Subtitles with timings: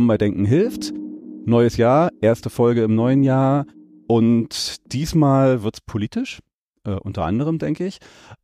[0.00, 0.94] Willkommen bei Denken hilft.
[1.44, 3.66] Neues Jahr, erste Folge im neuen Jahr
[4.08, 6.38] und diesmal wird's politisch.
[6.84, 7.98] Äh, unter anderem, denke ich.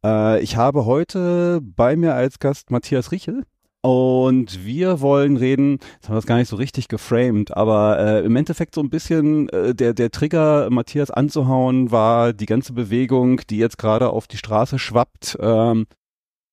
[0.05, 3.45] Äh, ich habe heute bei mir als Gast Matthias Riechel.
[3.81, 8.27] Und wir wollen reden, jetzt haben wir das gar nicht so richtig geframed, aber äh,
[8.27, 13.41] im Endeffekt so ein bisschen äh, der, der Trigger, Matthias anzuhauen, war die ganze Bewegung,
[13.49, 15.39] die jetzt gerade auf die Straße schwappt.
[15.41, 15.87] Ähm,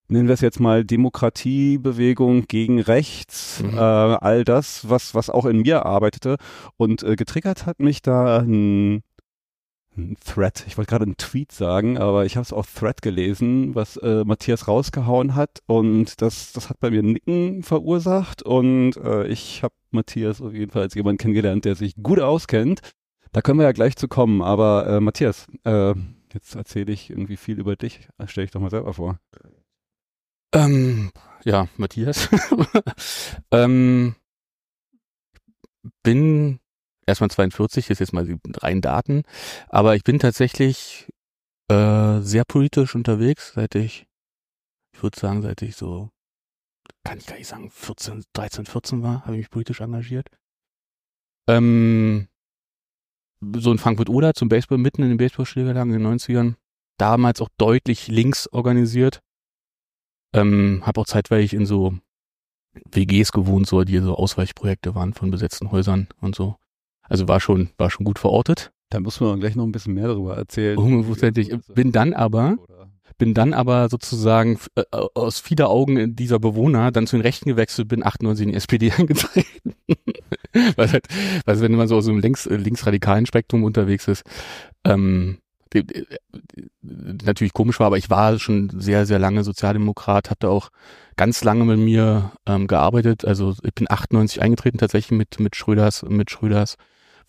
[0.08, 3.78] nennen wir es jetzt mal Demokratiebewegung gegen rechts, mhm.
[3.78, 6.38] äh, all das, was, was auch in mir arbeitete.
[6.78, 9.04] Und äh, getriggert hat mich da ein
[9.98, 13.76] ein Thread, ich wollte gerade einen Tweet sagen, aber ich habe es auf Thread gelesen,
[13.76, 19.28] was äh, Matthias rausgehauen hat und das, das hat bei mir Nicken verursacht und äh,
[19.28, 22.81] ich habe Matthias auf jeden Fall als jemand kennengelernt, der sich gut auskennt.
[23.31, 25.94] Da können wir ja gleich zu kommen, aber äh, Matthias, äh,
[26.34, 29.20] jetzt erzähle ich irgendwie viel über dich, stell dich doch mal selber vor.
[30.54, 31.12] Ähm,
[31.44, 32.30] ja, Matthias.
[33.52, 34.16] ähm,
[36.04, 36.59] bin
[37.06, 39.24] erstmal 42, ist jetzt mal die rein Daten.
[39.68, 41.12] Aber ich bin tatsächlich
[41.70, 44.06] äh, sehr politisch unterwegs, seit ich,
[44.94, 46.09] ich würde sagen, seit ich so,
[47.04, 50.30] kann ich gar nicht sagen, 14, 13, 14 war, habe ich mich politisch engagiert.
[51.50, 52.28] Ähm,
[53.56, 56.56] so in Frankfurt-Oder zum Baseball, mitten in den Baseballschlägerlagen in den 90ern.
[56.97, 59.22] Damals auch deutlich links organisiert.
[60.33, 61.95] Ähm, habe auch zeitweilig in so
[62.91, 66.55] WGs gewohnt, so die so Ausweichprojekte waren von besetzten Häusern und so.
[67.03, 68.71] Also war schon, war schon gut verortet.
[68.89, 70.77] Da muss man gleich noch ein bisschen mehr darüber erzählen.
[70.77, 71.53] Hundertprozentig.
[71.73, 72.57] Bin dann aber,
[73.17, 77.88] bin dann aber sozusagen äh, aus vieler Augen dieser Bewohner dann zu den Rechten gewechselt,
[77.88, 79.75] bin 98 in die SPD eingetreten.
[80.75, 81.07] weil halt,
[81.45, 84.23] weil wenn man so aus einem links, linksradikalen Spektrum unterwegs ist,
[84.85, 85.39] ähm,
[86.81, 90.69] natürlich komisch war, aber ich war schon sehr, sehr lange Sozialdemokrat, hatte auch
[91.16, 93.25] ganz lange mit mir ähm, gearbeitet.
[93.25, 96.75] Also ich bin 98 eingetreten, tatsächlich mit, mit Schröders, mit Schröders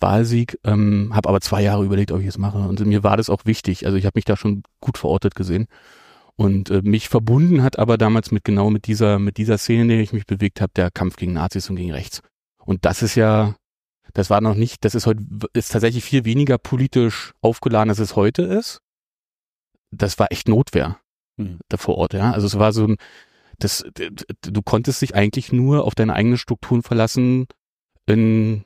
[0.00, 2.58] Wahlsieg, ähm, habe aber zwei Jahre überlegt, ob ich es mache.
[2.58, 3.86] Und mir war das auch wichtig.
[3.86, 5.66] Also ich habe mich da schon gut verortet gesehen.
[6.36, 9.88] Und äh, mich verbunden hat aber damals mit genau mit dieser, mit dieser Szene, in
[9.88, 12.22] der ich mich bewegt habe, der Kampf gegen Nazis und gegen rechts.
[12.58, 13.54] Und das ist ja,
[14.14, 18.16] das war noch nicht, das ist heute, ist tatsächlich viel weniger politisch aufgeladen, als es
[18.16, 18.80] heute ist.
[19.90, 20.98] Das war echt Notwehr
[21.36, 21.58] mhm.
[21.68, 22.32] da vor Ort, ja.
[22.32, 22.96] Also es war so ein,
[23.58, 27.46] das, du konntest dich eigentlich nur auf deine eigenen Strukturen verlassen
[28.06, 28.64] in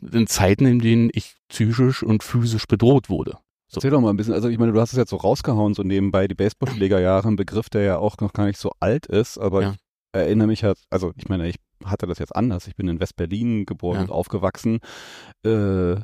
[0.00, 3.38] in Zeiten, in denen ich psychisch und physisch bedroht wurde.
[3.66, 3.78] So.
[3.78, 5.82] Erzähl doch mal ein bisschen, also ich meine, du hast es jetzt so rausgehauen, so
[5.82, 9.62] nebenbei, die Baseballschlägerjahre, ein Begriff, der ja auch noch gar nicht so alt ist, aber
[9.62, 9.70] ja.
[9.72, 9.78] ich
[10.12, 13.66] erinnere mich halt, also ich meine, ich hatte das jetzt anders, ich bin in West-Berlin
[13.66, 14.02] geboren ja.
[14.02, 14.80] und aufgewachsen,
[15.44, 15.96] äh,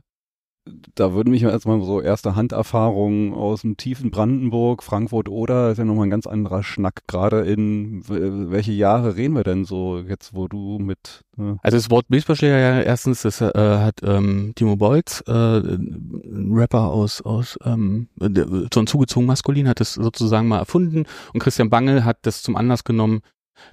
[0.94, 5.84] da würden mich erstmal so erste Handerfahrungen aus dem tiefen Brandenburg, Frankfurt oder ist ja
[5.84, 7.02] nochmal ein ganz anderer Schnack.
[7.06, 11.22] Gerade in welche Jahre reden wir denn so jetzt, wo du mit.
[11.36, 11.58] Ne?
[11.62, 16.90] Also das Wort Baseballschläger ja erstens, das äh, hat ähm, Timo Bolz, äh, ein Rapper
[16.90, 22.04] aus aus ähm, so ein zugezogen maskulin, hat das sozusagen mal erfunden und Christian Bangel
[22.04, 23.20] hat das zum Anlass genommen,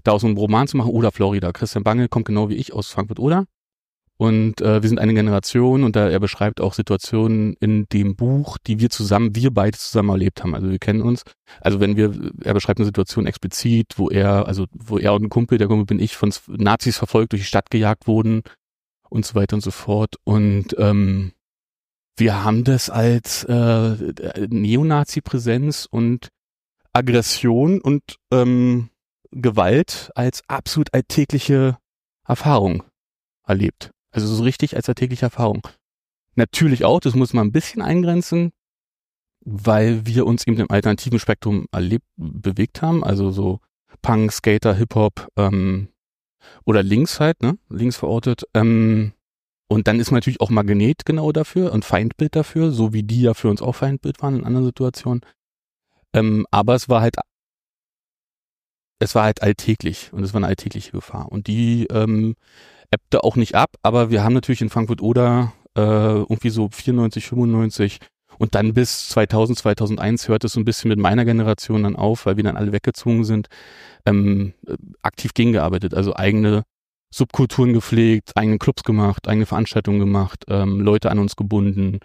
[0.03, 1.51] da aus einem Roman zu machen oder Florida.
[1.51, 3.45] Christian Bangel kommt genau wie ich aus Frankfurt oder
[4.21, 8.59] und äh, wir sind eine Generation und da er beschreibt auch Situationen in dem Buch,
[8.59, 10.53] die wir zusammen, wir beide zusammen erlebt haben.
[10.53, 11.23] Also wir kennen uns.
[11.59, 12.13] Also wenn wir,
[12.43, 15.87] er beschreibt eine Situation explizit, wo er, also wo er und ein Kumpel, der Kumpel
[15.87, 18.43] bin ich, von Nazis verfolgt, durch die Stadt gejagt wurden
[19.09, 20.17] und so weiter und so fort.
[20.23, 21.31] Und ähm,
[22.15, 23.95] wir haben das als äh,
[24.47, 26.27] Neonazi-Präsenz und
[26.93, 28.90] Aggression und ähm,
[29.31, 31.77] Gewalt als absolut alltägliche
[32.25, 32.83] Erfahrung
[33.45, 33.91] erlebt.
[34.11, 35.67] Also so richtig als alltägliche Erfahrung.
[36.35, 38.51] Natürlich auch, das muss man ein bisschen eingrenzen,
[39.45, 43.03] weil wir uns eben im alternativen Spektrum erlebt, bewegt haben.
[43.03, 43.59] Also so
[44.01, 45.89] Punk, Skater, Hip-Hop ähm,
[46.65, 47.57] oder links halt, ne?
[47.69, 48.43] Links verortet.
[48.53, 49.13] Ähm,
[49.67, 53.21] und dann ist man natürlich auch Magnet genau dafür und Feindbild dafür, so wie die
[53.21, 55.21] ja für uns auch Feindbild waren in anderen Situationen.
[56.13, 57.15] Ähm, aber es war halt
[59.01, 61.31] es war halt alltäglich und es war eine alltägliche Gefahr.
[61.31, 62.35] Und die ähm,
[62.91, 67.25] ebbte auch nicht ab, aber wir haben natürlich in Frankfurt oder äh, irgendwie so 94,
[67.25, 67.97] 95
[68.37, 72.27] und dann bis 2000, 2001 hört es so ein bisschen mit meiner Generation dann auf,
[72.27, 73.47] weil wir dann alle weggezogen sind,
[74.05, 74.53] ähm,
[75.01, 76.63] aktiv gegengearbeitet, also eigene
[77.11, 81.99] Subkulturen gepflegt, eigene Clubs gemacht, eigene Veranstaltungen gemacht, ähm, Leute an uns gebunden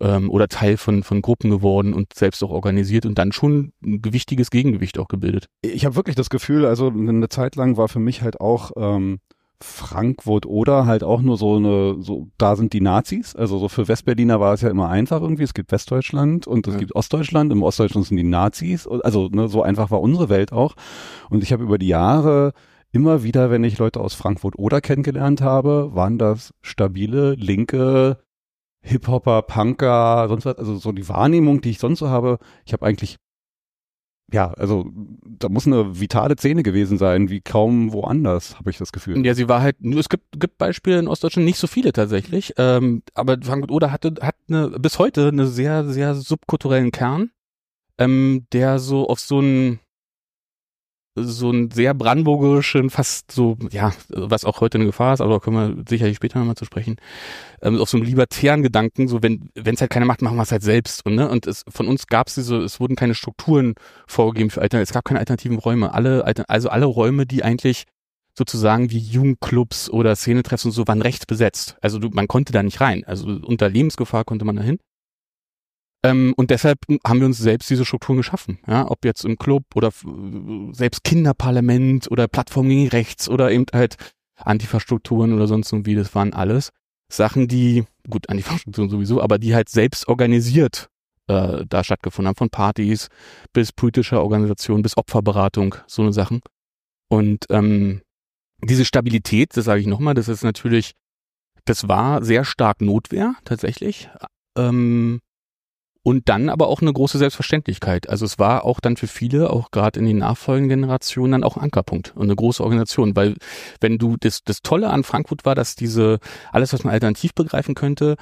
[0.00, 4.02] ähm, oder Teil von, von Gruppen geworden und selbst auch organisiert und dann schon ein
[4.02, 5.46] gewichtiges Gegengewicht auch gebildet.
[5.62, 9.18] Ich habe wirklich das Gefühl, also eine Zeit lang war für mich halt auch ähm,
[9.60, 13.34] Frankfurt oder halt auch nur so eine, so, da sind die Nazis.
[13.34, 15.42] Also so für Westberliner war es ja immer einfach irgendwie.
[15.42, 16.80] Es gibt Westdeutschland und es ja.
[16.80, 17.52] gibt Ostdeutschland.
[17.52, 18.86] Im Ostdeutschland sind die Nazis.
[18.86, 20.74] Also ne, so einfach war unsere Welt auch.
[21.28, 22.52] Und ich habe über die Jahre
[22.92, 28.18] immer wieder, wenn ich Leute aus Frankfurt oder kennengelernt habe, waren das stabile, linke,
[28.82, 32.86] Hip-Hopper, Punker, sonst was, also so die Wahrnehmung, die ich sonst so habe, ich habe
[32.86, 33.18] eigentlich
[34.30, 34.90] ja, also
[35.24, 39.24] da muss eine vitale Szene gewesen sein, wie kaum woanders, habe ich das Gefühl.
[39.24, 43.02] Ja, sie war halt, es gibt, gibt Beispiele in Ostdeutschland, nicht so viele tatsächlich, ähm,
[43.14, 47.30] aber Frankfurt Oder hatte, hat eine, bis heute eine sehr, sehr subkulturellen Kern,
[47.96, 49.80] ähm, der so auf so ein
[51.24, 55.38] so einen sehr brandenburgerischen, fast so, ja, was auch heute eine Gefahr ist, aber da
[55.40, 56.96] können wir sicherlich später nochmal zu sprechen,
[57.62, 60.52] ähm, auf so einen libertären Gedanken, so wenn es halt keiner macht, machen wir es
[60.52, 61.04] halt selbst.
[61.06, 61.28] Und, ne?
[61.28, 63.74] und es, von uns gab es diese, es wurden keine Strukturen
[64.06, 65.92] vorgegeben für Alternativen, es gab keine alternativen Räume.
[65.92, 67.84] Alle, also alle Räume, die eigentlich
[68.38, 71.76] sozusagen wie Jugendclubs oder Szenetreffs und so waren rechts besetzt.
[71.82, 73.04] Also du, man konnte da nicht rein.
[73.04, 74.78] Also unter Lebensgefahr konnte man da hin.
[76.04, 78.58] Ähm, und deshalb haben wir uns selbst diese Strukturen geschaffen.
[78.66, 79.90] Ja, ob jetzt im Club oder
[80.72, 83.96] selbst Kinderparlament oder Plattform gegen rechts oder eben halt
[84.36, 86.70] Antifa-Strukturen oder sonst irgendwie, das waren alles
[87.10, 90.88] Sachen, die, gut, Antifa-Strukturen sowieso, aber die halt selbst organisiert
[91.26, 93.08] äh, da stattgefunden haben, von Partys
[93.52, 96.40] bis politischer Organisation, bis Opferberatung, so eine Sachen.
[97.08, 98.02] Und ähm,
[98.62, 100.92] diese Stabilität, das sage ich nochmal, das ist natürlich,
[101.64, 104.10] das war sehr stark Notwehr tatsächlich.
[104.56, 105.20] Ähm,
[106.08, 108.08] und dann aber auch eine große Selbstverständlichkeit.
[108.08, 111.58] Also es war auch dann für viele, auch gerade in den nachfolgenden Generationen, dann auch
[111.58, 113.14] ein Ankerpunkt und eine große Organisation.
[113.14, 113.34] Weil
[113.82, 116.18] wenn du, das, das Tolle an Frankfurt war, dass diese,
[116.50, 118.16] alles, was man alternativ begreifen könnte,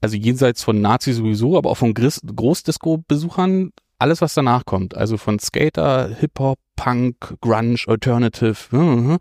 [0.00, 3.70] also jenseits von Nazi sowieso, aber auch von Großdisco-Besuchern,
[4.00, 9.18] alles, was danach kommt, also von Skater, Hip-Hop, Punk, Grunge, Alternative, hm, hm,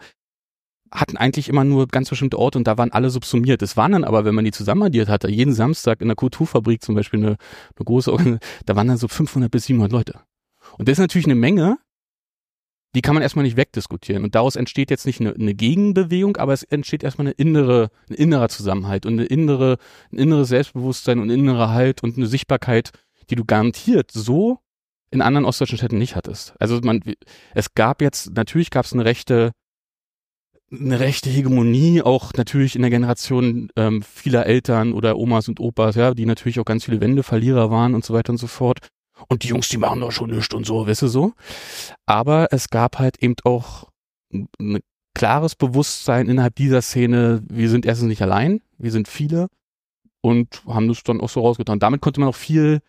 [0.92, 3.62] hatten eigentlich immer nur ganz bestimmte Orte und da waren alle subsumiert.
[3.62, 6.96] Es waren dann aber, wenn man die zusammenaddiert hatte, jeden Samstag in der Kulturfabrik zum
[6.96, 10.20] Beispiel eine, eine große, da waren dann so 500 bis 700 Leute.
[10.78, 11.78] Und das ist natürlich eine Menge,
[12.96, 14.24] die kann man erstmal nicht wegdiskutieren.
[14.24, 18.16] Und daraus entsteht jetzt nicht eine, eine Gegenbewegung, aber es entsteht erstmal eine innere, ein
[18.16, 19.78] innerer Zusammenhalt und eine innere,
[20.12, 22.92] ein inneres Selbstbewusstsein und innere Halt und eine Sichtbarkeit,
[23.30, 24.60] die du garantiert so
[25.12, 26.54] in anderen ostdeutschen Städten nicht hattest.
[26.60, 27.02] Also man,
[27.54, 29.52] es gab jetzt, natürlich gab es eine rechte
[30.72, 35.96] eine rechte Hegemonie, auch natürlich in der Generation ähm, vieler Eltern oder Omas und Opas,
[35.96, 38.80] ja, die natürlich auch ganz viele Wendeverlierer waren und so weiter und so fort.
[39.30, 41.34] Und die Jungs, die machen doch schon nichts und so, weißt du so.
[42.06, 43.90] Aber es gab halt eben auch
[44.32, 44.80] ein
[45.16, 49.48] klares Bewusstsein innerhalb dieser Szene, wir sind erstens nicht allein, wir sind viele
[50.22, 51.80] und haben das dann auch so rausgetan.
[51.80, 52.82] Damit konnte man auch viel,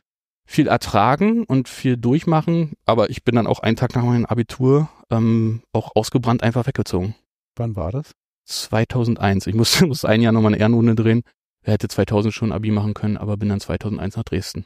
[0.45, 4.91] viel ertragen und viel durchmachen, aber ich bin dann auch einen Tag nach meinem Abitur
[5.11, 7.15] ähm, auch ausgebrannt einfach weggezogen.
[7.59, 8.13] Wann war das?
[8.47, 9.47] 2001.
[9.47, 11.23] Ich musste, musste ein Jahr nochmal eine Ehrenrunde drehen.
[11.63, 14.65] Er hätte 2000 schon Abi machen können, aber bin dann 2001 nach Dresden.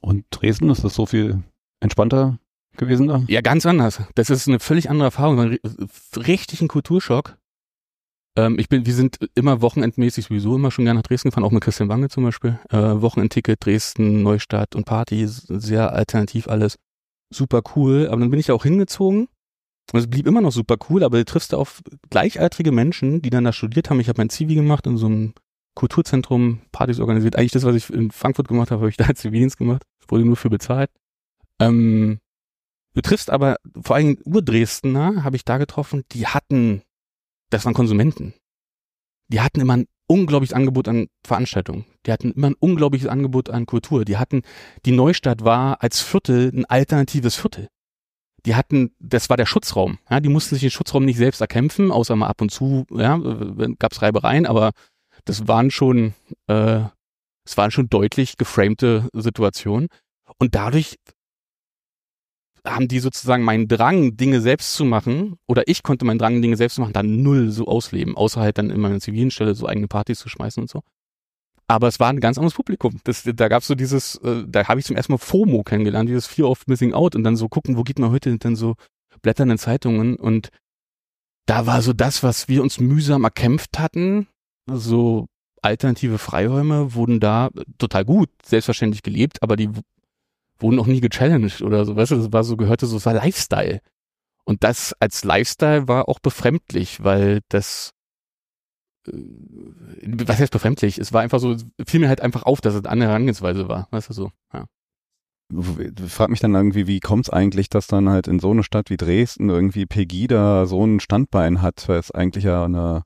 [0.00, 1.42] Und Dresden, ist das so viel
[1.80, 2.38] entspannter
[2.76, 3.22] gewesen da?
[3.28, 4.02] Ja, ganz anders.
[4.14, 5.58] Das ist eine völlig andere Erfahrung.
[6.16, 7.36] Richtig ein Kulturschock.
[8.36, 11.50] Ähm, ich bin, wir sind immer wochenendmäßig sowieso immer schon gerne nach Dresden gefahren, auch
[11.50, 12.58] mit Christian Wange zum Beispiel.
[12.70, 16.76] Äh, Wochenendticket, Dresden, Neustadt und Party, sehr alternativ alles.
[17.32, 18.08] Super cool.
[18.08, 19.28] Aber dann bin ich da auch hingezogen
[19.92, 23.44] und es blieb immer noch super cool, aber du triffst auf gleichaltrige Menschen, die dann
[23.44, 24.00] da studiert haben.
[24.00, 25.34] Ich habe mein Zivi gemacht in so einem
[25.74, 27.36] Kulturzentrum, Partys organisiert.
[27.36, 29.82] Eigentlich das, was ich in Frankfurt gemacht habe, habe ich da als Zivildienst gemacht.
[30.08, 30.90] Wurde nur für bezahlt.
[31.60, 32.18] Ähm,
[32.94, 36.82] du triffst aber vor allem Urdresdner, habe ich da getroffen, die hatten,
[37.50, 38.34] das waren Konsumenten.
[39.28, 41.84] Die hatten immer ein unglaubliches Angebot an Veranstaltungen.
[42.04, 44.04] Die hatten immer ein unglaubliches Angebot an Kultur.
[44.04, 44.42] Die hatten,
[44.84, 47.68] die Neustadt war als Viertel ein alternatives Viertel
[48.46, 49.98] die hatten, das war der Schutzraum.
[50.08, 53.18] Ja, die mussten sich den Schutzraum nicht selbst erkämpfen, außer mal ab und zu, ja,
[53.78, 54.70] gab es Reibereien, aber
[55.24, 56.14] das waren schon,
[56.46, 56.82] äh,
[57.44, 59.88] es waren schon deutlich geframte Situationen.
[60.38, 60.96] Und dadurch
[62.66, 66.56] haben die sozusagen meinen Drang, Dinge selbst zu machen, oder ich konnte meinen Drang, Dinge
[66.56, 69.66] selbst zu machen, dann null so ausleben, außer halt dann in meiner zivilen Stelle so
[69.66, 70.82] eigene Partys zu schmeißen und so.
[71.70, 73.00] Aber es war ein ganz anderes Publikum.
[73.04, 76.08] Das, da gab es so dieses, äh, da habe ich zum ersten Mal FOMO kennengelernt,
[76.08, 78.74] dieses Fear of Missing Out und dann so gucken, wo geht man heute denn so
[79.22, 80.48] blättern Zeitungen und
[81.46, 84.26] da war so das, was wir uns mühsam erkämpft hatten,
[84.66, 85.28] so
[85.62, 89.70] alternative Freiräume wurden da total gut, selbstverständlich gelebt, aber die
[90.58, 93.14] wurden auch nie gechallenged oder so, weißt du, das war so, gehörte so, es war
[93.14, 93.80] Lifestyle.
[94.44, 97.99] Und das als Lifestyle war auch befremdlich, weil das, äh,
[99.06, 100.98] was heißt befremdlich?
[100.98, 103.88] Es war einfach so, fiel mir halt einfach auf, dass es eine andere Herangehensweise war,
[103.90, 104.66] weißt du, so, ja.
[105.52, 108.62] Ich frage mich dann irgendwie, wie kommt es eigentlich, dass dann halt in so einer
[108.62, 113.02] Stadt wie Dresden irgendwie Pegida so ein Standbein hat, weil es eigentlich ja eine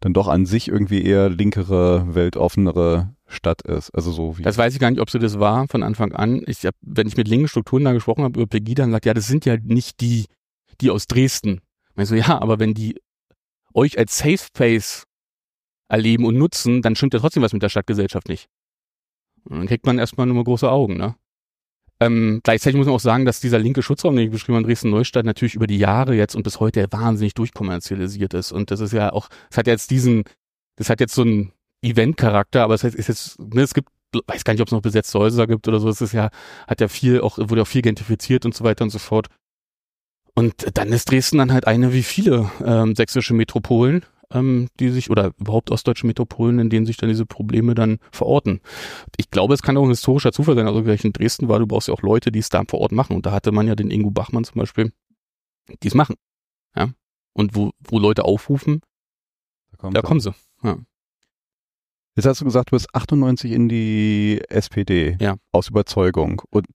[0.00, 3.90] dann doch an sich irgendwie eher linkere, weltoffenere Stadt ist.
[3.90, 4.42] Also so wie.
[4.42, 6.42] Das weiß ich gar nicht, ob so das war von Anfang an.
[6.46, 9.14] Ich hab, wenn ich mit linken Strukturen da gesprochen habe über Pegida, dann sagt, ja,
[9.14, 10.24] das sind ja nicht die,
[10.80, 11.60] die aus Dresden.
[11.96, 12.98] Ich so, ja, aber wenn die
[13.74, 15.04] euch als Safe Space
[15.88, 18.48] erleben und nutzen, dann stimmt ja trotzdem was mit der Stadtgesellschaft nicht.
[19.44, 21.16] Und dann kriegt man erstmal nur große Augen, ne?
[22.02, 25.26] Ähm, gleichzeitig muss man auch sagen, dass dieser linke Schutzraum, den ich beschrieben habe, Dresden-Neustadt,
[25.26, 28.52] natürlich über die Jahre jetzt und bis heute wahnsinnig durchkommerzialisiert ist.
[28.52, 30.24] Und das ist ja auch, es hat jetzt diesen,
[30.76, 33.90] das hat jetzt so einen Event-Charakter, aber es ist jetzt, ne, es gibt,
[34.26, 35.90] weiß gar nicht, ob es noch besetzte Häuser gibt oder so.
[35.90, 36.30] Es ist ja,
[36.66, 39.28] hat ja viel, auch, wurde auch viel gentrifiziert und so weiter und so fort.
[40.34, 45.10] Und dann ist Dresden dann halt eine wie viele ähm, sächsische Metropolen, ähm, die sich,
[45.10, 48.60] oder überhaupt ostdeutsche Metropolen, in denen sich dann diese Probleme dann verorten.
[49.16, 51.66] Ich glaube, es kann auch ein historischer Zufall sein, also gleich in Dresden war, du
[51.66, 53.16] brauchst ja auch Leute, die es da vor Ort machen.
[53.16, 54.92] Und da hatte man ja den Ingo Bachmann zum Beispiel,
[55.82, 56.16] die es machen.
[56.76, 56.90] Ja.
[57.32, 58.80] Und wo, wo Leute aufrufen,
[59.78, 60.34] da, da kommen sie.
[60.62, 60.78] Ja.
[62.16, 65.36] Jetzt hast du gesagt, du bist 98 in die SPD ja.
[65.52, 66.66] aus Überzeugung und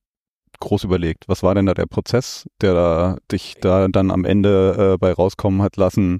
[0.65, 1.27] groß überlegt.
[1.27, 5.13] Was war denn da der Prozess, der da, dich da dann am Ende äh, bei
[5.13, 6.19] rauskommen hat lassen?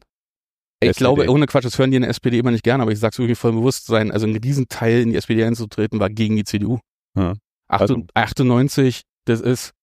[0.79, 0.99] Ich SPD.
[0.99, 3.13] glaube, ohne Quatsch, das hören die in der SPD immer nicht gerne, aber ich sage
[3.13, 4.11] es wirklich voll bewusst sein.
[4.11, 6.79] Also ein Riesenteil in die SPD einzutreten war gegen die CDU.
[7.17, 7.33] Ja.
[7.67, 8.03] Also.
[8.13, 9.73] 98, das ist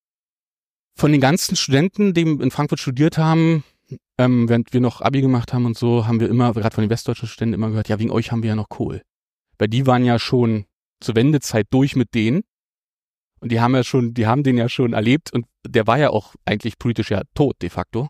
[0.94, 3.64] von den ganzen Studenten, die in Frankfurt studiert haben,
[4.18, 6.90] ähm, während wir noch Abi gemacht haben und so, haben wir immer, gerade von den
[6.90, 9.02] westdeutschen Studenten immer gehört, ja, wegen euch haben wir ja noch Kohl.
[9.58, 10.66] Weil die waren ja schon
[11.00, 12.42] zur Wendezeit durch mit denen.
[13.42, 16.10] Und die haben ja schon, die haben den ja schon erlebt und der war ja
[16.10, 18.08] auch eigentlich politisch ja tot de facto.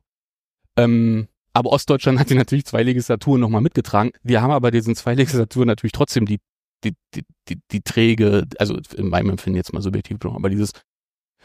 [0.76, 4.10] Ähm, aber Ostdeutschland hat sie natürlich zwei Legislaturen nochmal mitgetragen.
[4.22, 6.38] Wir haben aber diesen zwei Legislaturen natürlich trotzdem die,
[6.84, 10.72] die, die, die, die träge, also in meinem Empfinden jetzt mal subjektiv, aber dieses,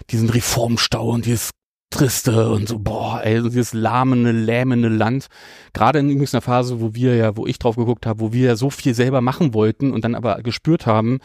[0.10, 1.52] diesen Reformstau und dieses
[1.90, 5.28] triste und so, boah, ey, dieses lahmende, lähmende Land.
[5.72, 8.48] Gerade in übrigens einer Phase, wo wir ja, wo ich drauf geguckt habe, wo wir
[8.48, 11.20] ja so viel selber machen wollten und dann aber gespürt haben,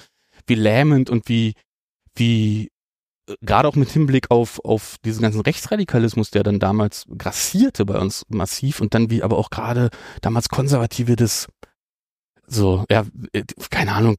[0.46, 1.54] wie lähmend und wie,
[2.16, 2.70] wie
[3.40, 8.24] gerade auch mit Hinblick auf, auf diesen ganzen Rechtsradikalismus, der dann damals grassierte bei uns
[8.28, 9.90] massiv und dann wie aber auch gerade
[10.20, 11.48] damals Konservative das
[12.46, 13.06] so, ja,
[13.70, 14.16] keine Ahnung,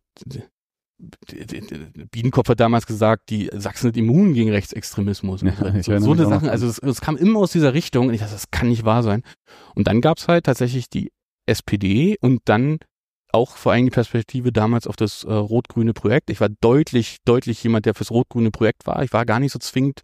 [2.12, 5.42] Biedenkopf hat damals gesagt, die Sachsen sind immun gegen Rechtsextremismus.
[5.42, 8.22] Ja, so, so eine Sachen, also es, es, kam immer aus dieser Richtung und ich
[8.22, 9.24] dachte, das kann nicht wahr sein.
[9.76, 11.12] Und dann gab's halt tatsächlich die
[11.46, 12.80] SPD und dann
[13.34, 16.30] auch vor allem die Perspektive damals auf das äh, rot-grüne Projekt.
[16.30, 19.04] Ich war deutlich, deutlich jemand, der fürs rot-grüne Projekt war.
[19.04, 20.02] Ich war gar nicht so zwingend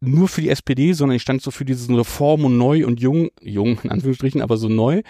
[0.00, 3.30] nur für die SPD, sondern ich stand so für dieses Reform und neu und jung,
[3.40, 5.02] jung in Anführungsstrichen, aber so neu.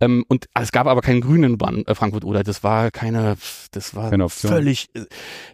[0.00, 3.36] Ähm, und es gab aber keinen grünen Bahn, äh, Frankfurt oder das war keine,
[3.72, 5.06] das war keine völlig, äh,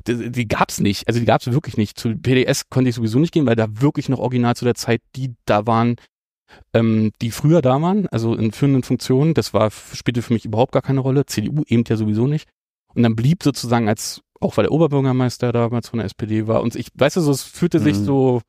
[0.07, 1.99] die, die gab's nicht, also die gab's wirklich nicht.
[1.99, 5.01] Zu PDS konnte ich sowieso nicht gehen, weil da wirklich noch original zu der Zeit
[5.17, 5.97] die da waren,
[6.73, 10.73] ähm, die früher da waren, also in führenden Funktionen, das war, spielte für mich überhaupt
[10.73, 12.49] gar keine Rolle, CDU eben ja sowieso nicht.
[12.95, 16.77] Und dann blieb sozusagen als, auch weil der Oberbürgermeister damals von der SPD war und
[16.77, 18.05] ich, weißt du, so, es fühlte sich mhm.
[18.05, 18.43] so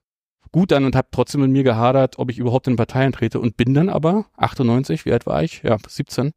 [0.52, 3.58] gut an und habe trotzdem mit mir gehadert, ob ich überhaupt in Parteien trete und
[3.58, 5.64] bin dann aber, 98, wie alt war ich?
[5.64, 6.32] Ja, 17,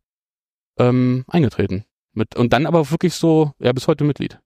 [0.78, 1.84] ähm, eingetreten.
[2.14, 4.40] Mit, und dann aber wirklich so, ja, bis heute Mitglied.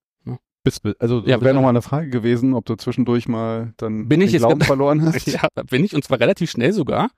[0.64, 4.30] Bis, also ja, wäre nochmal eine Frage gewesen, ob du zwischendurch mal dann bin ich
[4.30, 5.26] den Glauben verloren hast.
[5.26, 7.10] Ja, bin ich und zwar relativ schnell sogar.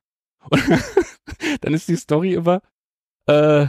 [0.48, 0.62] Und
[1.60, 2.62] dann ist die Story über,
[3.26, 3.66] äh,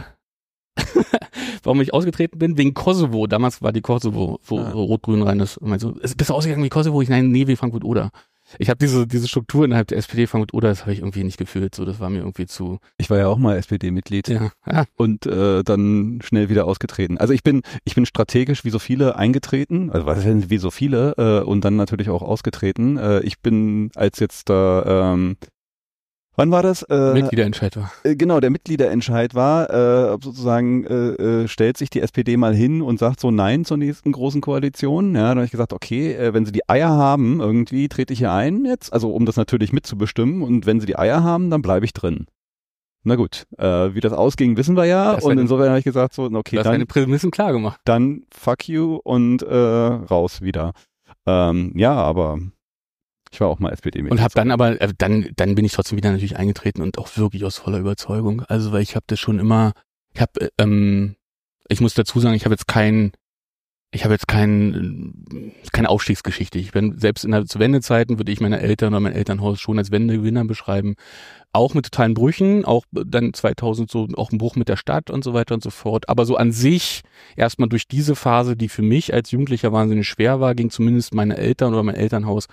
[1.62, 3.26] warum ich ausgetreten bin, wegen Kosovo.
[3.26, 4.70] Damals war die Kosovo, wo ah.
[4.70, 5.58] Rot-Grün rein ist.
[5.58, 7.02] Und so, bist du ausgegangen wie Kosovo?
[7.02, 8.10] Ich nein, nee, wie Frankfurt-Oder.
[8.58, 11.38] Ich habe diese, diese Struktur innerhalb der SPD Frankfurt oder das habe ich irgendwie nicht
[11.38, 11.74] gefühlt.
[11.74, 12.78] So, das war mir irgendwie zu.
[12.98, 14.50] Ich war ja auch mal SPD-Mitglied ja.
[14.70, 14.84] ja.
[14.96, 17.18] und äh, dann schnell wieder ausgetreten.
[17.18, 20.70] Also ich bin, ich bin strategisch wie so viele eingetreten, also was heißt wie so
[20.70, 22.96] viele äh, und dann natürlich auch ausgetreten.
[22.96, 25.36] Äh, ich bin als jetzt da ähm,
[26.36, 26.82] Wann war das?
[26.82, 27.90] Äh, Mitgliederentscheid war.
[28.04, 32.82] Äh, genau, der Mitgliederentscheid war, äh, sozusagen äh, äh, stellt sich die SPD mal hin
[32.82, 35.14] und sagt so Nein zur nächsten großen Koalition.
[35.14, 38.18] Ja, dann habe ich gesagt, okay, äh, wenn sie die Eier haben, irgendwie trete ich
[38.18, 40.42] hier ein jetzt, also um das natürlich mitzubestimmen.
[40.42, 42.26] Und wenn sie die Eier haben, dann bleibe ich drin.
[43.02, 45.14] Na gut, äh, wie das ausging, wissen wir ja.
[45.14, 46.64] Das und insofern habe ich gesagt, so, okay, dann.
[46.64, 47.80] deine Prämissen klar gemacht.
[47.84, 50.72] Dann fuck you und äh, raus wieder.
[51.24, 52.38] Ähm, ja, aber
[53.36, 54.12] ich war auch mal SPD-Mitglied.
[54.12, 57.14] Und habe dann aber, äh, dann, dann bin ich trotzdem wieder natürlich eingetreten und auch
[57.16, 58.40] wirklich aus voller Überzeugung.
[58.48, 59.72] Also weil ich habe das schon immer,
[60.14, 61.16] ich habe, äh, ähm,
[61.68, 63.12] Ich muss dazu sagen, ich habe jetzt kein,
[63.92, 66.58] ich habe jetzt kein, keine Aufstiegsgeschichte.
[66.58, 69.78] Ich bin selbst in der zu Wendezeiten würde ich meine Eltern oder mein Elternhaus schon
[69.78, 70.96] als Wendegewinner beschreiben.
[71.52, 75.24] Auch mit totalen Brüchen, auch dann 2000 so auch ein Bruch mit der Stadt und
[75.24, 76.08] so weiter und so fort.
[76.08, 77.02] Aber so an sich
[77.36, 81.36] erstmal durch diese Phase, die für mich als Jugendlicher wahnsinnig schwer war, ging zumindest meine
[81.38, 82.46] Eltern oder mein Elternhaus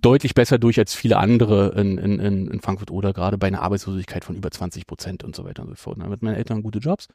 [0.00, 4.24] deutlich besser durch als viele andere in, in, in Frankfurt oder gerade bei einer Arbeitslosigkeit
[4.24, 5.98] von über 20 Prozent und so weiter und so fort.
[6.00, 7.06] Dann mit meinen Eltern gute Jobs.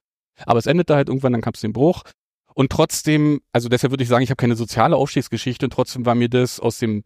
[0.45, 2.03] Aber es endete halt irgendwann, dann kam es den Bruch.
[2.55, 6.15] Und trotzdem, also deshalb würde ich sagen, ich habe keine soziale Aufstiegsgeschichte und trotzdem war
[6.15, 7.03] mir das aus dem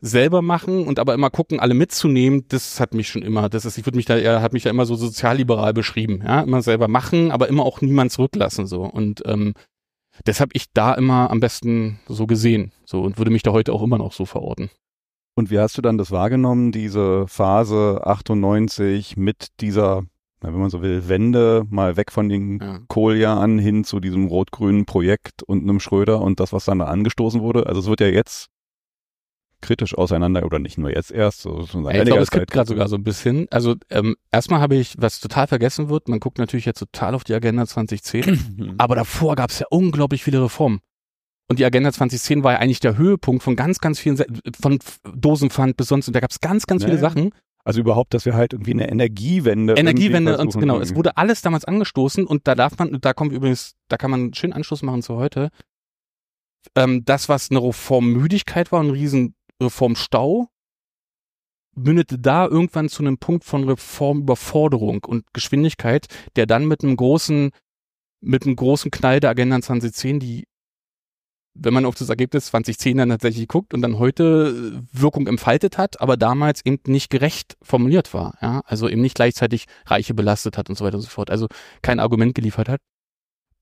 [0.00, 3.76] selber machen und aber immer gucken, alle mitzunehmen, das hat mich schon immer, das ist,
[3.76, 6.88] ich würde mich da, er hat mich da immer so sozialliberal beschrieben, ja, immer selber
[6.88, 8.84] machen, aber immer auch niemand zurücklassen, so.
[8.84, 9.52] Und ähm,
[10.24, 13.74] das habe ich da immer am besten so gesehen, so und würde mich da heute
[13.74, 14.70] auch immer noch so verorten.
[15.34, 20.04] Und wie hast du dann das wahrgenommen, diese Phase 98 mit dieser
[20.40, 22.78] wenn man so will, Wende mal weg von den ja.
[22.88, 27.40] Kohljahren hin zu diesem rot-grünen Projekt und einem Schröder und das, was dann da angestoßen
[27.40, 27.66] wurde.
[27.66, 28.48] Also es wird ja jetzt
[29.60, 31.42] kritisch auseinander oder nicht nur jetzt erst.
[31.42, 33.46] So, so ich glaube, es gibt gerade sogar so ein bisschen.
[33.50, 37.24] Also ähm, erstmal habe ich, was total vergessen wird, man guckt natürlich jetzt total auf
[37.24, 40.80] die Agenda 2010, aber davor gab es ja unglaublich viele Reformen.
[41.48, 44.22] Und die Agenda 2010 war ja eigentlich der Höhepunkt von ganz, ganz vielen,
[44.60, 44.78] von
[45.16, 46.06] Dosenpfand bis sonst.
[46.06, 47.32] Und da gab es ganz, ganz viele Sachen.
[47.64, 49.74] Also überhaupt, dass wir halt irgendwie eine Energiewende.
[49.74, 53.74] Energiewende und genau, es wurde alles damals angestoßen und da darf man, da kommt übrigens,
[53.88, 55.50] da kann man einen schönen Anschluss machen zu heute.
[56.74, 60.48] Ähm, das, was eine Reformmüdigkeit war, ein riesen Reformstau,
[61.74, 67.50] mündete da irgendwann zu einem Punkt von Reformüberforderung und Geschwindigkeit, der dann mit einem großen,
[68.20, 70.44] mit einem großen Knall der Agenda 2010, die
[71.54, 75.78] wenn man auf das Ergebnis 2010 dann tatsächlich guckt und dann heute äh, Wirkung entfaltet
[75.78, 80.56] hat, aber damals eben nicht gerecht formuliert war, ja, also eben nicht gleichzeitig Reiche belastet
[80.56, 81.46] hat und so weiter und so fort, also
[81.82, 82.80] kein Argument geliefert hat.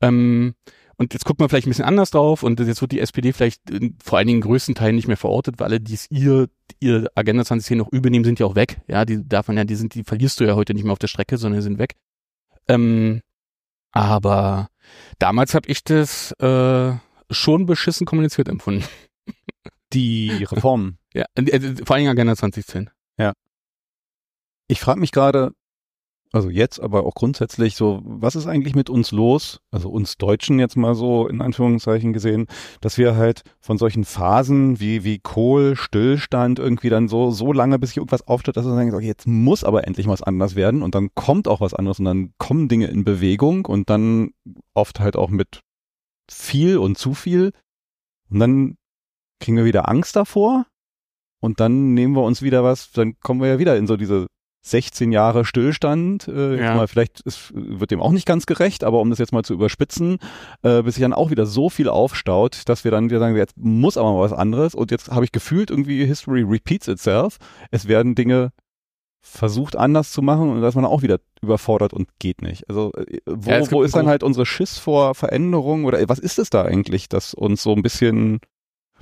[0.01, 0.55] Ähm,
[0.97, 3.63] und jetzt guckt man vielleicht ein bisschen anders drauf und jetzt wird die SPD vielleicht
[4.03, 6.49] vor allen Dingen größten Teilen nicht mehr verortet, weil alle, die es ihr,
[6.81, 8.81] ihr Agenda 2010 noch übernehmen, sind ja auch weg.
[8.89, 10.99] Ja, die darf man ja, die sind, die verlierst du ja heute nicht mehr auf
[10.99, 11.95] der Strecke, sondern sind weg.
[12.67, 13.23] Ähm,
[13.93, 14.69] aber
[15.21, 16.93] damals habe ich das äh,
[17.31, 18.85] schon beschissen kommuniziert empfunden.
[19.93, 20.99] Die Reformen.
[21.15, 22.91] ja, äh, vor allem Agenda 2010.
[23.19, 23.33] Ja.
[24.67, 25.53] Ich frage mich gerade,
[26.33, 30.59] also jetzt, aber auch grundsätzlich so, was ist eigentlich mit uns los, also uns Deutschen
[30.59, 32.47] jetzt mal so in Anführungszeichen gesehen,
[32.83, 37.79] dass wir halt von solchen Phasen wie, wie Kohl, Stillstand irgendwie dann so, so lange,
[37.79, 40.83] bis sich irgendwas auftritt, dass wir sagen, okay, jetzt muss aber endlich was anders werden
[40.83, 44.33] und dann kommt auch was anderes und dann kommen Dinge in Bewegung und dann
[44.75, 45.63] oft halt auch mit
[46.31, 47.53] viel und zu viel.
[48.31, 48.77] Und dann
[49.41, 50.67] kriegen wir wieder Angst davor.
[51.41, 54.27] Und dann nehmen wir uns wieder was, dann kommen wir ja wieder in so diese
[54.63, 56.29] 16 Jahre Stillstand.
[56.29, 56.75] Äh, ja.
[56.75, 59.55] mal, vielleicht ist, wird dem auch nicht ganz gerecht, aber um das jetzt mal zu
[59.55, 60.19] überspitzen,
[60.63, 63.57] äh, bis sich dann auch wieder so viel aufstaut, dass wir dann wieder sagen, jetzt
[63.57, 64.75] muss aber mal was anderes.
[64.75, 67.39] Und jetzt habe ich gefühlt irgendwie History repeats itself.
[67.71, 68.51] Es werden Dinge
[69.29, 72.69] versucht anders zu machen und dass man auch wieder überfordert und geht nicht.
[72.69, 76.39] Also äh, wo, ja, wo ist dann halt unsere Schiss vor Veränderung oder was ist
[76.39, 78.41] es da eigentlich, das uns so ein bisschen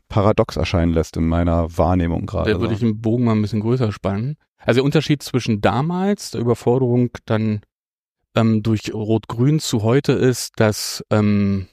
[0.08, 2.52] paradox erscheinen lässt in meiner Wahrnehmung gerade?
[2.52, 4.36] Da würde ich den Bogen mal ein bisschen größer spannen.
[4.58, 7.60] Also der Unterschied zwischen damals, der Überforderung dann
[8.34, 11.68] ähm, durch Rot-Grün zu heute ist, dass ähm,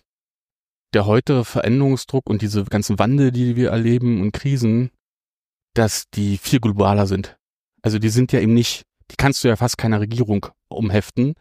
[0.93, 4.91] der heute Veränderungsdruck und diese ganzen Wandel, die wir erleben und Krisen,
[5.73, 7.37] dass die viel globaler sind.
[7.83, 11.35] Also die sind ja eben nicht, die kannst du ja fast keiner Regierung umheften,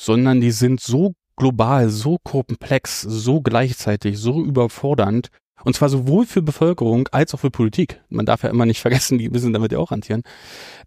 [0.00, 5.30] sondern die sind so global, so komplex, so gleichzeitig, so überfordernd,
[5.64, 8.00] und zwar sowohl für Bevölkerung als auch für Politik.
[8.08, 10.22] Man darf ja immer nicht vergessen, die müssen damit ja auch hantieren.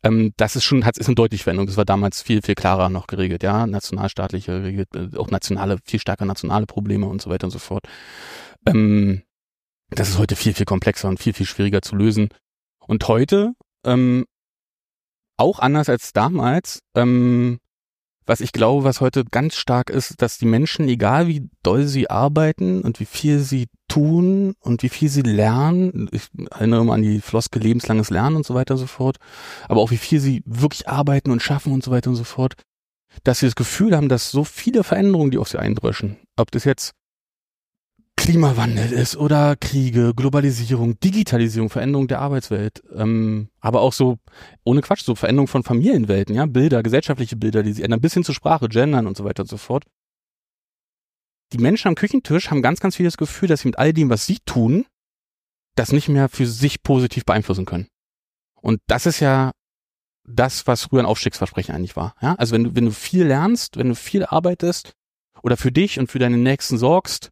[0.03, 1.65] Ähm, das ist schon, hat, ist eine deutliche Wendung.
[1.65, 3.67] Das war damals viel, viel klarer noch geregelt, ja.
[3.67, 7.85] Nationalstaatliche, äh, auch nationale, viel stärker nationale Probleme und so weiter und so fort.
[8.65, 9.23] Ähm,
[9.89, 12.29] das ist heute viel, viel komplexer und viel, viel schwieriger zu lösen.
[12.87, 13.53] Und heute
[13.85, 14.25] ähm,
[15.41, 16.79] auch anders als damals.
[16.95, 17.59] Ähm,
[18.25, 22.09] was ich glaube, was heute ganz stark ist, dass die Menschen, egal wie doll sie
[22.09, 27.01] arbeiten und wie viel sie tun und wie viel sie lernen, ich erinnere mal an
[27.01, 29.17] die Floske lebenslanges Lernen und so weiter und so fort,
[29.67, 32.53] aber auch wie viel sie wirklich arbeiten und schaffen und so weiter und so fort,
[33.23, 36.63] dass sie das Gefühl haben, dass so viele Veränderungen, die auf sie eindröschen, ob das
[36.63, 36.91] jetzt
[38.21, 44.19] Klimawandel ist oder Kriege, Globalisierung, Digitalisierung, Veränderung der Arbeitswelt, ähm, aber auch so,
[44.63, 48.23] ohne Quatsch, so Veränderung von Familienwelten, ja, Bilder, gesellschaftliche Bilder, die sich ändern, bis hin
[48.23, 49.85] zur Sprache, Gendern und so weiter und so fort.
[51.51, 54.11] Die Menschen am Küchentisch haben ganz, ganz viel das Gefühl, dass sie mit all dem,
[54.11, 54.85] was sie tun,
[55.75, 57.87] das nicht mehr für sich positiv beeinflussen können.
[58.61, 59.49] Und das ist ja
[60.27, 62.13] das, was früher ein Aufstiegsversprechen eigentlich war.
[62.21, 62.35] Ja?
[62.35, 64.93] Also wenn du, wenn du viel lernst, wenn du viel arbeitest,
[65.41, 67.31] oder für dich und für deine Nächsten sorgst,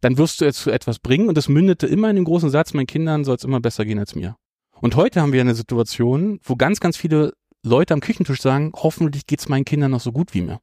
[0.00, 2.74] dann wirst du jetzt zu etwas bringen und das mündete immer in dem großen Satz,
[2.74, 4.36] meinen Kindern soll es immer besser gehen als mir.
[4.80, 7.32] Und heute haben wir eine Situation, wo ganz, ganz viele
[7.62, 10.60] Leute am Küchentisch sagen, hoffentlich geht's meinen Kindern noch so gut wie mir.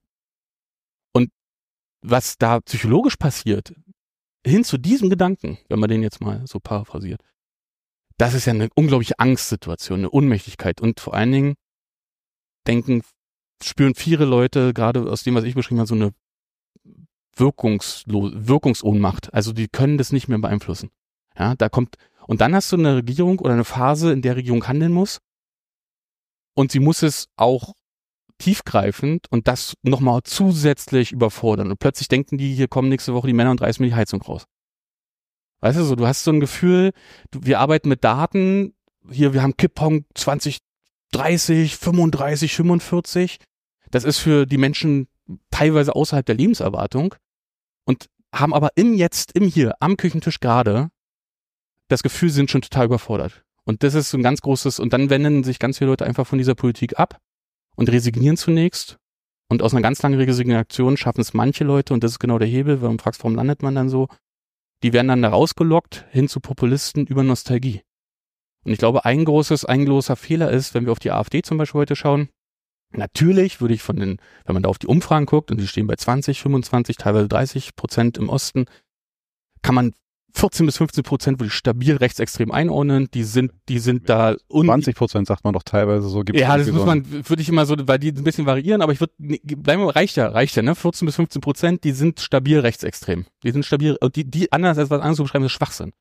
[1.14, 1.30] Und
[2.02, 3.74] was da psychologisch passiert,
[4.46, 7.22] hin zu diesem Gedanken, wenn man den jetzt mal so paraphrasiert,
[8.18, 11.56] das ist ja eine unglaubliche Angstsituation, eine Unmächtigkeit und vor allen Dingen
[12.68, 13.02] denken,
[13.62, 16.14] spüren viele Leute, gerade aus dem, was ich beschrieben habe, so eine
[17.36, 19.34] Wirkungslos Wirkungsohnmacht.
[19.34, 20.90] Also die können das nicht mehr beeinflussen.
[21.38, 21.96] Ja, da kommt,
[22.28, 25.20] und dann hast du eine Regierung oder eine Phase, in der Regierung handeln muss.
[26.54, 27.74] Und sie muss es auch
[28.38, 31.72] tiefgreifend und das nochmal zusätzlich überfordern.
[31.72, 34.22] Und plötzlich denken die, hier kommen nächste Woche die Männer und reißen mir die Heizung
[34.22, 34.46] raus.
[35.62, 36.92] Weißt du so, du hast so ein Gefühl,
[37.32, 38.76] du, wir arbeiten mit Daten,
[39.10, 40.60] hier, wir haben Kippong 20,
[41.14, 43.38] 30, 35, 45.
[43.90, 45.08] Das ist für die Menschen
[45.52, 47.16] teilweise außerhalb der Lebenserwartung
[47.86, 50.90] und haben aber im Jetzt, im Hier, am Küchentisch gerade
[51.90, 53.44] das Gefühl, sind schon total überfordert.
[53.66, 56.28] Und das ist so ein ganz großes, und dann wenden sich ganz viele Leute einfach
[56.28, 57.20] von dieser Politik ab
[57.76, 58.98] und resignieren zunächst.
[59.50, 62.48] Und aus einer ganz langen Resignation schaffen es manche Leute, und das ist genau der
[62.48, 64.08] Hebel, wenn man fragst, warum landet man dann so,
[64.82, 67.82] die werden dann da rausgelockt hin zu Populisten über Nostalgie.
[68.66, 71.58] Und ich glaube, ein großes, ein großer Fehler ist, wenn wir auf die AfD zum
[71.58, 72.30] Beispiel heute schauen,
[72.94, 75.88] Natürlich würde ich von den, wenn man da auf die Umfragen guckt und die stehen
[75.88, 78.66] bei 20, 25, teilweise 30 Prozent im Osten,
[79.62, 79.94] kann man
[80.36, 83.08] 14 bis 15 Prozent würde ich stabil rechtsextrem einordnen.
[83.14, 84.36] Die sind, die sind da.
[84.50, 86.22] 20 Prozent sagt man doch teilweise so.
[86.22, 88.94] Gibt's ja, das muss man, würde ich immer so, weil die ein bisschen variieren, aber
[88.94, 90.76] ich würde, bleiben wir, reicht ja, reicht ja, ne?
[90.76, 93.26] 14 bis 15 Prozent, die sind stabil rechtsextrem.
[93.44, 95.94] Die sind stabil, die, die anders als was anderes zu beschreiben, ist Schwachsinn.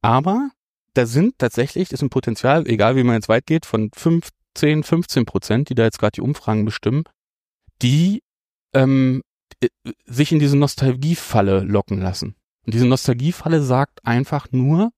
[0.00, 0.50] Aber
[0.94, 4.30] da sind tatsächlich, ist ein Potenzial, egal wie man jetzt weit geht, von 5,
[4.60, 7.04] 10, 15 Prozent, die da jetzt gerade die Umfragen bestimmen,
[7.82, 8.22] die
[8.74, 9.22] ähm,
[9.62, 9.68] äh,
[10.04, 12.36] sich in diese Nostalgiefalle locken lassen.
[12.66, 14.92] Und diese Nostalgiefalle sagt einfach nur,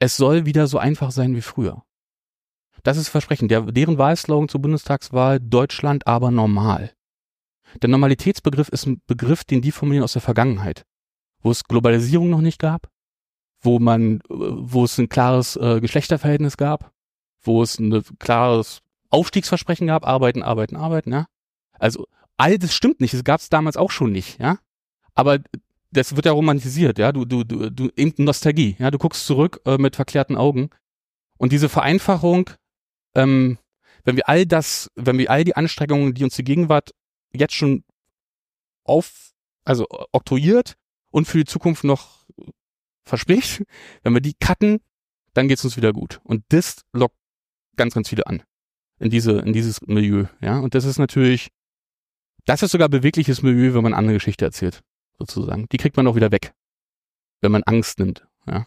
[0.00, 1.82] es soll wieder so einfach sein wie früher.
[2.82, 3.48] Das ist Versprechen.
[3.48, 6.92] Der, deren Wahlslogan zur Bundestagswahl Deutschland aber normal.
[7.80, 10.84] Der Normalitätsbegriff ist ein Begriff, den die formulieren aus der Vergangenheit,
[11.40, 12.90] wo es Globalisierung noch nicht gab,
[13.60, 16.92] wo man, äh, wo es ein klares äh, Geschlechterverhältnis gab,
[17.42, 21.26] wo es ein klares Aufstiegsversprechen gab, arbeiten, arbeiten, arbeiten, ja.
[21.78, 24.58] Also all das stimmt nicht, das gab es damals auch schon nicht, ja.
[25.14, 25.38] Aber
[25.90, 27.12] das wird ja romantisiert, ja.
[27.12, 28.90] Du, du, du, du eben Nostalgie, ja.
[28.90, 30.70] Du guckst zurück äh, mit verklärten Augen.
[31.38, 32.50] Und diese Vereinfachung,
[33.14, 33.58] ähm,
[34.04, 36.94] wenn wir all das, wenn wir all die Anstrengungen, die uns die Gegenwart
[37.32, 37.84] jetzt schon
[38.84, 39.32] auf,
[39.64, 40.76] also oktroyiert
[41.10, 42.26] und für die Zukunft noch
[43.04, 43.64] verspricht,
[44.02, 44.80] wenn wir die cutten,
[45.34, 46.20] dann geht's uns wieder gut.
[46.24, 47.16] Und das lockt
[47.80, 48.42] ganz, ganz viele an.
[48.98, 50.58] In diese, in dieses Milieu, ja.
[50.58, 51.48] Und das ist natürlich,
[52.44, 54.82] das ist sogar bewegliches Milieu, wenn man andere Geschichte erzählt,
[55.18, 55.66] sozusagen.
[55.72, 56.52] Die kriegt man auch wieder weg,
[57.40, 58.66] wenn man Angst nimmt, ja.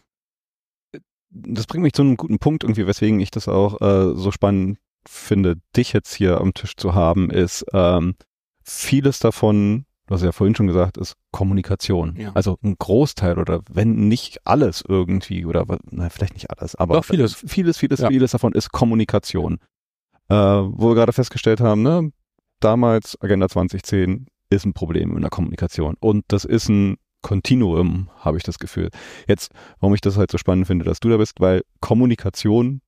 [1.30, 4.78] Das bringt mich zu einem guten Punkt irgendwie, weswegen ich das auch äh, so spannend
[5.06, 8.14] finde, dich jetzt hier am Tisch zu haben, ist ähm,
[8.62, 12.16] vieles davon du hast ja vorhin schon gesagt, ist Kommunikation.
[12.16, 12.32] Ja.
[12.34, 17.04] Also ein Großteil oder wenn nicht alles irgendwie oder na, vielleicht nicht alles, aber Doch,
[17.04, 17.34] vieles.
[17.34, 18.08] vieles, vieles, ja.
[18.08, 19.58] vieles davon ist Kommunikation.
[20.28, 22.10] Äh, wo wir gerade festgestellt haben, ne,
[22.60, 28.36] damals Agenda 2010 ist ein Problem in der Kommunikation und das ist ein Kontinuum, habe
[28.36, 28.90] ich das Gefühl.
[29.26, 32.82] Jetzt, warum ich das halt so spannend finde, dass du da bist, weil Kommunikation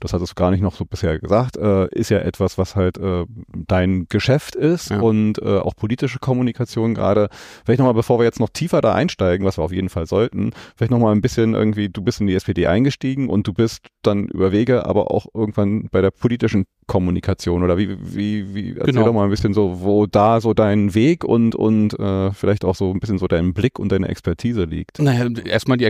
[0.00, 2.98] das hat es gar nicht noch so bisher gesagt, äh, ist ja etwas, was halt
[2.98, 3.24] äh,
[3.66, 5.00] dein Geschäft ist ja.
[5.00, 7.28] und äh, auch politische Kommunikation gerade.
[7.64, 10.52] Vielleicht nochmal, bevor wir jetzt noch tiefer da einsteigen, was wir auf jeden Fall sollten,
[10.76, 14.28] vielleicht nochmal ein bisschen irgendwie, du bist in die SPD eingestiegen und du bist dann
[14.28, 19.06] über Wege, aber auch irgendwann bei der politischen Kommunikation oder wie, wie, wie, erzähl genau.
[19.06, 22.74] doch mal ein bisschen so, wo da so dein Weg und, und äh, vielleicht auch
[22.74, 24.98] so ein bisschen so dein Blick und deine Expertise liegt.
[24.98, 25.88] Naja, erstmal die,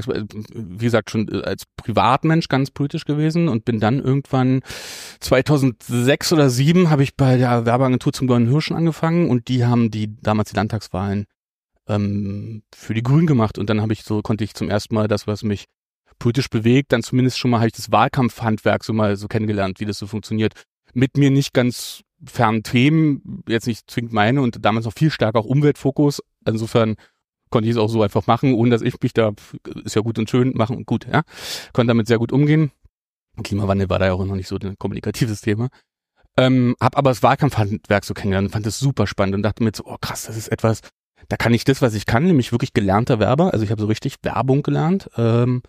[0.54, 4.60] wie gesagt, schon als Privatmensch ganz politisch gewesen und bin dann irgendwann
[5.20, 9.90] 2006 oder 2007 habe ich bei der Werbeagentur zum Goldenen Hirschen angefangen und die haben
[9.90, 11.26] die damals die Landtagswahlen
[11.88, 15.08] ähm, für die Grünen gemacht und dann habe ich so konnte ich zum ersten Mal
[15.08, 15.66] das, was mich
[16.18, 19.86] politisch bewegt, dann zumindest schon mal habe ich das Wahlkampfhandwerk so mal so kennengelernt, wie
[19.86, 20.54] das so funktioniert
[20.94, 25.38] mit mir nicht ganz fernen Themen, jetzt nicht zwingend meine und damals noch viel stärker
[25.38, 26.22] auch Umweltfokus.
[26.46, 26.96] Insofern
[27.50, 29.32] konnte ich es auch so einfach machen, ohne dass ich mich da,
[29.84, 31.22] ist ja gut und schön, machen und gut, ja.
[31.72, 32.70] Konnte damit sehr gut umgehen.
[33.42, 35.68] Klimawandel war da ja auch noch nicht so ein kommunikatives Thema.
[36.36, 39.84] Ähm, hab aber das Wahlkampfhandwerk so kennengelernt, fand es super spannend und dachte mir so,
[39.84, 40.80] oh krass, das ist etwas,
[41.28, 43.52] da kann ich das, was ich kann, nämlich wirklich gelernter Werber.
[43.52, 45.62] Also ich habe so richtig Werbung gelernt, ähm,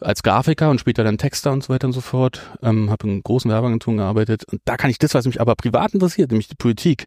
[0.00, 2.56] als Grafiker und später dann Texter und so weiter und so fort.
[2.62, 5.94] Ähm, habe in großen Werbeagenturen gearbeitet und da kann ich das, was mich aber privat
[5.94, 7.06] interessiert, nämlich die Politik,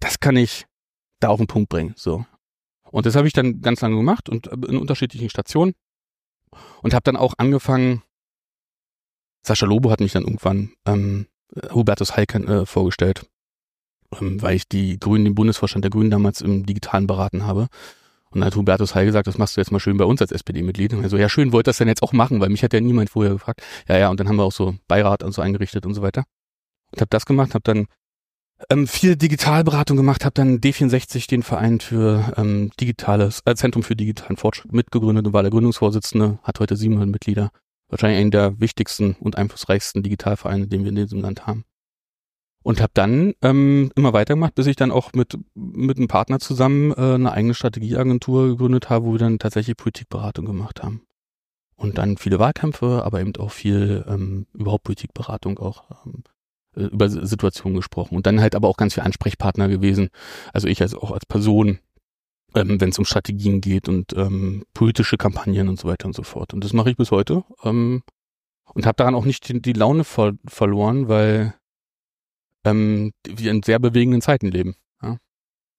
[0.00, 0.66] das kann ich
[1.20, 1.94] da auf den Punkt bringen.
[1.96, 2.24] So.
[2.90, 5.74] Und das habe ich dann ganz lange gemacht und in unterschiedlichen Stationen
[6.82, 8.02] und habe dann auch angefangen.
[9.42, 11.26] Sascha Lobo hat mich dann irgendwann ähm,
[11.72, 13.26] Hubertus Heil äh, vorgestellt,
[14.20, 17.68] ähm, weil ich die Grünen, den Bundesvorstand der Grünen damals im Digitalen beraten habe.
[18.30, 20.32] Und dann hat Hubertus Heil gesagt, das machst du jetzt mal schön bei uns als
[20.32, 20.92] SPD-Mitglied.
[20.92, 23.08] Und so, ja schön, wollte das denn jetzt auch machen, weil mich hat ja niemand
[23.08, 23.62] vorher gefragt.
[23.88, 26.24] Ja, ja, und dann haben wir auch so Beirat und so eingerichtet und so weiter.
[26.92, 27.86] Und habe das gemacht, habe dann
[28.70, 33.96] ähm, viel Digitalberatung gemacht, habe dann D64, den Verein für ähm, digitales, äh, Zentrum für
[33.96, 37.50] digitalen Fortschritt mitgegründet und war der Gründungsvorsitzende, hat heute 700 Mitglieder.
[37.88, 41.64] Wahrscheinlich einen der wichtigsten und einflussreichsten Digitalvereine, den wir in diesem Land haben.
[42.62, 46.92] Und habe dann ähm, immer weitergemacht, bis ich dann auch mit, mit einem Partner zusammen
[46.92, 51.02] äh, eine eigene Strategieagentur gegründet habe, wo wir dann tatsächlich Politikberatung gemacht haben.
[51.76, 56.24] Und dann viele Wahlkämpfe, aber eben auch viel ähm, überhaupt Politikberatung auch ähm,
[56.76, 60.10] äh, über Situationen gesprochen und dann halt aber auch ganz viel Ansprechpartner gewesen.
[60.52, 61.78] Also ich als auch als Person,
[62.54, 66.22] ähm, wenn es um Strategien geht und ähm, politische Kampagnen und so weiter und so
[66.22, 66.54] fort.
[66.54, 68.02] Und das mache ich bis heute ähm,
[68.72, 71.54] und habe daran auch nicht die, die Laune ver verloren, weil
[72.64, 74.74] ähm, wir in sehr bewegenden Zeiten leben.
[75.02, 75.18] Ja.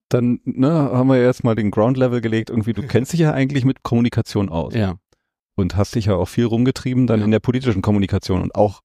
[0.08, 2.50] Dann ne, haben wir jetzt mal den Ground Level gelegt.
[2.50, 4.74] Irgendwie, du kennst dich ja eigentlich mit Kommunikation aus.
[4.74, 4.96] Ja.
[5.56, 7.24] Und hast dich ja auch viel rumgetrieben dann ja.
[7.24, 8.80] in der politischen Kommunikation und auch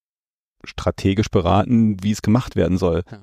[0.64, 3.04] strategisch beraten, wie es gemacht werden soll.
[3.10, 3.22] Ja.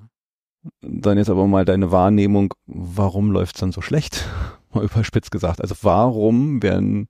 [0.81, 4.25] Dann jetzt aber mal deine Wahrnehmung, warum läuft es dann so schlecht?
[4.72, 5.61] Mal überspitzt gesagt.
[5.61, 7.09] Also warum werden,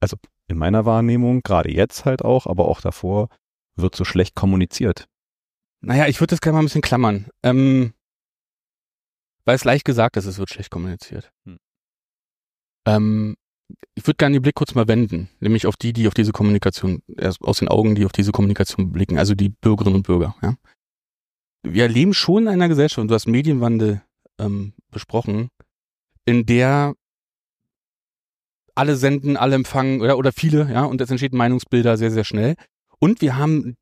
[0.00, 0.16] also
[0.48, 3.28] in meiner Wahrnehmung, gerade jetzt halt auch, aber auch davor,
[3.76, 5.06] wird so schlecht kommuniziert?
[5.82, 7.28] Naja, ich würde das gerne mal ein bisschen klammern.
[7.42, 7.92] Ähm,
[9.44, 11.32] weil es leicht gesagt ist, es wird schlecht kommuniziert.
[11.44, 11.58] Hm.
[12.86, 13.36] Ähm,
[13.94, 17.02] ich würde gerne den Blick kurz mal wenden, nämlich auf die, die auf diese Kommunikation,
[17.40, 20.34] aus den Augen, die auf diese Kommunikation blicken, also die Bürgerinnen und Bürger.
[20.42, 20.56] Ja?
[21.62, 24.02] Wir leben schon in einer Gesellschaft, und du hast Medienwandel
[24.38, 25.48] ähm, besprochen,
[26.24, 26.94] in der
[28.74, 32.56] alle senden, alle empfangen oder, oder viele, ja, und es entstehen Meinungsbilder sehr, sehr schnell.
[32.98, 33.76] Und wir haben,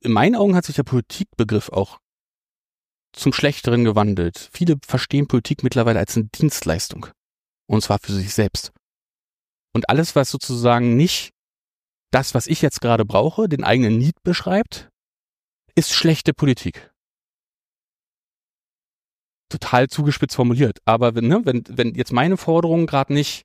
[0.00, 1.98] in meinen Augen hat sich der Politikbegriff auch
[3.12, 4.50] zum Schlechteren gewandelt.
[4.52, 7.06] Viele verstehen Politik mittlerweile als eine Dienstleistung.
[7.66, 8.72] Und zwar für sich selbst.
[9.72, 11.30] Und alles, was sozusagen nicht
[12.10, 14.88] das, was ich jetzt gerade brauche, den eigenen Need beschreibt,
[15.74, 16.93] ist schlechte Politik.
[19.48, 20.78] Total zugespitzt formuliert.
[20.84, 23.44] Aber wenn, ne, wenn, wenn jetzt meine Forderung gerade nicht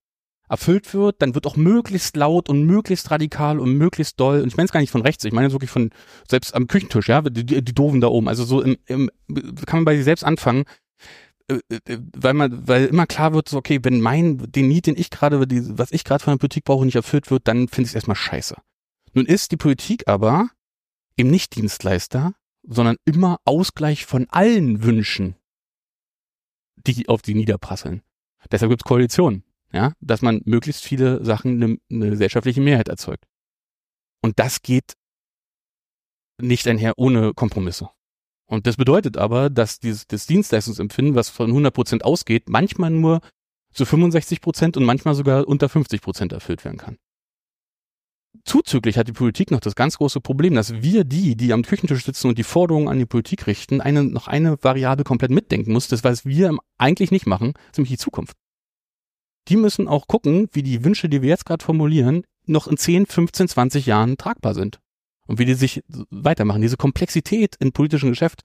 [0.50, 4.58] erfüllt wird, dann wird auch möglichst laut und möglichst radikal und möglichst doll, und ich
[4.58, 5.92] meine es gar nicht von rechts, ich meine es wirklich von
[6.28, 8.28] selbst am Küchentisch, ja, die, die, die Doofen da oben.
[8.28, 9.12] Also so im, im,
[9.66, 10.66] kann man bei sich selbst anfangen,
[11.50, 14.98] äh, äh, weil man, weil immer klar wird, so, okay, wenn mein, den Need, den
[14.98, 15.40] ich gerade,
[15.78, 18.16] was ich gerade von der Politik brauche, nicht erfüllt wird, dann finde ich es erstmal
[18.16, 18.56] scheiße.
[19.14, 20.50] Nun ist die Politik aber
[21.18, 22.34] eben nicht Dienstleister,
[22.64, 25.36] sondern immer Ausgleich von allen Wünschen,
[26.88, 28.02] die auf die niederprasseln.
[28.52, 33.26] Deshalb gibt es Koalitionen, ja, dass man möglichst viele Sachen eine, eine gesellschaftliche Mehrheit erzeugt.
[34.22, 34.94] Und das geht
[36.42, 37.90] nicht einher ohne Kompromisse.
[38.46, 43.22] Und das bedeutet aber, dass dieses das Dienstleistungsempfinden, was von 100 Prozent ausgeht, manchmal nur
[43.72, 46.98] zu 65 Prozent und manchmal sogar unter 50 Prozent erfüllt werden kann.
[48.46, 52.06] Zuzüglich hat die Politik noch das ganz große Problem, dass wir die, die am Küchentisch
[52.06, 55.88] sitzen und die Forderungen an die Politik richten, eine, noch eine Variable komplett mitdenken muss.
[55.88, 58.38] Das, was wir eigentlich nicht machen, ist nämlich die Zukunft.
[59.48, 63.08] Die müssen auch gucken, wie die Wünsche, die wir jetzt gerade formulieren, noch in 10,
[63.08, 64.80] 15, 20 Jahren tragbar sind
[65.26, 66.62] und wie die sich weitermachen.
[66.62, 68.44] Diese Komplexität im politischen Geschäft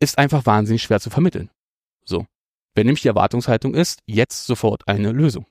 [0.00, 1.50] ist einfach wahnsinnig schwer zu vermitteln.
[2.04, 2.26] So.
[2.74, 5.46] Wenn nämlich die Erwartungshaltung ist, jetzt sofort eine Lösung.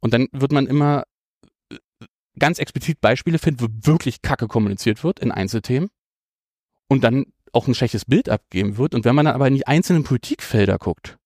[0.00, 1.04] Und dann wird man immer
[2.38, 5.90] ganz explizit Beispiele finden, wo wirklich Kacke kommuniziert wird in Einzelthemen
[6.88, 8.94] und dann auch ein schlechtes Bild abgeben wird.
[8.94, 11.18] Und wenn man dann aber in die einzelnen Politikfelder guckt,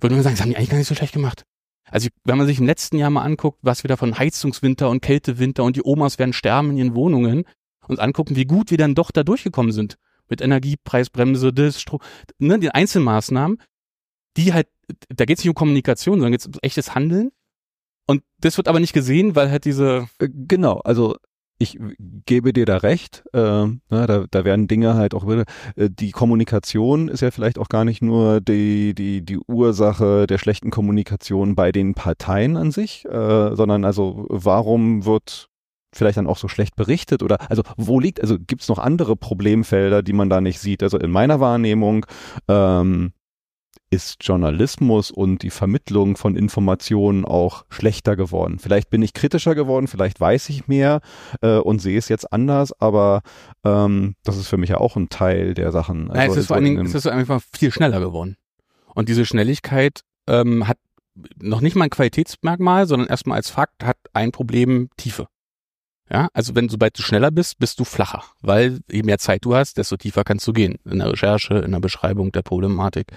[0.00, 1.44] würde man sagen, das haben die eigentlich gar nicht so schlecht gemacht.
[1.90, 5.00] Also wenn man sich im letzten Jahr mal anguckt, was wir da von Heizungswinter und
[5.00, 7.44] Kältewinter und die Omas werden sterben in ihren Wohnungen
[7.86, 9.96] und angucken, wie gut wir dann doch da durchgekommen sind
[10.28, 12.00] mit Energiepreisbremse, das, Stro
[12.38, 13.58] ne, die Einzelmaßnahmen,
[14.36, 14.68] die halt,
[15.08, 17.30] da geht es nicht um Kommunikation, sondern geht es um echtes Handeln.
[18.06, 20.08] Und das wird aber nicht gesehen, weil halt diese.
[20.18, 21.16] Äh, genau, also
[21.58, 21.78] ich
[22.26, 23.24] gebe dir da recht.
[23.32, 25.26] Äh, ne, da, da werden Dinge halt auch.
[25.28, 25.44] Äh,
[25.76, 30.70] die Kommunikation ist ja vielleicht auch gar nicht nur die, die, die Ursache der schlechten
[30.70, 35.48] Kommunikation bei den Parteien an sich, äh, sondern also warum wird
[35.92, 39.14] vielleicht dann auch so schlecht berichtet oder also wo liegt, also gibt es noch andere
[39.14, 40.82] Problemfelder, die man da nicht sieht?
[40.82, 42.04] Also in meiner Wahrnehmung
[42.48, 43.12] ähm,
[43.94, 48.58] ist Journalismus und die Vermittlung von Informationen auch schlechter geworden.
[48.58, 51.00] Vielleicht bin ich kritischer geworden, vielleicht weiß ich mehr
[51.40, 53.22] äh, und sehe es jetzt anders, aber
[53.64, 56.10] ähm, das ist für mich ja auch ein Teil der Sachen.
[56.10, 58.36] Also Nein, es ist vor allen Dingen, es ist einfach viel schneller geworden.
[58.94, 60.78] Und diese Schnelligkeit ähm, hat
[61.40, 65.28] noch nicht mal ein Qualitätsmerkmal, sondern erstmal als Fakt hat ein Problem Tiefe.
[66.10, 69.54] Ja, also wenn sobald du schneller bist, bist du flacher, weil je mehr Zeit du
[69.54, 73.12] hast, desto tiefer kannst du gehen in der Recherche, in der Beschreibung der Problematik,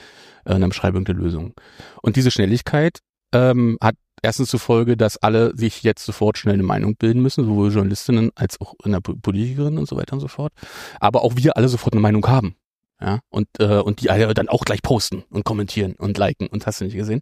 [0.46, 1.54] äh, in der Beschreibung der Lösung.
[2.02, 3.00] Und diese Schnelligkeit
[3.34, 7.46] ähm, hat erstens zur Folge, dass alle sich jetzt sofort schnell eine Meinung bilden müssen,
[7.46, 10.54] sowohl Journalistinnen als auch in der Politikerin und so weiter und so fort.
[11.00, 12.56] Aber auch wir alle sofort eine Meinung haben.
[13.00, 16.66] Ja, und, äh, und die alle dann auch gleich posten und kommentieren und liken und
[16.66, 17.22] hast du nicht gesehen.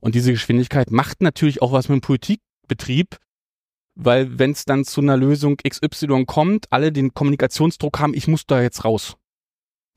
[0.00, 3.16] Und diese Geschwindigkeit macht natürlich auch was mit dem Politikbetrieb,
[3.96, 8.46] weil wenn es dann zu einer Lösung XY kommt, alle den Kommunikationsdruck haben, ich muss
[8.46, 9.16] da jetzt raus.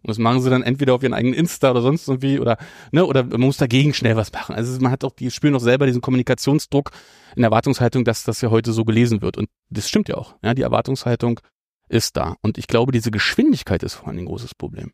[0.02, 2.58] Und das machen sie dann entweder auf ihren eigenen Insta oder sonst irgendwie oder
[2.94, 4.56] ne oder man muss dagegen schnell was machen.
[4.56, 6.92] Also man hat auch die spüren auch selber diesen Kommunikationsdruck
[7.36, 10.36] in Erwartungshaltung, dass das ja heute so gelesen wird und das stimmt ja auch.
[10.42, 11.42] Ja, die Erwartungshaltung
[11.90, 14.94] ist da und ich glaube, diese Geschwindigkeit ist vor allem ein großes Problem.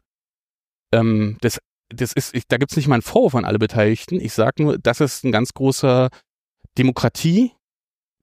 [0.92, 4.20] Ähm, das das ist ich, da gibt's nicht mal einen Vorwurf an alle Beteiligten.
[4.20, 6.10] Ich sage nur, das ist ein ganz großer
[6.80, 7.52] Demokratie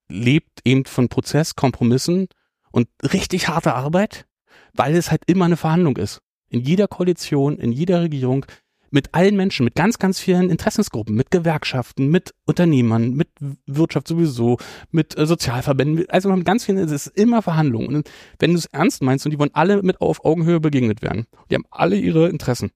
[0.08, 2.28] lebt eben von Prozess, Kompromissen
[2.70, 4.26] und richtig harter Arbeit,
[4.72, 6.20] weil es halt immer eine Verhandlung ist.
[6.48, 8.46] In jeder Koalition, in jeder Regierung,
[8.92, 13.28] mit allen Menschen, mit ganz, ganz vielen Interessensgruppen, mit Gewerkschaften, mit Unternehmern, mit
[13.66, 14.58] Wirtschaft sowieso,
[14.90, 17.96] mit äh, Sozialverbänden, also mit ganz vielen, es ist immer Verhandlungen.
[17.96, 21.26] Und wenn du es ernst meinst und die wollen alle mit auf Augenhöhe begegnet werden,
[21.50, 22.70] die haben alle ihre Interessen,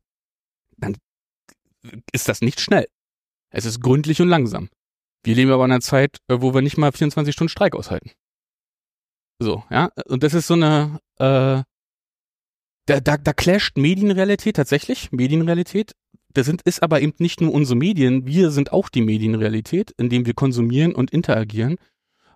[0.78, 0.96] dann
[2.12, 2.86] ist das nicht schnell.
[3.50, 4.70] Es ist gründlich und langsam.
[5.26, 8.12] Wir leben aber in einer Zeit, äh, wo wir nicht mal 24 Stunden Streik aushalten.
[9.40, 9.90] So, ja.
[10.06, 11.62] Und das ist so eine, äh,
[12.86, 15.92] da, da, da clasht Medienrealität tatsächlich, Medienrealität.
[16.32, 20.26] Das sind, ist aber eben nicht nur unsere Medien, wir sind auch die Medienrealität, indem
[20.26, 21.76] wir konsumieren und interagieren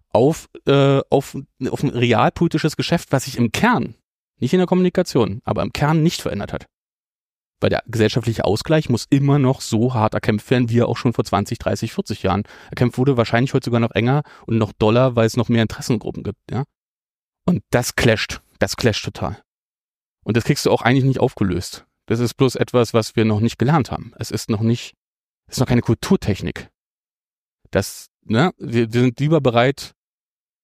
[0.09, 1.37] auf, äh, auf,
[1.71, 3.95] auf ein realpolitisches Geschäft, was sich im Kern,
[4.39, 6.67] nicht in der Kommunikation, aber im Kern nicht verändert hat.
[7.61, 11.13] Weil der gesellschaftliche Ausgleich muss immer noch so hart erkämpft werden, wie er auch schon
[11.13, 13.17] vor 20, 30, 40 Jahren erkämpft wurde.
[13.17, 16.65] Wahrscheinlich heute sogar noch enger und noch doller, weil es noch mehr Interessengruppen gibt, ja.
[17.45, 18.41] Und das clasht.
[18.59, 19.43] Das clasht total.
[20.25, 21.87] Und das kriegst du auch eigentlich nicht aufgelöst.
[22.07, 24.13] Das ist bloß etwas, was wir noch nicht gelernt haben.
[24.19, 24.95] Es ist noch nicht,
[25.47, 26.69] es ist noch keine Kulturtechnik.
[27.71, 29.95] Das, ne, wir, wir sind lieber bereit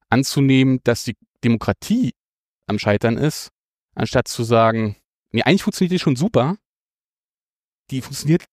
[0.08, 2.14] anzunehmen, dass die Demokratie
[2.66, 3.50] am Scheitern ist,
[3.94, 4.96] anstatt zu sagen,
[5.32, 6.56] nee, eigentlich funktioniert die schon super,
[7.90, 8.44] die funktioniert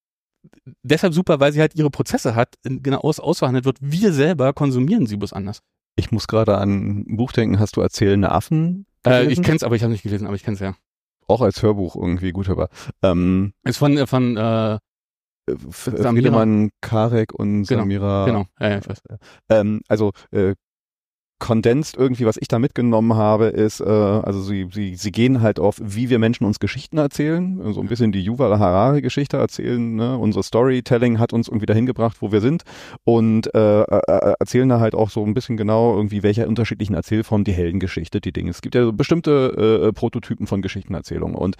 [0.83, 3.77] deshalb super, weil sie halt ihre Prozesse hat, genau aus, ausverhandelt wird.
[3.81, 5.61] Wir selber konsumieren sie bloß anders.
[5.95, 8.85] Ich muss gerade an ein Buch denken, hast du erzählende Affen?
[9.05, 10.75] Äh, ich kenn's, aber ich habe nicht gelesen, aber ich kenn's ja.
[11.27, 12.69] Auch als Hörbuch irgendwie gut, aber
[13.01, 14.79] ähm, ist von äh, von äh,
[15.71, 18.25] Friedemann Karek und genau, Samira.
[18.25, 19.01] Genau, ja, ja, ich weiß.
[19.49, 20.55] Ähm, also äh,
[21.43, 25.60] kondensiert irgendwie, was ich da mitgenommen habe, ist, äh, also sie, sie, sie gehen halt
[25.60, 29.95] auf, wie wir Menschen uns Geschichten erzählen, so also ein bisschen die Yuval Harari-Geschichte erzählen.
[29.95, 30.17] Ne?
[30.17, 32.63] Unsere Storytelling hat uns irgendwie dahin gebracht, wo wir sind
[33.03, 37.43] und äh, äh, erzählen da halt auch so ein bisschen genau irgendwie, welcher unterschiedlichen Erzählform
[37.43, 38.51] die Heldengeschichte, die Dinge.
[38.51, 41.58] Es gibt ja so bestimmte äh, Prototypen von Geschichtenerzählungen und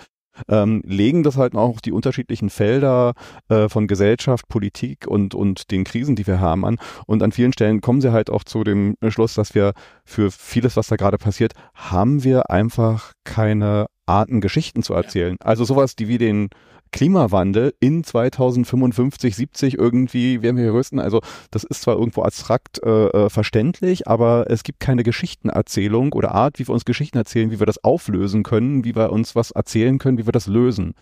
[0.48, 3.14] ähm, legen das halt auch die unterschiedlichen Felder
[3.50, 6.78] äh, von Gesellschaft, Politik und, und den Krisen, die wir haben an.
[7.06, 9.74] Und an vielen Stellen kommen sie halt auch zu dem Schluss, dass wir
[10.06, 15.38] für vieles, was da gerade passiert, haben wir einfach keine Arten, Geschichten zu erzählen.
[15.40, 16.50] Also sowas, die wie den
[16.94, 21.00] Klimawandel in 2055, 70 irgendwie werden wir rüsten.
[21.00, 21.20] Also
[21.52, 26.60] das ist zwar irgendwo abstrakt äh, äh, verständlich, aber es gibt keine Geschichtenerzählung oder Art,
[26.60, 29.98] wie wir uns Geschichten erzählen, wie wir das auflösen können, wie wir uns was erzählen
[29.98, 30.94] können, wie wir das lösen.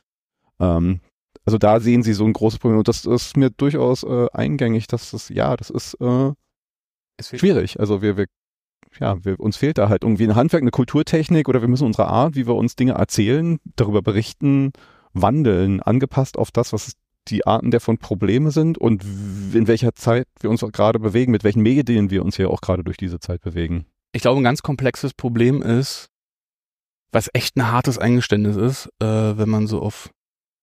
[0.59, 1.01] Ähm,
[1.45, 4.27] also da sehen Sie so ein großes Problem und das, das ist mir durchaus äh,
[4.33, 6.31] eingängig, dass das, ja, das ist äh,
[7.21, 7.79] schwierig.
[7.79, 8.25] Also wir, wir
[8.99, 12.07] ja, wir, uns fehlt da halt irgendwie ein Handwerk, eine Kulturtechnik oder wir müssen unsere
[12.07, 14.71] Art, wie wir uns Dinge erzählen, darüber berichten,
[15.13, 16.93] wandeln, angepasst auf das, was
[17.27, 19.03] die Arten der von Probleme sind und
[19.53, 22.83] in welcher Zeit wir uns gerade bewegen, mit welchen Medien wir uns hier auch gerade
[22.83, 23.85] durch diese Zeit bewegen.
[24.13, 26.09] Ich glaube, ein ganz komplexes Problem ist,
[27.11, 30.09] was echt ein hartes Eingeständnis ist, äh, wenn man so auf,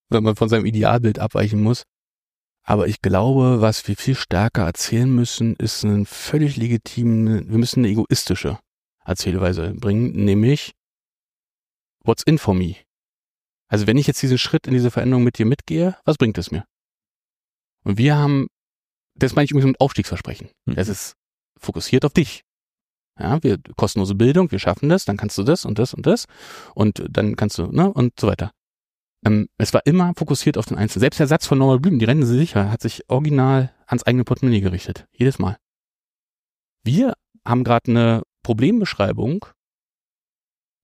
[0.09, 1.84] wenn man von seinem Idealbild abweichen muss.
[2.64, 7.80] Aber ich glaube, was wir viel stärker erzählen müssen, ist ein völlig legitimen, wir müssen
[7.80, 8.59] eine egoistische
[9.05, 10.72] Erzählweise bringen, nämlich
[12.05, 12.76] What's in for me?
[13.68, 16.50] Also wenn ich jetzt diesen Schritt in diese Veränderung mit dir mitgehe, was bringt es
[16.50, 16.64] mir?
[17.84, 18.48] Und wir haben,
[19.14, 20.50] das meine ich übrigens mit Aufstiegsversprechen.
[20.66, 20.74] Mhm.
[20.74, 21.14] Das ist
[21.58, 22.42] fokussiert auf dich.
[23.18, 26.26] Ja, wir, kostenlose Bildung, wir schaffen das, dann kannst du das und das und das
[26.74, 28.52] und dann kannst du, ne, und so weiter.
[29.26, 31.00] Ähm, es war immer fokussiert auf den Einzelnen.
[31.00, 34.24] Selbst der Satz von Normal Blüm, die rennen sie sicher, hat sich original ans eigene
[34.24, 35.06] Portemonnaie gerichtet.
[35.12, 35.58] Jedes Mal.
[36.84, 37.14] Wir
[37.44, 39.46] haben gerade eine Problembeschreibung,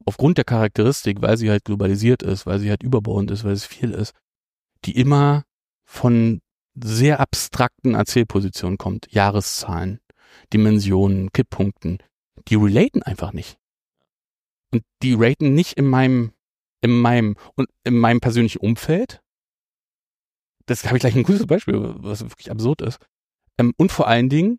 [0.05, 3.67] aufgrund der Charakteristik, weil sie halt globalisiert ist, weil sie halt überbauend ist, weil es
[3.67, 4.15] viel ist,
[4.85, 5.45] die immer
[5.85, 6.41] von
[6.75, 9.11] sehr abstrakten Erzählpositionen kommt.
[9.13, 10.01] Jahreszahlen,
[10.53, 11.99] Dimensionen, Kipppunkten.
[12.49, 13.59] Die relaten einfach nicht.
[14.73, 16.33] Und die raten nicht in meinem,
[16.81, 19.23] in meinem, und in meinem persönlichen Umfeld.
[20.67, 22.99] Das habe ich gleich ein gutes Beispiel, was wirklich absurd ist.
[23.59, 24.59] Ähm, und vor allen Dingen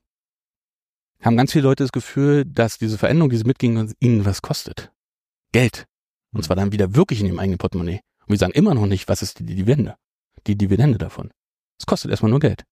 [1.21, 4.91] haben ganz viele Leute das Gefühl, dass diese Veränderung, diese mitgingen, ihnen was kostet.
[5.55, 5.85] Geld.
[6.33, 8.01] Und zwar dann wieder wirklich in ihrem eigenen Portemonnaie.
[8.23, 9.95] Und wir sagen immer noch nicht, was ist die Dividende.
[10.47, 11.31] Die Dividende davon.
[11.79, 12.65] Es kostet erstmal nur Geld.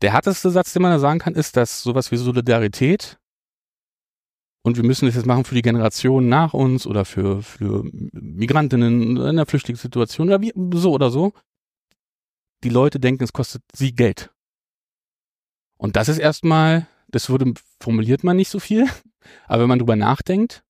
[0.00, 3.18] Der härteste Satz, den man da sagen kann, ist, dass sowas wie Solidarität
[4.62, 9.18] und wir müssen das jetzt machen für die Generation nach uns oder für, für Migrantinnen
[9.18, 11.34] in einer Flüchtlingssituation oder wie, so oder so.
[12.64, 14.30] Die Leute denken, es kostet sie Geld.
[15.76, 18.86] Und das ist erstmal, das würde, formuliert man nicht so viel,
[19.46, 20.64] aber wenn man drüber nachdenkt,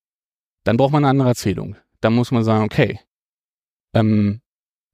[0.65, 1.77] dann braucht man eine andere Erzählung.
[2.01, 3.01] Dann muss man sagen, okay,
[3.95, 4.41] ähm,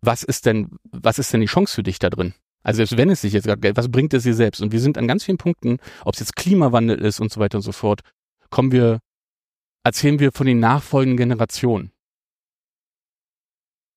[0.01, 2.35] was ist denn, was ist denn die Chance für dich da drin?
[2.63, 4.63] Also selbst wenn es sich jetzt gerade was bringt es dir selbst?
[4.63, 7.59] Und wir sind an ganz vielen Punkten, ob es jetzt Klimawandel ist und so weiter
[7.59, 8.01] und so fort,
[8.51, 9.01] kommen wir,
[9.85, 11.93] erzählen wir von den nachfolgenden Generationen.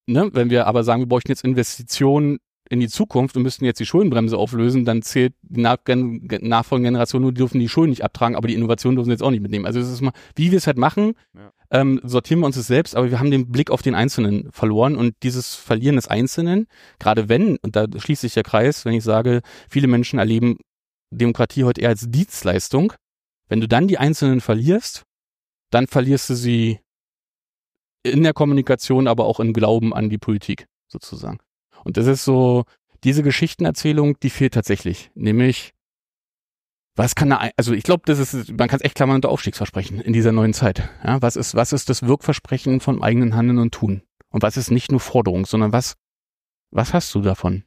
[0.05, 0.29] Ne?
[0.33, 2.39] Wenn wir aber sagen, wir bräuchten jetzt Investitionen
[2.69, 7.21] in die Zukunft und müssten jetzt die Schuldenbremse auflösen, dann zählt die nach nachfolgende Generation
[7.21, 9.41] nur, die dürfen die Schulden nicht abtragen, aber die Innovation dürfen sie jetzt auch nicht
[9.41, 9.65] mitnehmen.
[9.65, 11.51] Also es ist mal, wie wir es halt machen, ja.
[11.71, 14.95] Ähm, sortieren wir uns es selbst, aber wir haben den Blick auf den Einzelnen verloren
[14.95, 16.67] und dieses Verlieren des Einzelnen,
[16.99, 20.57] gerade wenn, und da schließt sich der Kreis, wenn ich sage, viele Menschen erleben
[21.11, 22.93] Demokratie heute eher als Dienstleistung,
[23.47, 25.03] wenn du dann die Einzelnen verlierst,
[25.71, 26.79] dann verlierst du sie
[28.03, 31.39] in der Kommunikation, aber auch im Glauben an die Politik sozusagen.
[31.83, 32.63] Und das ist so,
[33.03, 35.11] diese Geschichtenerzählung, die fehlt tatsächlich.
[35.15, 35.73] Nämlich,
[36.97, 40.01] was kann da, also ich glaube, das ist, man kann es echt klammern unter Aufstiegsversprechen
[40.01, 40.89] in dieser neuen Zeit.
[41.03, 44.01] Ja, was ist, was ist das Wirkversprechen vom eigenen Handeln und Tun?
[44.29, 45.95] Und was ist nicht nur Forderung, sondern was,
[46.71, 47.63] was hast du davon?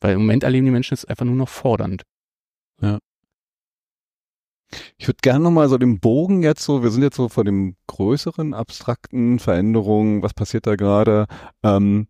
[0.00, 2.04] Weil im Moment erleben die Menschen es einfach nur noch fordernd.
[2.80, 2.98] Ja.
[4.96, 7.76] Ich würde gerne nochmal so den Bogen jetzt so, wir sind jetzt so vor dem
[7.88, 11.26] größeren, abstrakten Veränderungen, was passiert da gerade?
[11.64, 12.06] Ähm,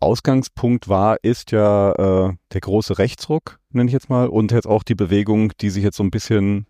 [0.00, 4.82] Ausgangspunkt war, ist ja äh, der große Rechtsruck, nenne ich jetzt mal, und jetzt auch
[4.82, 6.66] die Bewegung, die sich jetzt so ein bisschen,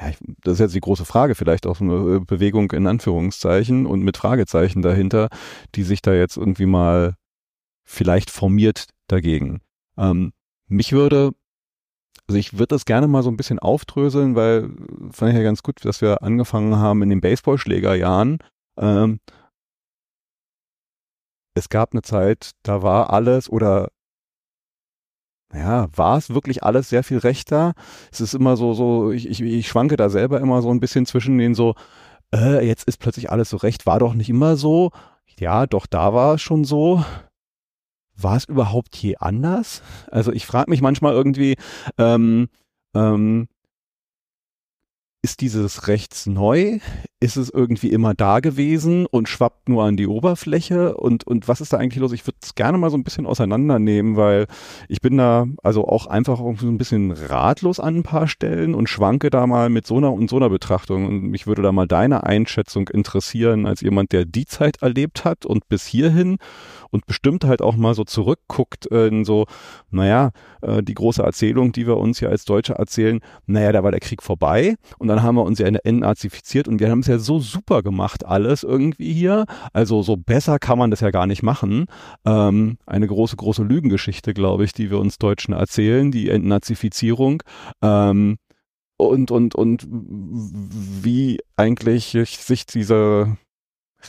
[0.00, 3.86] ja, ich, das ist jetzt die große Frage, vielleicht auch eine äh, Bewegung in Anführungszeichen
[3.86, 5.28] und mit Fragezeichen dahinter,
[5.74, 7.14] die sich da jetzt irgendwie mal
[7.84, 9.60] vielleicht formiert dagegen.
[9.96, 10.32] Ähm,
[10.68, 11.32] mich würde,
[12.26, 14.70] also ich würde das gerne mal so ein bisschen aufdröseln, weil
[15.10, 18.38] fand ich ja ganz gut, dass wir angefangen haben in den Baseballschlägerjahren.
[18.78, 19.20] Ähm,
[21.54, 23.88] es gab eine Zeit, da war alles oder
[25.54, 27.74] ja, war es wirklich alles sehr viel rechter?
[28.10, 31.04] Es ist immer so, so, ich, ich, ich schwanke da selber immer so ein bisschen
[31.04, 31.74] zwischen den so,
[32.34, 34.90] äh, jetzt ist plötzlich alles so recht, war doch nicht immer so.
[35.38, 37.04] Ja, doch, da war es schon so.
[38.16, 39.82] War es überhaupt je anders?
[40.10, 41.56] Also ich frage mich manchmal irgendwie,
[41.98, 42.48] ähm,
[42.94, 43.48] ähm,
[45.24, 46.80] ist dieses Rechts neu?
[47.20, 50.96] Ist es irgendwie immer da gewesen und schwappt nur an die Oberfläche?
[50.96, 52.10] Und, und was ist da eigentlich los?
[52.10, 54.48] Ich würde es gerne mal so ein bisschen auseinandernehmen, weil
[54.88, 58.74] ich bin da also auch einfach irgendwie so ein bisschen ratlos an ein paar Stellen
[58.74, 61.06] und schwanke da mal mit so einer und so einer Betrachtung.
[61.06, 65.46] Und mich würde da mal deine Einschätzung interessieren, als jemand, der die Zeit erlebt hat
[65.46, 66.38] und bis hierhin
[66.90, 69.46] und bestimmt halt auch mal so zurückguckt in so,
[69.92, 73.92] naja, äh, die große Erzählung, die wir uns ja als Deutsche erzählen, naja, da war
[73.92, 77.18] der Krieg vorbei und dann haben wir uns ja entnazifiziert und wir haben es ja
[77.18, 79.44] so super gemacht alles irgendwie hier.
[79.74, 81.84] Also so besser kann man das ja gar nicht machen.
[82.24, 87.42] Ähm, eine große, große Lügengeschichte, glaube ich, die wir uns Deutschen erzählen, die Entnazifizierung.
[87.82, 88.38] Ähm,
[88.96, 93.36] und, und, und wie eigentlich sich diese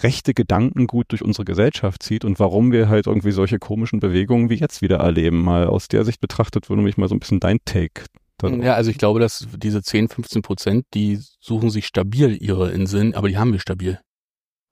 [0.02, 4.56] rechte Gedankengut durch unsere Gesellschaft zieht und warum wir halt irgendwie solche komischen Bewegungen wie
[4.56, 5.44] jetzt wieder erleben.
[5.44, 8.06] Mal aus der Sicht betrachtet würde mich mal so ein bisschen dein Take.
[8.44, 8.64] Darauf.
[8.64, 13.16] Ja, also ich glaube, dass diese 10, 15 Prozent, die suchen sich stabil ihre Inseln,
[13.16, 14.00] aber die haben wir stabil.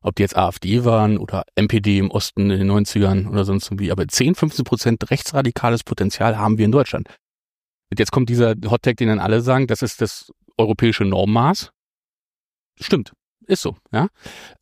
[0.04, 3.92] Ob die jetzt AfD waren oder MPD im Osten in den 90ern oder sonst irgendwie,
[3.92, 7.08] aber 10, 15 Prozent rechtsradikales Potenzial haben wir in Deutschland.
[7.92, 11.72] Und jetzt kommt dieser Hottag, den dann alle sagen, das ist das europäische Normmaß.
[12.80, 13.14] Stimmt.
[13.48, 14.08] Ist so, ja.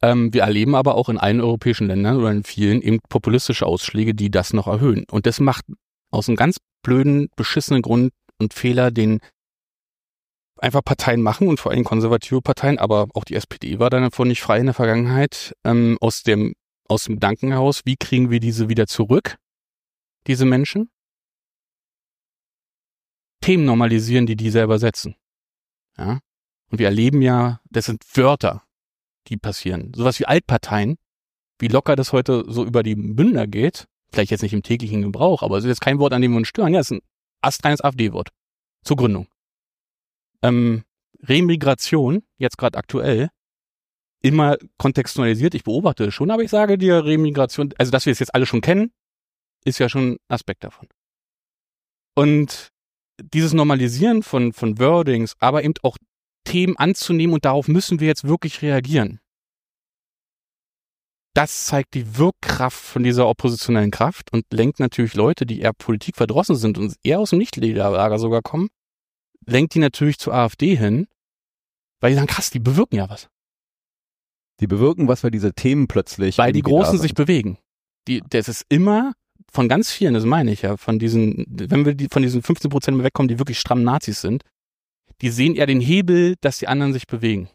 [0.01, 4.15] Ähm, wir erleben aber auch in allen europäischen Ländern oder in vielen eben populistische Ausschläge,
[4.15, 5.05] die das noch erhöhen.
[5.11, 5.65] Und das macht
[6.11, 9.19] aus einem ganz blöden, beschissenen Grund und Fehler, den
[10.57, 14.27] einfach Parteien machen und vor allem konservative Parteien, aber auch die SPD war dann davon
[14.27, 16.53] nicht frei in der Vergangenheit, ähm, aus dem,
[16.87, 19.37] aus dem Gedanken heraus, wie kriegen wir diese wieder zurück,
[20.27, 20.89] diese Menschen?
[23.41, 25.15] Themen normalisieren, die die selber setzen.
[25.97, 26.19] Ja.
[26.69, 28.63] Und wir erleben ja, das sind Wörter,
[29.27, 29.93] die passieren.
[29.95, 30.97] Sowas wie Altparteien,
[31.57, 35.43] wie locker das heute so über die Bünder geht, Vielleicht jetzt nicht im täglichen Gebrauch,
[35.43, 36.73] aber es ist jetzt kein Wort, an dem wir uns stören.
[36.73, 37.01] Ja, es ist ein
[37.41, 38.29] astreines AfD-Wort.
[38.83, 39.27] Zur Gründung.
[40.41, 40.83] Ähm,
[41.21, 43.29] Remigration, jetzt gerade aktuell,
[44.21, 45.53] immer kontextualisiert.
[45.53, 48.45] Ich beobachte es schon, aber ich sage dir, Remigration, also dass wir es jetzt alle
[48.45, 48.91] schon kennen,
[49.65, 50.87] ist ja schon ein Aspekt davon.
[52.15, 52.69] Und
[53.21, 55.97] dieses Normalisieren von, von Wordings, aber eben auch
[56.45, 59.19] Themen anzunehmen und darauf müssen wir jetzt wirklich reagieren.
[61.39, 66.17] Das zeigt die Wirkkraft von dieser oppositionellen Kraft und lenkt natürlich Leute, die eher Politik
[66.17, 68.67] verdrossen sind und eher aus dem Nichtlederlager sogar kommen,
[69.45, 71.07] lenkt die natürlich zur AfD hin,
[72.01, 73.29] weil die sagen, krass, die bewirken ja was.
[74.59, 76.37] Die bewirken was, weil diese Themen plötzlich.
[76.37, 77.57] Weil die Großen sich bewegen.
[78.09, 79.13] Die, das ist immer
[79.49, 82.69] von ganz vielen, das meine ich ja, von diesen, wenn wir die, von diesen 15
[82.69, 84.43] Prozent wegkommen, die wirklich stramm Nazis sind,
[85.21, 87.49] die sehen eher den Hebel, dass die anderen sich bewegen.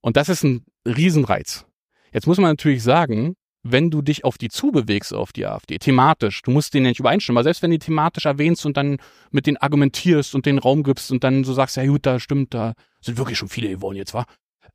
[0.00, 1.66] Und das ist ein Riesenreiz.
[2.14, 3.34] Jetzt muss man natürlich sagen,
[3.64, 7.00] wenn du dich auf die zubewegst, auf die AfD, thematisch, du musst denen ja nicht
[7.00, 8.98] übereinstimmen, aber selbst wenn du die thematisch erwähnst und dann
[9.30, 12.54] mit denen argumentierst und den Raum gibst und dann so sagst, ja gut, da stimmt,
[12.54, 14.26] da sind wirklich schon viele geworden jetzt, wa?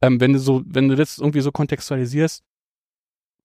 [0.01, 2.43] Ähm, wenn du so, wenn du das irgendwie so kontextualisierst,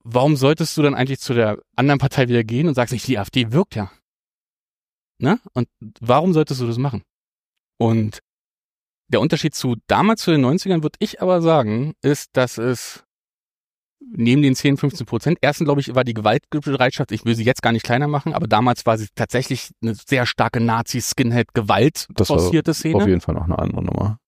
[0.03, 3.19] warum solltest du dann eigentlich zu der anderen Partei wieder gehen und sagst nicht, die
[3.19, 3.93] AfD wirkt ja?
[5.19, 5.39] Ne?
[5.53, 5.69] Und
[6.01, 7.03] warum solltest du das machen?
[7.79, 8.21] Und
[9.09, 13.04] der Unterschied zu damals zu den 90ern, würde ich aber sagen, ist, dass es
[14.13, 17.63] neben den 10, 15 Prozent, erstens glaube ich, war die Gewaltbereitschaft, ich will sie jetzt
[17.63, 22.97] gar nicht kleiner machen, aber damals war sie tatsächlich eine sehr starke Nazi-Skinhead-Gewalt forcierte Szene.
[22.97, 24.19] Auf jeden Fall noch eine andere Nummer.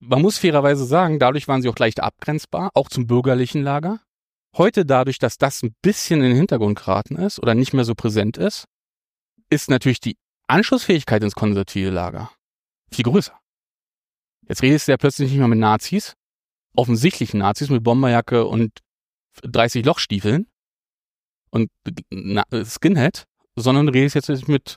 [0.00, 4.00] Man muss fairerweise sagen, dadurch waren sie auch leicht abgrenzbar, auch zum bürgerlichen Lager.
[4.56, 7.94] Heute dadurch, dass das ein bisschen in den Hintergrund geraten ist oder nicht mehr so
[7.94, 8.64] präsent ist,
[9.50, 10.16] ist natürlich die
[10.48, 12.30] Anschlussfähigkeit ins konservative Lager
[12.92, 13.38] viel größer.
[14.48, 16.14] Jetzt redest du ja plötzlich nicht mehr mit Nazis,
[16.74, 18.80] offensichtlichen Nazis mit Bomberjacke und
[19.42, 20.46] 30 Lochstiefeln
[21.50, 21.70] und
[22.64, 23.24] Skinhead,
[23.56, 24.76] sondern redest jetzt mit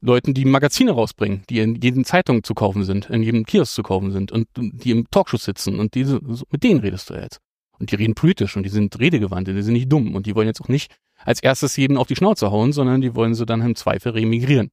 [0.00, 3.82] Leuten, die Magazine rausbringen, die in jeden Zeitung zu kaufen sind, in jedem Kiosk zu
[3.82, 7.38] kaufen sind und die im Talkshow sitzen und diese, mit denen redest du jetzt.
[7.78, 10.46] Und die reden politisch und die sind redegewandt, die sind nicht dumm und die wollen
[10.46, 13.60] jetzt auch nicht als erstes jeden auf die Schnauze hauen, sondern die wollen sie dann
[13.62, 14.70] im Zweifel remigrieren.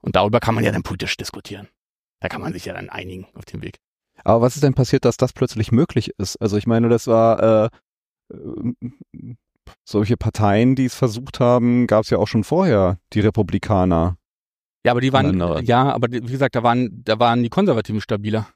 [0.00, 1.68] Und darüber kann man ja dann politisch diskutieren.
[2.20, 3.78] Da kann man sich ja dann einigen auf dem Weg.
[4.26, 6.36] Aber was ist denn passiert, dass das plötzlich möglich ist?
[6.36, 7.70] Also ich meine, das war
[8.32, 9.34] äh, äh
[9.84, 14.16] solche Parteien, die es versucht haben, gab es ja auch schon vorher, die Republikaner.
[14.84, 18.46] Ja, aber die waren, ja, aber wie gesagt, da waren, da waren die Konservativen stabiler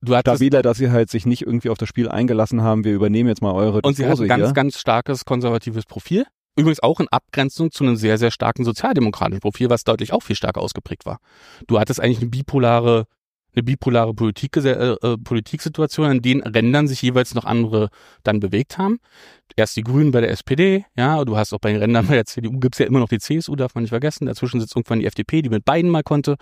[0.00, 3.28] du stabiler, dass sie halt sich nicht irgendwie auf das Spiel eingelassen haben, wir übernehmen
[3.28, 6.26] jetzt mal eure Und sie hatten ein ganz, ganz starkes konservatives Profil.
[6.58, 10.36] Übrigens auch in Abgrenzung zu einem sehr, sehr starken sozialdemokratischen Profil, was deutlich auch viel
[10.36, 11.18] stärker ausgeprägt war.
[11.66, 13.06] Du hattest eigentlich eine bipolare,
[13.56, 17.88] eine bipolare Politik, äh, äh, Politiksituation, in denen Rändern sich jeweils noch andere
[18.22, 18.98] dann bewegt haben.
[19.56, 22.26] Erst die Grünen bei der SPD, ja, du hast auch bei den Rändern bei der
[22.26, 24.26] CDU gibt's ja immer noch die CSU, darf man nicht vergessen.
[24.26, 26.36] Dazwischen sitzt irgendwann die FDP, die mit beiden mal konnte.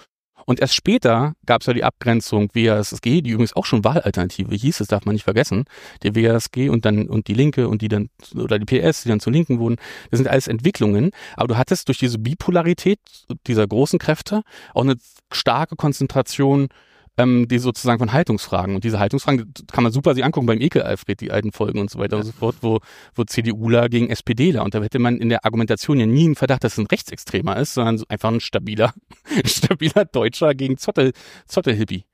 [0.46, 4.78] Und erst später gab es ja die Abgrenzung WASG, die übrigens auch schon Wahlalternative hieß,
[4.78, 5.64] das darf man nicht vergessen.
[6.02, 9.20] Der WASG und dann und die Linke und die dann oder die PS, die dann
[9.20, 9.76] zur Linken wurden.
[10.10, 11.12] Das sind alles Entwicklungen.
[11.36, 12.98] Aber du hattest durch diese Bipolarität
[13.46, 14.42] dieser großen Kräfte
[14.74, 14.96] auch eine
[15.32, 16.68] starke Konzentration
[17.16, 18.74] ähm, die sozusagen von Haltungsfragen.
[18.74, 21.90] Und diese Haltungsfragen kann man super sich angucken beim Ekel Alfred, die alten Folgen und
[21.90, 22.80] so weiter und so fort, wo,
[23.14, 24.64] wo CDUler gegen SPDler.
[24.64, 27.56] Und da hätte man in der Argumentation ja nie einen Verdacht, dass es ein Rechtsextremer
[27.56, 28.92] ist, sondern so einfach ein stabiler,
[29.44, 31.12] stabiler Deutscher gegen Zottel,
[31.46, 32.04] Zottel-Hippie.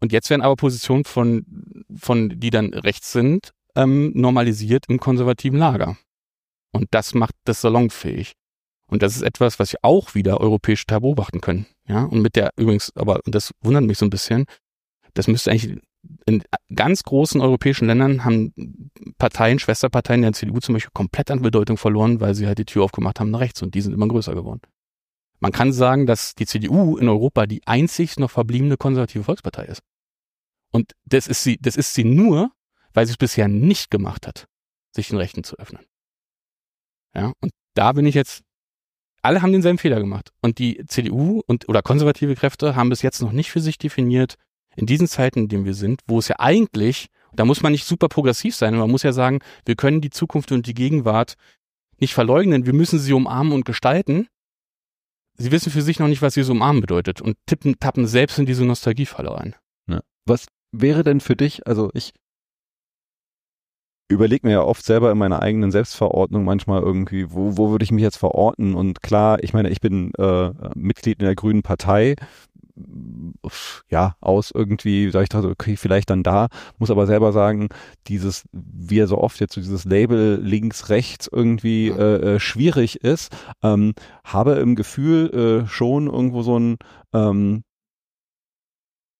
[0.00, 1.46] Und jetzt werden aber Positionen von,
[1.94, 5.96] von, die dann rechts sind, ähm, normalisiert im konservativen Lager.
[6.72, 8.32] Und das macht das salonfähig.
[8.92, 11.64] Und das ist etwas, was wir auch wieder europäisch beobachten können.
[11.88, 14.44] Ja, und mit der übrigens, aber und das wundert mich so ein bisschen,
[15.14, 15.80] das müsste eigentlich
[16.26, 16.42] in
[16.74, 18.52] ganz großen europäischen Ländern haben
[19.16, 22.84] Parteien, Schwesterparteien der CDU zum Beispiel komplett an Bedeutung verloren, weil sie halt die Tür
[22.84, 24.60] aufgemacht haben nach rechts und die sind immer größer geworden.
[25.40, 29.80] Man kann sagen, dass die CDU in Europa die einzig noch verbliebene konservative Volkspartei ist.
[30.70, 32.50] Und das ist sie, das ist sie nur,
[32.92, 34.48] weil sie es bisher nicht gemacht hat,
[34.94, 35.86] sich den Rechten zu öffnen.
[37.14, 38.42] Ja, und da bin ich jetzt
[39.22, 40.32] alle haben denselben Fehler gemacht.
[40.40, 44.36] Und die CDU und oder konservative Kräfte haben bis jetzt noch nicht für sich definiert,
[44.76, 47.84] in diesen Zeiten, in denen wir sind, wo es ja eigentlich, da muss man nicht
[47.84, 51.34] super progressiv sein, man muss ja sagen, wir können die Zukunft und die Gegenwart
[51.98, 54.28] nicht verleugnen, wir müssen sie umarmen und gestalten.
[55.36, 58.38] Sie wissen für sich noch nicht, was sie so umarmen bedeutet und tippen, tappen selbst
[58.38, 59.54] in diese Nostalgiefalle rein.
[59.88, 60.00] Ja.
[60.26, 62.12] Was wäre denn für dich, also ich
[64.12, 67.92] überlege mir ja oft selber in meiner eigenen Selbstverordnung manchmal irgendwie, wo, wo würde ich
[67.92, 68.74] mich jetzt verorten?
[68.74, 72.16] Und klar, ich meine, ich bin äh, Mitglied in der Grünen Partei.
[73.90, 76.48] ja, aus irgendwie, da ich dachte, okay, vielleicht dann da,
[76.78, 77.68] muss aber selber sagen,
[78.08, 83.04] dieses, wie er so oft jetzt so dieses Label links, rechts irgendwie äh, äh, schwierig
[83.04, 83.94] ist, ähm,
[84.24, 86.78] habe im Gefühl äh, schon irgendwo so ein
[87.12, 87.62] ähm,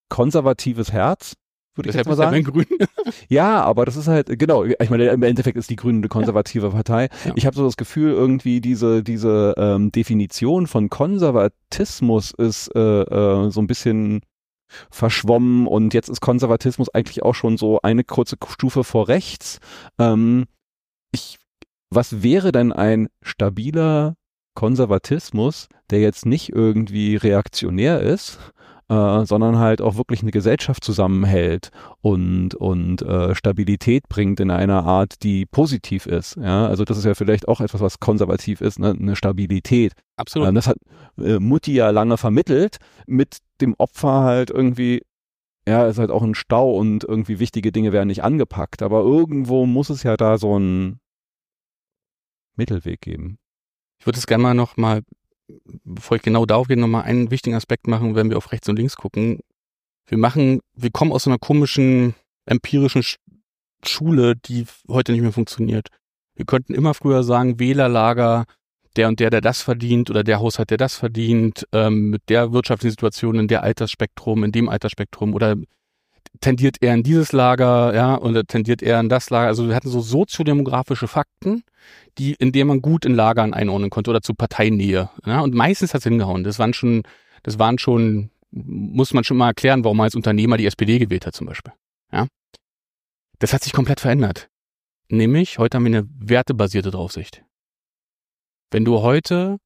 [0.08, 1.34] konservatives Herz,
[1.74, 2.44] würde ich jetzt mal sagen.
[2.44, 2.66] Grün.
[3.28, 6.66] ja, aber das ist halt, genau, ich meine, im Endeffekt ist die Grüne eine konservative
[6.66, 6.72] ja.
[6.72, 7.08] Partei.
[7.24, 7.32] Ja.
[7.36, 13.50] Ich habe so das Gefühl, irgendwie diese, diese ähm, Definition von Konservatismus ist äh, äh,
[13.50, 14.20] so ein bisschen
[14.90, 19.58] verschwommen und jetzt ist Konservatismus eigentlich auch schon so eine kurze Stufe vor rechts.
[19.98, 20.46] Ähm,
[21.12, 21.38] ich,
[21.90, 24.16] was wäre denn ein stabiler
[24.54, 28.38] Konservatismus, der jetzt nicht irgendwie reaktionär ist,
[28.88, 31.70] äh, sondern halt auch wirklich eine Gesellschaft zusammenhält
[32.00, 36.36] und, und äh, Stabilität bringt in einer Art, die positiv ist.
[36.36, 38.96] Ja, also das ist ja vielleicht auch etwas, was konservativ ist, ne?
[38.98, 39.92] eine Stabilität.
[40.16, 40.48] Absolut.
[40.48, 40.76] Ähm, das hat
[41.18, 45.02] äh, Mutti ja lange vermittelt, mit dem Opfer halt irgendwie
[45.66, 48.82] ja, ist halt auch ein Stau und irgendwie wichtige Dinge werden nicht angepackt.
[48.82, 50.98] Aber irgendwo muss es ja da so einen
[52.56, 53.38] Mittelweg geben.
[53.98, 55.02] Ich würde es gerne mal noch mal
[55.84, 58.76] bevor ich genau darauf gehe, nochmal einen wichtigen Aspekt machen, wenn wir auf rechts und
[58.76, 59.40] links gucken.
[60.06, 62.14] Wir machen, wir kommen aus einer komischen
[62.46, 63.04] empirischen
[63.84, 65.88] Schule, die heute nicht mehr funktioniert.
[66.34, 68.44] Wir könnten immer früher sagen, Wählerlager,
[68.96, 72.52] der und der, der das verdient oder der Haushalt, der das verdient, ähm, mit der
[72.52, 75.56] wirtschaftlichen Situation, in der Altersspektrum, in dem Altersspektrum oder
[76.40, 79.48] tendiert er in dieses Lager, ja, oder tendiert er in das Lager.
[79.48, 81.62] Also wir hatten so soziodemografische Fakten,
[82.18, 85.10] die, in denen man gut in Lagern einordnen konnte oder zu Parteinähe.
[85.24, 86.44] Ja, und meistens hat es hingehauen.
[86.44, 87.02] Das waren schon,
[87.42, 91.26] das waren schon, muss man schon mal erklären, warum man als Unternehmer die SPD gewählt
[91.26, 91.72] hat zum Beispiel.
[92.12, 92.26] Ja.
[93.38, 94.48] Das hat sich komplett verändert.
[95.08, 97.44] Nämlich, heute haben wir eine wertebasierte Draufsicht.
[98.70, 99.58] Wenn du heute,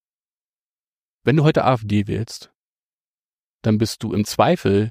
[1.22, 2.50] wenn du heute AfD wählst,
[3.62, 4.90] dann bist du im Zweifel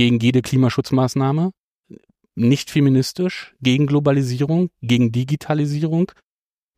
[0.00, 1.52] gegen jede Klimaschutzmaßnahme,
[2.34, 6.10] nicht feministisch, gegen Globalisierung, gegen Digitalisierung,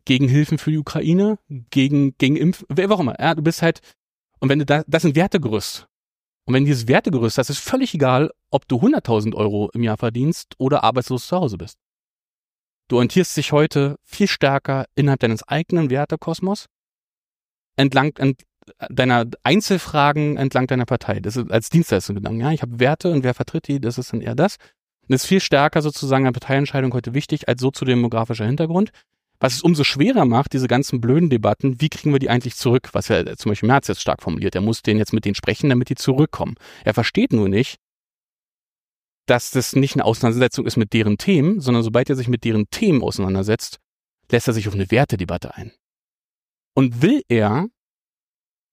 [0.04, 3.14] gegen Hilfen für die Ukraine, gegen, gegen Impf, wer auch immer.
[3.20, 3.80] Ja, du bist halt,
[4.40, 5.86] und wenn du da, das sind Wertegerüst.
[6.46, 10.56] Und wenn dieses Wertegerüst, das ist völlig egal, ob du 100.000 Euro im Jahr verdienst
[10.58, 11.78] oder arbeitslos zu Hause bist.
[12.88, 16.66] Du orientierst dich heute viel stärker innerhalb deines eigenen Wertekosmos
[17.76, 18.42] entlang, ent,
[18.90, 21.20] deiner Einzelfragen entlang deiner Partei.
[21.20, 22.40] Das ist als Dienstleistung gegangen.
[22.40, 24.56] Ja, ich habe Werte und wer vertritt die, das ist dann eher das.
[25.02, 28.90] Und das ist viel stärker sozusagen eine Parteientscheidung heute wichtig als soziodemografischer Hintergrund.
[29.40, 32.90] Was es umso schwerer macht, diese ganzen blöden Debatten, wie kriegen wir die eigentlich zurück?
[32.92, 34.54] Was ja zum Beispiel Merz jetzt stark formuliert.
[34.54, 36.54] Er muss denen jetzt mit denen sprechen, damit die zurückkommen.
[36.84, 37.78] Er versteht nur nicht,
[39.26, 42.70] dass das nicht eine Auseinandersetzung ist mit deren Themen, sondern sobald er sich mit deren
[42.70, 43.78] Themen auseinandersetzt,
[44.30, 45.72] lässt er sich auf eine Wertedebatte ein.
[46.74, 47.66] Und will er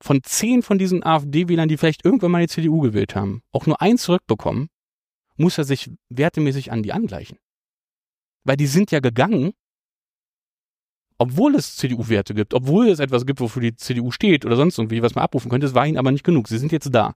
[0.01, 3.81] von zehn von diesen AfD-Wählern, die vielleicht irgendwann mal die CDU gewählt haben, auch nur
[3.81, 4.69] eins zurückbekommen,
[5.35, 7.37] muss er sich wertemäßig an die angleichen.
[8.43, 9.53] Weil die sind ja gegangen,
[11.17, 15.01] obwohl es CDU-Werte gibt, obwohl es etwas gibt, wofür die CDU steht oder sonst irgendwie,
[15.01, 16.47] was man abrufen könnte, es war ihnen aber nicht genug.
[16.47, 17.13] Sie sind jetzt da.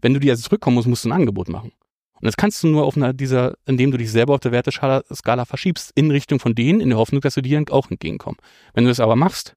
[0.00, 1.72] Wenn du die jetzt zurückkommen musst, musst du ein Angebot machen.
[2.20, 5.44] Und das kannst du nur auf einer dieser, indem du dich selber auf der Werteskala
[5.44, 8.38] verschiebst, in Richtung von denen, in der Hoffnung, dass du dir auch entgegenkommen.
[8.74, 9.54] Wenn du das aber machst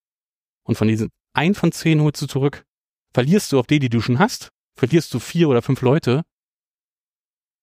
[0.64, 2.66] und von diesen ein von zehn holst du zurück,
[3.14, 6.24] verlierst du auf die, die du schon hast, verlierst du vier oder fünf Leute,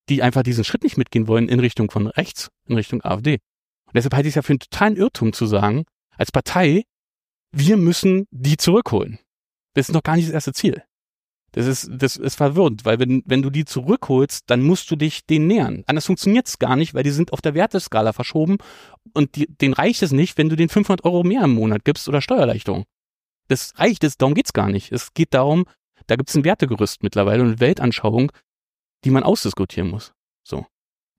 [0.09, 3.35] die einfach diesen Schritt nicht mitgehen wollen in Richtung von rechts, in Richtung AfD.
[3.87, 5.85] Und deshalb halte ich es ja für einen totalen Irrtum zu sagen,
[6.17, 6.85] als Partei,
[7.53, 9.19] wir müssen die zurückholen.
[9.75, 10.83] Das ist noch gar nicht das erste Ziel.
[11.53, 15.25] Das ist, das ist verwirrend, weil wenn, wenn du die zurückholst, dann musst du dich
[15.25, 15.85] denen nähern.
[15.87, 18.59] Anders funktioniert es gar nicht, weil die sind auf der Werteskala verschoben
[19.15, 22.09] und die, denen reicht es nicht, wenn du den 500 Euro mehr im Monat gibst
[22.09, 22.85] oder Steuerleichtung.
[23.49, 24.93] Das reicht, das, darum geht's gar nicht.
[24.93, 25.67] Es geht darum,
[26.07, 28.33] da gibt's ein Wertegerüst mittlerweile und eine Weltanschauung,
[29.05, 30.13] die man ausdiskutieren muss.
[30.43, 30.67] So.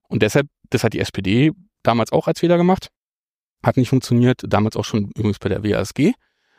[0.08, 1.52] Und deshalb, das hat die SPD
[1.82, 2.88] damals auch als Fehler gemacht.
[3.62, 6.12] Hat nicht funktioniert, damals auch schon übrigens bei der WASG,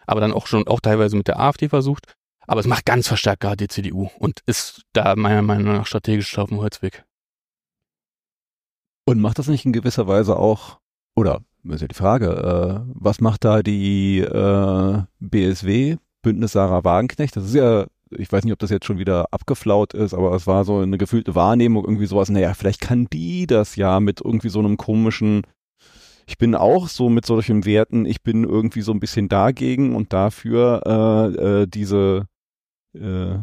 [0.05, 2.13] aber dann auch schon auch teilweise mit der AfD versucht.
[2.41, 6.37] Aber es macht ganz verstärkt gerade die CDU und ist da meiner Meinung nach strategisch
[6.37, 7.05] auf dem Holzweg.
[9.05, 10.79] Und macht das nicht in gewisser Weise auch,
[11.15, 17.35] oder ist ja die Frage, äh, was macht da die äh, BSW, Bündnis Sarah Wagenknecht?
[17.35, 20.47] Das ist ja, ich weiß nicht, ob das jetzt schon wieder abgeflaut ist, aber es
[20.47, 24.49] war so eine gefühlte Wahrnehmung, irgendwie sowas, naja, vielleicht kann die das ja mit irgendwie
[24.49, 25.43] so einem komischen,
[26.27, 30.13] ich bin auch so mit solchen Werten, ich bin irgendwie so ein bisschen dagegen und
[30.13, 32.25] dafür äh, äh, diese
[32.93, 33.39] äh,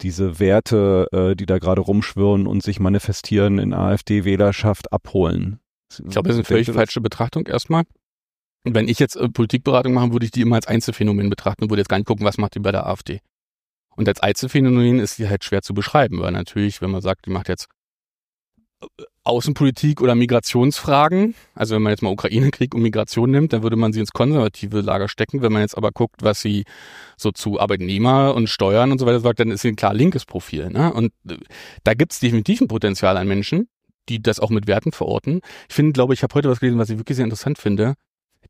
[0.00, 5.60] diese Werte, äh, die da gerade rumschwirren und sich manifestieren in AfD-Wählerschaft abholen.
[6.00, 7.84] Ich glaube, das ist eine völlig falsche Betrachtung erstmal.
[8.64, 11.82] Wenn ich jetzt äh, Politikberatung machen, würde ich die immer als Einzelfenomen betrachten und würde
[11.82, 13.20] jetzt gar nicht gucken, was macht die bei der AfD.
[13.96, 17.30] Und als Einzelfenomen ist die halt schwer zu beschreiben, weil natürlich, wenn man sagt, die
[17.30, 17.68] macht jetzt
[18.82, 18.86] äh,
[19.26, 23.92] Außenpolitik oder Migrationsfragen, also wenn man jetzt mal Ukraine-Krieg und Migration nimmt, dann würde man
[23.92, 25.40] sie ins konservative Lager stecken.
[25.40, 26.64] Wenn man jetzt aber guckt, was sie
[27.16, 30.26] so zu Arbeitnehmer und Steuern und so weiter sagt, dann ist sie ein klar linkes
[30.26, 30.68] Profil.
[30.70, 30.92] Ne?
[30.92, 31.36] Und äh,
[31.84, 33.68] da gibt es definitiv ein Potenzial an Menschen,
[34.08, 35.40] die das auch mit Werten verorten.
[35.68, 37.94] Ich finde, glaube ich, habe heute was gelesen, was ich wirklich sehr interessant finde.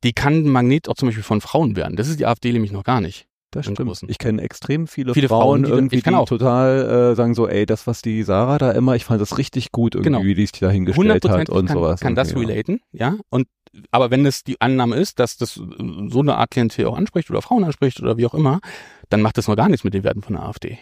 [0.02, 1.96] Die kann ein Magnet auch zum Beispiel von Frauen werden.
[1.96, 3.26] Das ist die AfD nämlich noch gar nicht.
[3.54, 3.78] Das stimmt.
[3.78, 4.08] Großen.
[4.10, 6.28] Ich kenne extrem viele, viele Frauen, Frauen, die, irgendwie, die auch.
[6.28, 9.70] total äh, sagen so, ey, das, was die Sarah da immer, ich fand das richtig
[9.70, 10.24] gut irgendwie, Genau.
[10.24, 12.00] wie die sich da hingestellt hat 100% und kann, sowas.
[12.00, 13.16] kann das relaten, ja.
[13.30, 13.46] Und
[13.92, 15.60] aber wenn es die Annahme ist, dass das äh,
[16.08, 18.60] so eine Art Klientel auch anspricht oder Frauen anspricht oder wie auch immer,
[19.08, 20.78] dann macht das noch gar nichts mit den Werten von der AfD.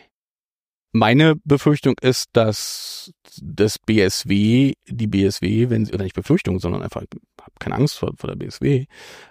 [0.92, 7.00] Meine Befürchtung ist, dass das BSW, die BSW, wenn sie, oder nicht Befürchtung, sondern einfach,
[7.00, 8.84] habe keine Angst vor, vor der BSW,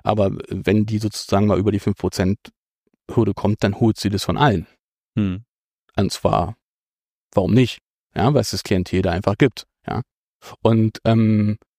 [0.03, 2.35] aber wenn die sozusagen mal über die 5%
[3.11, 4.65] Hürde kommt, dann holt sie das von allen.
[5.15, 5.43] Hm.
[5.95, 6.55] Und zwar,
[7.33, 7.79] warum nicht?
[8.15, 9.67] Ja, weil es das Klientel da einfach gibt.
[9.87, 10.01] Ja.
[10.61, 11.70] Und ähm, äh,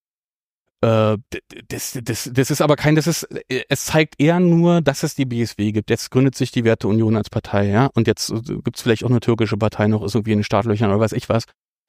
[0.83, 5.15] das, das, das ist aber kein, das ist, äh, es zeigt eher nur, dass es
[5.15, 5.91] die BSW gibt.
[5.91, 7.89] Jetzt gründet sich die Werteunion als Partei, ja.
[7.95, 10.91] Und jetzt äh, gibt's vielleicht auch eine türkische Partei noch, ist irgendwie in den Startlöchern
[10.91, 11.45] oder weiß ich was.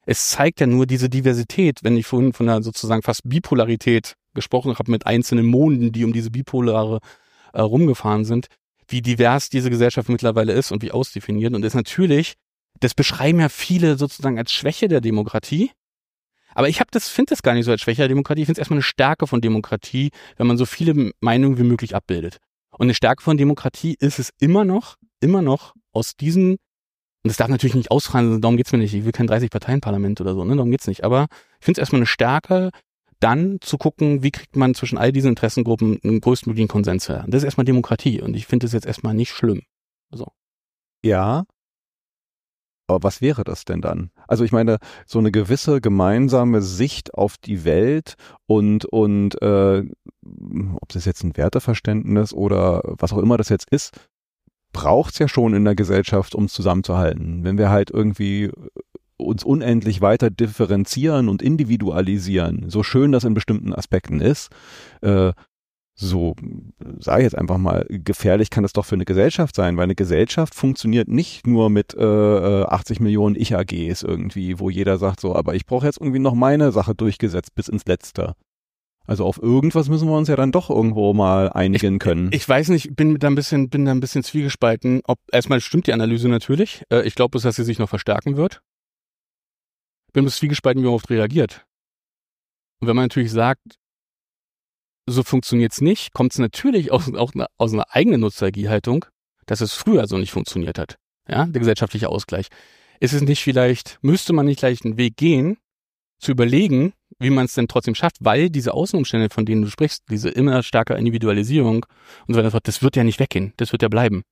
[0.06, 4.78] Es zeigt ja nur diese Diversität, wenn ich vorhin von einer sozusagen fast Bipolarität gesprochen
[4.78, 7.00] habe mit einzelnen Monden, die um diese Bipolare
[7.52, 8.46] äh, rumgefahren sind,
[8.86, 11.54] wie divers diese Gesellschaft mittlerweile ist und wie ausdefiniert.
[11.54, 12.34] Und ist natürlich,
[12.78, 15.72] das beschreiben ja viele sozusagen als Schwäche der Demokratie.
[16.54, 18.42] Aber ich habe das, finde das gar nicht so als Schwäche der Demokratie.
[18.42, 21.94] Ich finde es erstmal eine Stärke von Demokratie, wenn man so viele Meinungen wie möglich
[21.94, 22.38] abbildet.
[22.70, 27.36] Und eine Stärke von Demokratie ist es immer noch, immer noch aus diesen, und das
[27.36, 28.94] darf natürlich nicht ausfallen, darum geht's mir nicht.
[28.94, 30.56] Ich will kein 30-Parteien-Parlament oder so, ne?
[30.56, 31.04] Darum geht's nicht.
[31.04, 31.26] Aber
[31.60, 32.70] ich finde es erstmal eine Stärke,
[33.20, 37.24] dann zu gucken, wie kriegt man zwischen all diesen Interessengruppen einen größtmöglichen Konsens her.
[37.28, 39.62] Das ist erstmal Demokratie und ich finde das jetzt erstmal nicht schlimm.
[40.10, 40.26] So.
[41.02, 41.44] Ja.
[42.86, 44.10] Aber was wäre das denn dann?
[44.28, 48.14] Also ich meine, so eine gewisse gemeinsame Sicht auf die Welt
[48.46, 49.84] und und äh,
[50.80, 53.92] ob das jetzt ein Werteverständnis oder was auch immer das jetzt ist,
[54.72, 57.44] braucht's ja schon in der Gesellschaft, um zusammenzuhalten.
[57.44, 58.50] Wenn wir halt irgendwie
[59.16, 64.50] uns unendlich weiter differenzieren und individualisieren, so schön das in bestimmten Aspekten ist,
[65.00, 65.32] äh,
[65.96, 66.34] so,
[66.98, 69.94] sage ich jetzt einfach mal, gefährlich kann das doch für eine Gesellschaft sein, weil eine
[69.94, 75.36] Gesellschaft funktioniert nicht nur mit äh, äh, 80 Millionen Ich-AGs irgendwie, wo jeder sagt so,
[75.36, 78.34] aber ich brauche jetzt irgendwie noch meine Sache durchgesetzt bis ins Letzte.
[79.06, 82.30] Also auf irgendwas müssen wir uns ja dann doch irgendwo mal einigen können.
[82.32, 85.02] Ich weiß nicht, bin da ein bisschen, bin da ein bisschen zwiegespalten.
[85.04, 86.82] Ob erstmal stimmt die Analyse natürlich.
[86.90, 88.62] Äh, Ich glaube, dass sie sich noch verstärken wird.
[90.12, 91.66] Bin bis zwiegespalten, wie man oft reagiert.
[92.80, 93.78] Und wenn man natürlich sagt,
[95.06, 99.04] so funktioniert's nicht, kommt es natürlich aus, auch aus einer eigenen Nostalgiehaltung,
[99.46, 100.96] dass es früher so nicht funktioniert hat.
[101.28, 102.48] Ja, der gesellschaftliche Ausgleich.
[103.00, 105.58] Ist es nicht vielleicht, müsste man nicht gleich einen Weg gehen,
[106.18, 110.04] zu überlegen, wie man es denn trotzdem schafft, weil diese Außenumstände, von denen du sprichst,
[110.10, 111.86] diese immer stärker Individualisierung
[112.26, 114.22] und so weiter, das wird ja nicht weggehen, das wird ja bleiben.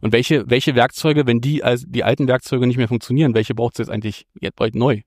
[0.00, 3.74] Und welche, welche Werkzeuge, wenn die als die alten Werkzeuge nicht mehr funktionieren, welche braucht
[3.74, 5.02] es jetzt eigentlich jetzt bald neu?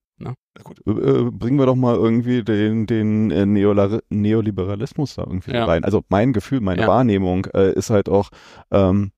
[0.64, 5.66] Gut, äh, bringen wir doch mal irgendwie den, den äh, Neolar Neoliberalismus da irgendwie Ja.
[5.66, 5.84] rein.
[5.84, 6.88] Also mein Gefühl, meine Ja.
[6.88, 8.30] Wahrnehmung äh, ist halt auch,
[8.72, 9.12] ähm,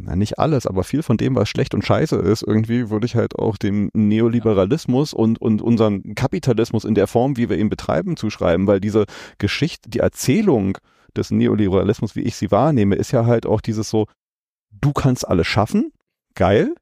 [0.00, 3.16] na nicht alles, aber viel von dem, was schlecht und scheiße ist, irgendwie würde ich
[3.16, 8.16] halt auch dem Neoliberalismus und, und unseren Kapitalismus in der Form, wie wir ihn betreiben,
[8.16, 9.06] zuschreiben, weil diese
[9.38, 10.78] Geschichte, die Erzählung
[11.16, 14.06] des Neoliberalismus, wie ich sie wahrnehme, ist ja halt auch dieses so,
[14.70, 15.90] du kannst alles schaffen,
[16.34, 16.74] geil,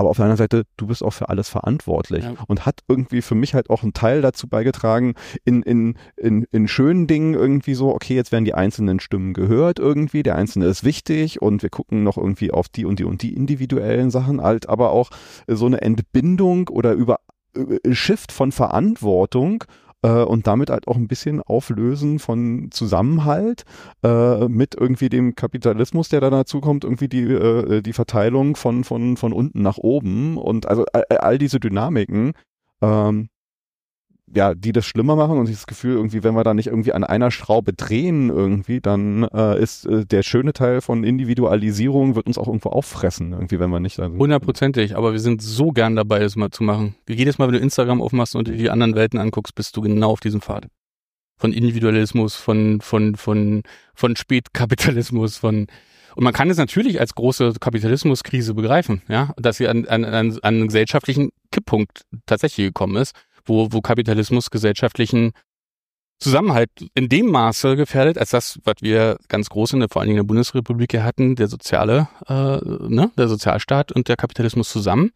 [0.00, 2.34] aber auf der anderen Seite, du bist auch für alles verantwortlich Ja.
[2.48, 6.66] und hat irgendwie für mich halt auch einen Teil dazu beigetragen, in, in, in, in
[6.68, 10.82] schönen Dingen irgendwie so, okay, jetzt werden die einzelnen Stimmen gehört irgendwie, der Einzelne ist
[10.84, 14.68] wichtig und wir gucken noch irgendwie auf die und die und die individuellen Sachen, halt
[14.68, 15.10] aber auch
[15.46, 17.20] so eine Entbindung oder über
[17.54, 19.64] äh, Shift von Verantwortung
[20.02, 23.64] äh, und damit halt auch ein bisschen Auflösen von Zusammenhalt
[24.02, 28.84] äh, mit irgendwie dem Kapitalismus, der da dazu kommt, irgendwie die, äh, die Verteilung von,
[28.84, 30.36] von, von unten nach oben.
[30.36, 32.32] Und also all, all diese Dynamiken,
[32.82, 33.28] ähm,
[34.34, 37.04] ja, die das schlimmer machen und dieses Gefühl irgendwie, wenn wir da nicht irgendwie an
[37.04, 42.38] einer Schraube drehen irgendwie, dann äh, ist äh, der schöne Teil von Individualisierung wird uns
[42.38, 46.20] auch irgendwo auffressen irgendwie, wenn wir nicht also, Hundertprozentig, aber wir sind so gern dabei,
[46.20, 46.94] das mal zu machen.
[47.08, 50.10] Jedes Mal, wenn du Instagram aufmachst und dir die anderen Welten anguckst, bist du genau
[50.10, 50.66] auf diesem Pfad.
[51.36, 53.62] Von Individualismus, von, von, von,
[53.94, 55.66] von Spätkapitalismus, von,
[56.14, 60.14] und man kann es natürlich als große Kapitalismuskrise begreifen, ja, dass sie an, an, an,
[60.14, 63.14] an einen gesellschaftlichen Kipppunkt tatsächlich gekommen ist,
[63.44, 65.32] wo, wo Kapitalismus gesellschaftlichen
[66.18, 70.08] Zusammenhalt in dem Maße gefährdet, als das, was wir ganz groß in der, vor allen
[70.08, 74.68] Dingen in der Bundesrepublik hier hatten, der soziale, äh, ne, der Sozialstaat und der Kapitalismus
[74.68, 75.12] zusammen,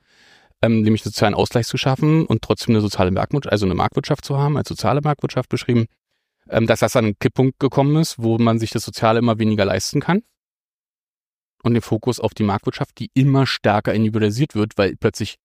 [0.63, 4.39] ähm, nämlich sozialen Ausgleich zu schaffen und trotzdem eine soziale Marktwirtschaft, also eine Marktwirtschaft zu
[4.39, 5.87] haben, als soziale Marktwirtschaft beschrieben,
[6.49, 9.67] ähm, dass das an einen Kipppunkt gekommen ist, wo man sich das Soziale immer weniger
[9.67, 10.23] leisten kann
[11.63, 15.37] und den Fokus auf die Marktwirtschaft, die immer stärker individualisiert wird, weil plötzlich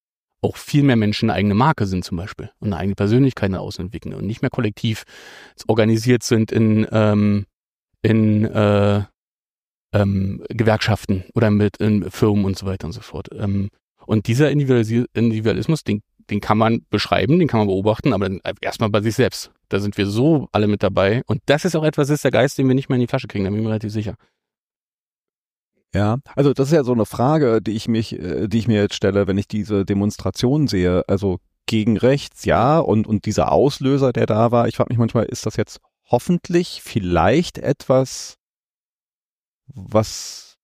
[0.42, 3.60] auch viel mehr Menschen eine eigene Marke sind zum Beispiel und eine eigene Persönlichkeit nach
[3.60, 5.04] außen entwickeln und nicht mehr kollektiv
[5.68, 7.46] organisiert sind in, ähm,
[8.02, 9.04] in äh,
[9.94, 13.28] ähm, Gewerkschaften oder mit in Firmen und so weiter und so fort.
[13.38, 13.70] Ähm,
[14.06, 18.30] und dieser Individualismus, den, den kann man beschreiben, den kann man beobachten, aber
[18.62, 19.52] erstmal bei sich selbst.
[19.68, 21.22] Da sind wir so alle mit dabei.
[21.28, 23.28] Und das ist auch etwas, ist der Geist, den wir nicht mehr in die Flasche
[23.28, 24.16] kriegen, da bin ich mir relativ sicher.
[25.94, 28.82] Ja, also das ist ja so eine Frage, die ich mich, äh, die ich mir
[28.82, 31.04] jetzt stelle, wenn ich diese Demonstration sehe.
[31.08, 35.26] Also gegen rechts, ja, und, und dieser Auslöser, der da war, ich frage mich manchmal,
[35.26, 35.80] ist das jetzt
[36.10, 38.38] hoffentlich vielleicht etwas,
[39.68, 40.58] was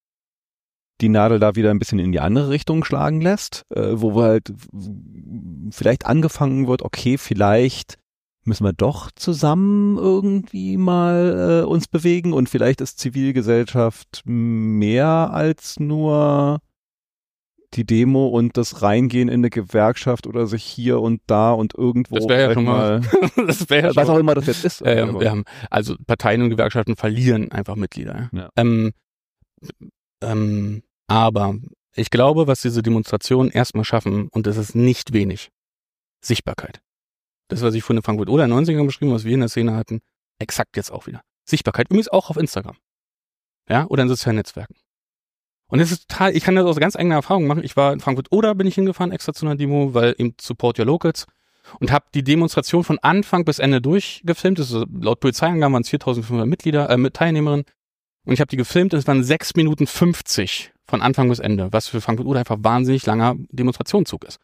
[1.01, 4.53] die Nadel da wieder ein bisschen in die andere Richtung schlagen lässt, äh, wo halt
[5.71, 7.97] vielleicht angefangen wird, okay, vielleicht
[8.45, 15.79] müssen wir doch zusammen irgendwie mal äh, uns bewegen und vielleicht ist Zivilgesellschaft mehr als
[15.79, 16.59] nur
[17.73, 22.15] die Demo und das Reingehen in eine Gewerkschaft oder sich hier und da und irgendwo.
[22.15, 23.01] Das wäre ja schon mal.
[23.47, 24.81] das wäre ja Was auch immer das jetzt ist.
[24.81, 28.29] Äh, wir haben, also Parteien und Gewerkschaften verlieren einfach Mitglieder.
[28.31, 28.49] Ja.
[28.55, 28.93] Ähm,
[30.21, 31.55] ähm, aber
[31.95, 35.49] ich glaube, was diese Demonstrationen erstmal schaffen, und das ist nicht wenig,
[36.21, 36.81] Sichtbarkeit
[37.47, 40.01] das, was ich von der Frankfurt oder 90ern beschrieben, was wir in der Szene hatten,
[40.39, 41.21] exakt jetzt auch wieder.
[41.45, 42.75] Sichtbarkeit, übrigens auch auf Instagram.
[43.69, 44.75] Ja, oder in sozialen Netzwerken.
[45.67, 47.63] Und es ist total, ich kann das aus ganz eigener Erfahrung machen.
[47.63, 50.77] Ich war in Frankfurt oder bin ich hingefahren extra zu einer Demo, weil eben Support
[50.77, 51.25] Your Locals
[51.79, 54.59] und habe die Demonstration von Anfang bis Ende durchgefilmt.
[54.59, 57.65] Das ist, laut Polizeiangaben waren es 4500 Mitglieder, äh, Teilnehmerinnen.
[58.25, 61.71] Und ich habe die gefilmt und es waren 6 Minuten 50 von Anfang bis Ende,
[61.71, 64.39] was für Frankfurt oder einfach wahnsinnig langer Demonstrationszug ist.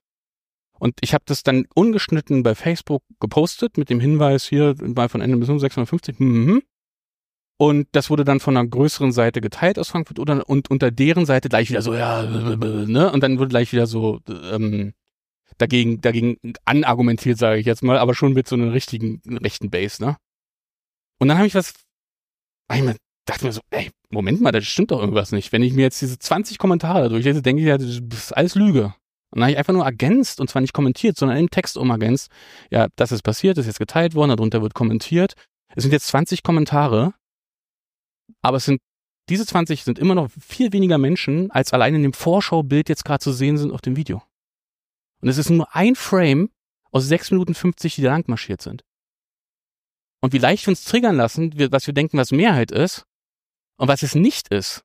[0.81, 5.21] Und ich habe das dann ungeschnitten bei Facebook gepostet mit dem Hinweis hier mal von
[5.21, 6.19] Ende bis 650.
[6.19, 6.63] Mhm.
[7.59, 11.27] Und das wurde dann von einer größeren Seite geteilt aus Frankfurt oder, und unter deren
[11.27, 13.11] Seite gleich wieder so, ja, ne?
[13.11, 14.93] Und dann wurde gleich wieder so ähm,
[15.59, 20.03] dagegen, dagegen anargumentiert, sage ich jetzt mal, aber schon mit so einer richtigen, rechten Base,
[20.03, 20.17] ne?
[21.19, 21.75] Und dann habe ich was,
[22.73, 22.95] mir,
[23.27, 25.51] dachte mir so, ey, Moment mal, das stimmt doch irgendwas nicht.
[25.51, 28.95] Wenn ich mir jetzt diese 20 Kommentare durchlese, denke ich ja, das ist alles Lüge.
[29.31, 32.29] Und dann habe ich einfach nur ergänzt, und zwar nicht kommentiert, sondern im Text umergänzt.
[32.69, 35.33] Ja, das ist passiert, das ist jetzt geteilt worden, darunter wird kommentiert.
[35.73, 37.13] Es sind jetzt 20 Kommentare,
[38.41, 38.81] aber es sind,
[39.29, 43.23] diese 20 sind immer noch viel weniger Menschen, als allein in dem Vorschaubild jetzt gerade
[43.23, 44.21] zu sehen sind auf dem Video.
[45.21, 46.49] Und es ist nur ein Frame
[46.91, 48.83] aus 6 Minuten 50, die da lang marschiert sind.
[50.19, 53.05] Und wie leicht wir uns triggern lassen, was wir denken, was Mehrheit ist
[53.77, 54.83] und was es nicht ist.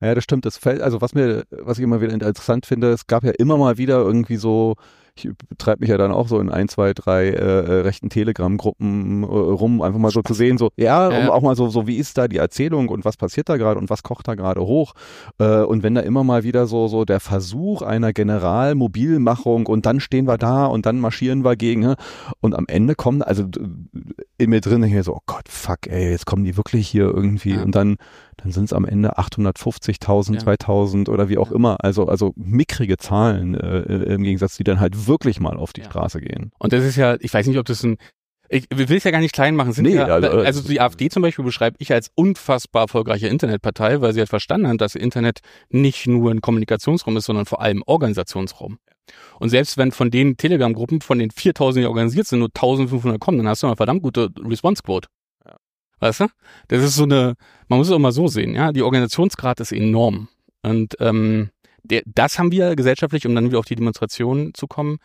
[0.00, 0.46] Ja, das stimmt.
[0.46, 3.56] Das fällt, also was mir, was ich immer wieder interessant finde, es gab ja immer
[3.58, 4.76] mal wieder irgendwie so
[5.14, 9.22] ich betreibe mich ja dann auch so in ein, zwei, drei äh, äh, rechten Telegram-Gruppen
[9.22, 11.86] äh, rum, einfach mal so zu sehen, so, ja, ja, um auch mal so, so,
[11.86, 14.60] wie ist da die Erzählung und was passiert da gerade und was kocht da gerade
[14.60, 14.94] hoch?
[15.38, 20.00] Äh, und wenn da immer mal wieder so, so der Versuch einer Generalmobilmachung und dann
[20.00, 21.96] stehen wir da und dann marschieren wir gegen, ne?
[22.40, 23.44] und am Ende kommen, also
[24.38, 27.54] in mir drin hier so, oh Gott, fuck, ey, jetzt kommen die wirklich hier irgendwie
[27.54, 27.62] ja.
[27.62, 27.96] und dann
[28.42, 30.38] dann sind es am Ende 850.000, ja.
[30.40, 31.76] 2000 oder wie auch immer.
[31.80, 33.80] Also, also mickrige Zahlen äh,
[34.14, 35.86] im Gegensatz, die dann halt wirklich mal auf die ja.
[35.86, 36.52] Straße gehen.
[36.58, 37.96] Und das ist ja, ich weiß nicht, ob das ein
[38.52, 39.72] ich will es ja gar nicht klein machen.
[39.72, 44.00] Sind nee, ja, also, also die AfD zum Beispiel beschreibe ich als unfassbar erfolgreiche Internetpartei,
[44.00, 45.38] weil sie hat verstanden hat, dass Internet
[45.68, 48.78] nicht nur ein Kommunikationsraum ist, sondern vor allem Organisationsraum.
[49.38, 53.38] Und selbst wenn von den Telegram-Gruppen, von den 4000, die organisiert sind, nur 1500 kommen,
[53.38, 55.08] dann hast du eine verdammt gute Response-Quote.
[56.00, 56.26] Weißt du?
[56.68, 57.34] Das ist so eine,
[57.68, 58.72] man muss es auch mal so sehen, ja.
[58.72, 60.28] Die Organisationsgrad ist enorm.
[60.62, 61.50] Und ähm,
[61.82, 64.98] der, das haben wir gesellschaftlich, um dann wieder auf die Demonstrationen zu kommen,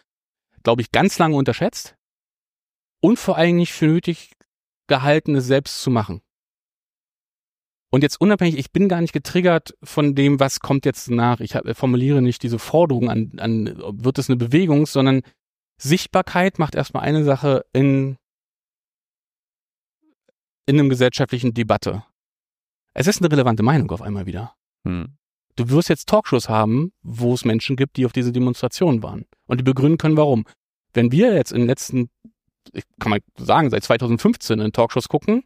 [0.64, 1.96] glaube ich, ganz lange unterschätzt
[3.02, 4.32] und vor allem nicht für nötig
[4.88, 6.22] gehalten, es selbst zu machen.
[7.92, 11.40] Und jetzt unabhängig, ich bin gar nicht getriggert von dem, was kommt jetzt nach.
[11.40, 13.74] Ich formuliere nicht diese Forderung an, an,
[14.04, 15.22] wird es eine Bewegung, sondern
[15.78, 18.18] Sichtbarkeit macht erstmal eine Sache in,
[20.66, 22.04] in einem gesellschaftlichen Debatte.
[22.94, 24.56] Es ist eine relevante Meinung auf einmal wieder.
[24.86, 25.18] Hm.
[25.56, 29.26] Du wirst jetzt Talkshows haben, wo es Menschen gibt, die auf diese Demonstration waren.
[29.48, 30.46] Und die begründen können, warum.
[30.94, 32.10] Wenn wir jetzt in den letzten,
[33.00, 35.44] kann man sagen, seit 2015 in Talkshows gucken,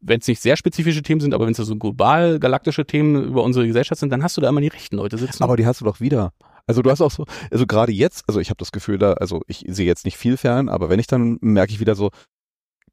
[0.00, 3.42] wenn es nicht sehr spezifische Themen sind, aber wenn es so global galaktische Themen über
[3.42, 5.42] unsere Gesellschaft sind, dann hast du da immer die rechten Leute sitzen.
[5.42, 6.32] Aber die hast du doch wieder.
[6.66, 9.42] Also du hast auch so, also gerade jetzt, also ich habe das Gefühl da, also
[9.46, 12.10] ich sehe jetzt nicht viel fern, aber wenn ich dann merke ich wieder so,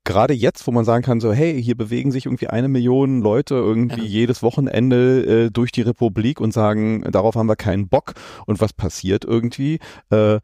[0.10, 3.54] gerade jetzt, wo man sagen kann, so, hey, hier bewegen sich irgendwie eine Million Leute
[3.54, 4.08] irgendwie Ja.
[4.08, 8.14] jedes Wochenende äh, durch die Republik und sagen, darauf haben wir keinen Bock.
[8.48, 9.80] Und was passiert irgendwie?
[10.10, 10.40] Äh,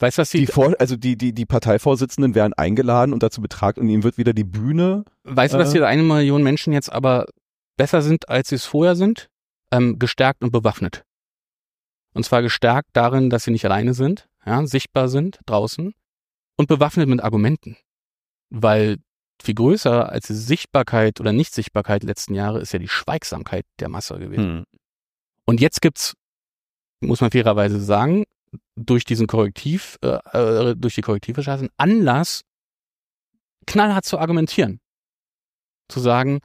[0.00, 3.42] Weißt du, was die, die Vor also die, die, die Parteivorsitzenden werden eingeladen und dazu
[3.42, 5.04] betragt und ihnen wird wieder die Bühne.
[5.24, 7.26] weißt du, dass äh, diese eine Million Menschen jetzt aber
[7.76, 9.28] besser sind, als sie es vorher sind?
[9.70, 11.04] Ähm, gestärkt und bewaffnet.
[12.14, 15.92] Und zwar gestärkt darin, dass sie nicht alleine sind, ja, sichtbar sind draußen
[16.56, 17.76] und bewaffnet mit Argumenten.
[18.54, 18.98] Weil
[19.42, 24.18] viel größer als die Sichtbarkeit oder Nichtsichtbarkeit letzten Jahre ist ja die Schweigsamkeit der Masse
[24.18, 24.58] gewesen.
[24.58, 24.64] Hm.
[25.46, 26.14] Und jetzt gibt's,
[27.00, 28.24] muss man fairerweise sagen,
[28.76, 32.42] durch diesen Korrektiv, äh, äh, durch die Korrektivrecherche einen Anlass,
[33.66, 34.80] knallhart zu argumentieren.
[35.88, 36.40] Zu sagen,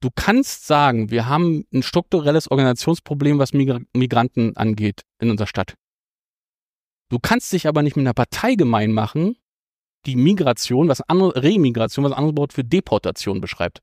[0.00, 5.74] du kannst sagen, wir haben ein strukturelles Organisationsproblem, was Migra Migranten angeht in unserer Stadt.
[7.08, 9.36] Du kannst dich aber nicht mit einer Partei gemein machen,
[10.06, 13.82] die Migration, was andere, Remigration, was anderes Wort für Deportation beschreibt,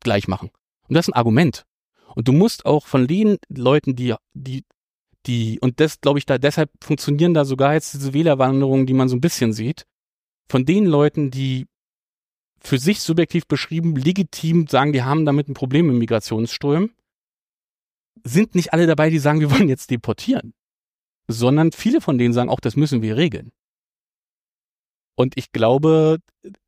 [0.00, 0.50] gleich machen.
[0.88, 1.64] Und das ist ein Argument.
[2.14, 4.64] Und du musst auch von den Leuten, die, die,
[5.26, 9.08] die, und das glaube ich da, deshalb funktionieren da sogar jetzt diese Wählerwanderungen, die man
[9.08, 9.86] so ein bisschen sieht,
[10.48, 11.66] von den Leuten, die
[12.60, 16.92] für sich subjektiv beschrieben, legitim sagen, die haben damit ein Problem mit Migrationsströmen,
[18.24, 20.52] sind nicht alle dabei, die sagen, wir wollen jetzt deportieren.
[21.28, 23.52] Sondern viele von denen sagen auch, das müssen wir regeln.
[25.20, 26.16] Und ich glaube,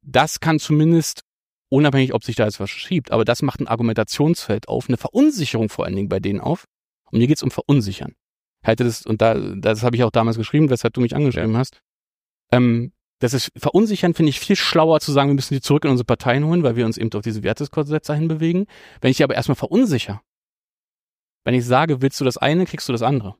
[0.02, 1.22] das kann zumindest,
[1.70, 5.70] unabhängig, ob sich da jetzt was schiebt, aber das macht ein Argumentationsfeld auf, eine Verunsicherung
[5.70, 6.66] vor allen Dingen bei denen auf.
[7.10, 8.12] Und mir geht's um Verunsichern.
[8.62, 11.80] Halte das, und da, das habe ich auch damals geschrieben, weshalb du mich angeschrieben hast.
[12.50, 15.90] Ähm, das ist verunsichern, finde ich viel schlauer zu sagen, wir müssen die zurück in
[15.90, 18.66] unsere Parteien holen, weil wir uns eben auf diese Wertekonsätze dahin bewegen.
[19.00, 20.20] Wenn ich die aber erstmal verunsichere,
[21.44, 23.34] wenn ich sage, willst du das eine, kriegst du das andere.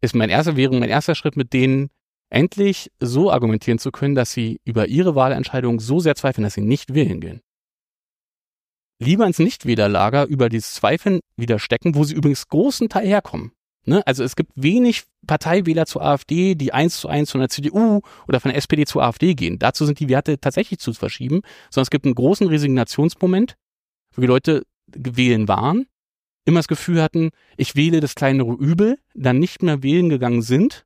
[0.00, 1.90] Ist mein erster Währung, mein erster Schritt mit denen
[2.34, 6.62] endlich so argumentieren zu können, dass sie über ihre Wahlentscheidung so sehr zweifeln, dass sie
[6.62, 7.40] nicht wählen gehen.
[8.98, 13.52] Lieber ins Nichtwählerlager über dieses Zweifeln wieder stecken, wo sie übrigens großen Teil herkommen.
[13.86, 14.06] Ne?
[14.06, 18.40] Also es gibt wenig Parteiwähler zur AfD, die eins zu eins von der CDU oder
[18.40, 19.58] von der SPD zur AfD gehen.
[19.58, 23.56] Dazu sind die Werte tatsächlich zu verschieben, sondern es gibt einen großen Resignationsmoment,
[24.14, 25.86] wo die Leute wählen waren,
[26.46, 30.84] immer das Gefühl hatten, ich wähle das kleinere Übel, dann nicht mehr wählen gegangen sind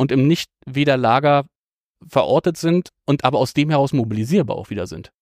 [0.00, 1.44] und im Nichtwählerlager
[2.08, 5.12] verortet sind und aber aus dem heraus mobilisierbar auch wieder sind.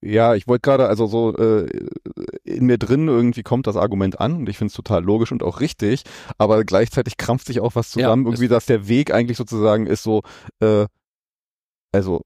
[0.00, 1.66] Ja, ich wollte gerade, also so äh,
[2.44, 5.42] in mir drin irgendwie kommt das Argument an und ich finde es total logisch und
[5.42, 6.04] auch richtig,
[6.38, 10.04] aber gleichzeitig krampft sich auch was zusammen, Ja, irgendwie, dass der Weg eigentlich sozusagen ist
[10.04, 10.22] so,
[10.60, 10.86] äh,
[11.90, 12.22] also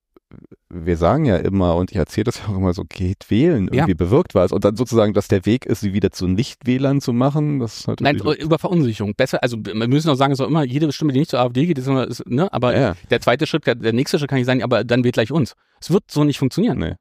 [0.69, 3.93] wir sagen ja immer und ich erzähle das ja auch immer so, geht wählen, irgendwie
[3.93, 3.97] Ja.
[3.97, 7.61] bewirkt was und dann sozusagen, dass der Weg ist, sie wieder zu Nichtwählern zu machen,
[7.61, 8.41] das ist Nein, natürlich...
[8.43, 9.15] über Verunsicherung.
[9.15, 11.41] Besser, also wir müssen auch sagen, es ist auch immer, jede Stimme, die nicht zur
[11.41, 14.29] AfD geht, ist immer, ist, ne, aber ja, der zweite Schritt, der, der nächste Schritt
[14.29, 15.55] kann nicht sein, aber dann wählt gleich uns.
[15.81, 16.79] Es wird so nicht funktionieren.
[16.79, 16.95] Nee.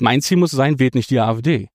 [0.00, 1.68] Mein Ziel muss sein, wählt nicht die AfD.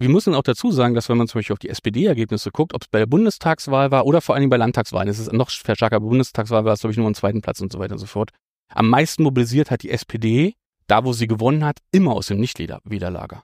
[0.00, 2.82] Wir müssen auch dazu sagen, dass wenn man zum Beispiel auf die SPD-Ergebnisse guckt, ob
[2.82, 5.98] es bei der Bundestagswahl war oder vor allen Dingen bei Landtagswahlen, es ist noch stärker,
[5.98, 8.06] bei Bundestagswahl war es, glaube ich, nur am zweiten Platz und so weiter und so
[8.06, 8.30] fort.
[8.68, 10.54] Am meisten mobilisiert hat die SPD,
[10.86, 13.42] da wo sie gewonnen hat, immer aus dem Nichtwählerlager.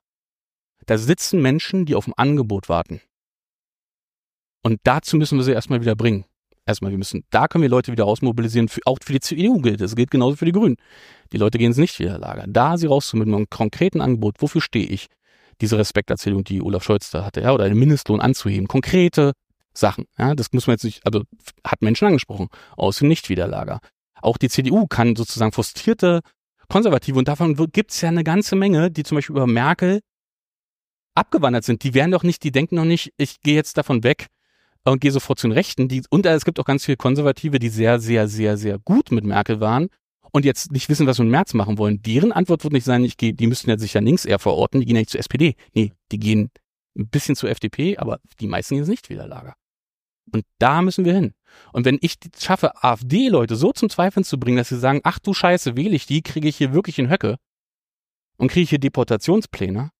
[0.86, 3.00] Da sitzen Menschen, die auf ein Angebot warten.
[4.62, 6.24] Und dazu müssen wir sie erstmal wieder bringen.
[6.66, 9.82] Erstmal, wir müssen, da können wir Leute wieder rausmobilisieren, für, auch für die CDU gilt
[9.82, 10.76] das, gilt genauso für die Grünen.
[11.32, 12.46] Die Leute gehen ins Nichtwählerlager.
[12.48, 15.08] Da sie rauszuholen mit einem konkreten Angebot, wofür stehe ich?
[15.60, 19.32] Diese Respekterzählung, die Olaf Scholz da hatte, ja, oder den Mindestlohn anzuheben, konkrete
[19.74, 21.24] Sachen, ja, das muss man jetzt nicht, also
[21.64, 23.80] hat Menschen angesprochen, aus dem Nichtwiederlager.
[24.24, 26.20] Auch die CDU kann sozusagen frustrierte
[26.68, 30.00] Konservative, und davon gibt es ja eine ganze Menge, die zum Beispiel über Merkel
[31.14, 31.84] abgewandert sind.
[31.84, 34.28] Die werden doch nicht, die denken noch nicht, ich gehe jetzt davon weg
[34.84, 35.88] und gehe sofort zu den Rechten.
[35.88, 39.24] Die, und es gibt auch ganz viele Konservative, die sehr, sehr, sehr, sehr gut mit
[39.24, 39.88] Merkel waren
[40.32, 42.00] und jetzt nicht wissen, was wir im März machen wollen.
[42.02, 44.80] Deren Antwort wird nicht sein, ich gehe, die müssten ja sich ja links eher verorten,
[44.80, 45.54] die gehen ja nicht zur SPD.
[45.74, 46.50] Nee, die gehen
[46.98, 49.54] ein bisschen zur FDP, aber die meisten gehen ins Nichtwählerlager.
[50.34, 51.32] Und da müssen wir hin.
[51.72, 55.18] Und wenn ich es schaffe, AfD-Leute so zum Zweifeln zu bringen, dass sie sagen, ach
[55.18, 57.36] du Scheiße, wähle ich die, kriege ich hier wirklich in Höcke
[58.36, 59.90] und kriege ich hier Deportationspläne,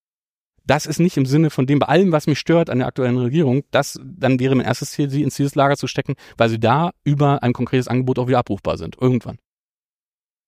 [0.67, 3.19] das ist nicht im Sinne von dem, bei allem, was mich stört an der aktuellen
[3.19, 6.91] Regierung, das dann wäre mein erstes Ziel, sie ins Lager zu stecken, weil sie da
[7.05, 8.97] über ein konkretes Angebot auch wieder abrufbar sind.
[9.01, 9.39] Irgendwann.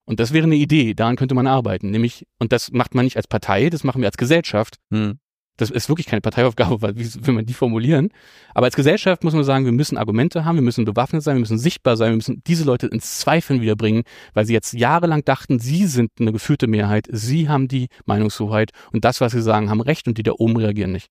[0.05, 1.91] Und das wäre eine Idee, daran könnte man arbeiten.
[1.91, 4.77] Nämlich, und das macht man nicht als Partei, das machen wir als Gesellschaft.
[4.91, 5.19] Hm.
[5.57, 8.09] Das ist wirklich keine Parteiaufgabe, weil wie will man die formulieren?
[8.53, 11.41] Aber als Gesellschaft muss man sagen, wir müssen Argumente haben, wir müssen bewaffnet sein, wir
[11.41, 14.03] müssen sichtbar sein, wir müssen diese Leute ins Zweifeln wiederbringen,
[14.33, 19.03] weil sie jetzt jahrelang dachten, sie sind eine geführte Mehrheit, sie haben die Meinungshoheit und
[19.03, 21.09] das, was sie sagen, haben Recht und die da oben reagieren nicht.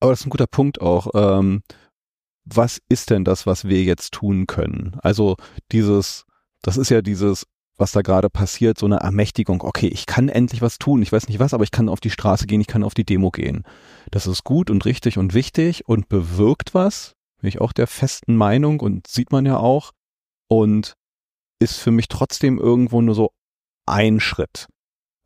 [0.00, 1.08] Aber das ist ein guter Punkt auch.
[1.14, 1.62] Ähm,
[2.44, 4.96] was ist denn das, was wir jetzt tun können?
[5.02, 5.36] Also
[5.72, 6.24] dieses,
[6.62, 7.46] das ist ja dieses,
[7.80, 11.28] was da gerade passiert, so eine Ermächtigung, okay, ich kann endlich was tun, ich weiß
[11.28, 13.64] nicht was, aber ich kann auf die Straße gehen, ich kann auf die Demo gehen.
[14.10, 18.36] Das ist gut und richtig und wichtig und bewirkt was, bin ich auch der festen
[18.36, 19.92] Meinung und sieht man ja auch
[20.48, 20.94] und
[21.58, 23.30] ist für mich trotzdem irgendwo nur so
[23.86, 24.66] ein Schritt.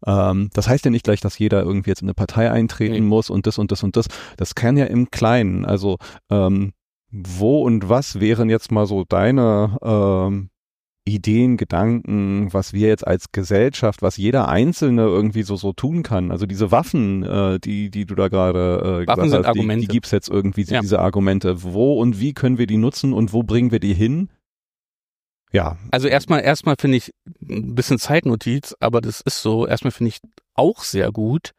[0.06, 3.08] Ähm, das heißt ja nicht gleich, dass jeder irgendwie jetzt in eine Partei eintreten mhm.
[3.08, 4.06] muss und das und das und das.
[4.36, 5.64] Das kann ja im Kleinen.
[5.64, 5.98] Also
[6.30, 6.72] ähm,
[7.10, 10.50] wo und was wären jetzt mal so deine ähm,
[11.06, 16.30] Ideen, Gedanken, was wir jetzt als Gesellschaft, was jeder Einzelne irgendwie so so tun kann.
[16.30, 19.82] Also diese Waffen, äh, die die du da gerade äh, Waffen sind hast, Argumente.
[19.82, 20.80] Die, die gibt's jetzt irgendwie ja.
[20.80, 21.62] diese Argumente.
[21.62, 24.30] Wo und wie können wir die nutzen und wo bringen wir die hin?
[25.52, 25.76] Ja.
[25.92, 27.12] Also erstmal, erstmal finde ich
[27.48, 29.66] ein bisschen Zeitnotiz, aber das ist so.
[29.66, 30.18] Erstmal finde ich
[30.54, 31.52] auch sehr gut,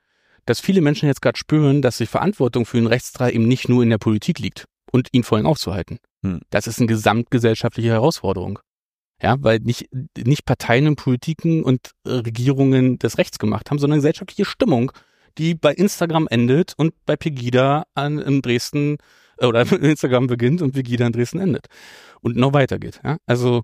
[0.46, 3.84] dass viele Menschen jetzt gerade spüren, dass die Verantwortung für den Rechtsstreit eben nicht nur
[3.84, 6.00] in der Politik liegt und ihn vor allem aufzuhalten.
[6.24, 6.42] Hm.
[6.50, 8.60] Das ist eine gesamtgesellschaftliche Herausforderung.
[9.22, 14.46] Ja, weil nicht, nicht Parteien und Politiken und Regierungen des Rechts gemacht haben, sondern gesellschaftliche
[14.46, 14.92] Stimmung,
[15.38, 18.98] die bei Instagram endet und bei Pegida an, in Dresden
[19.38, 21.68] äh, oder Instagram beginnt und Pegida in Dresden endet
[22.22, 23.00] und noch weitergeht.
[23.04, 23.18] Ja?
[23.26, 23.64] Also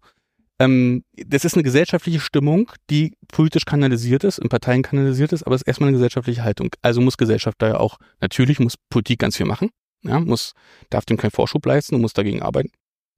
[0.60, 5.56] ähm, das ist eine gesellschaftliche Stimmung, die politisch kanalisiert ist, in Parteien kanalisiert ist, aber
[5.56, 6.70] es ist erstmal eine gesellschaftliche Haltung.
[6.82, 9.70] Also muss Gesellschaft da ja auch, natürlich muss Politik ganz viel machen,
[10.04, 10.54] ja, muss,
[10.90, 12.72] darf dem keinen Vorschub leisten und muss dagegen arbeiten,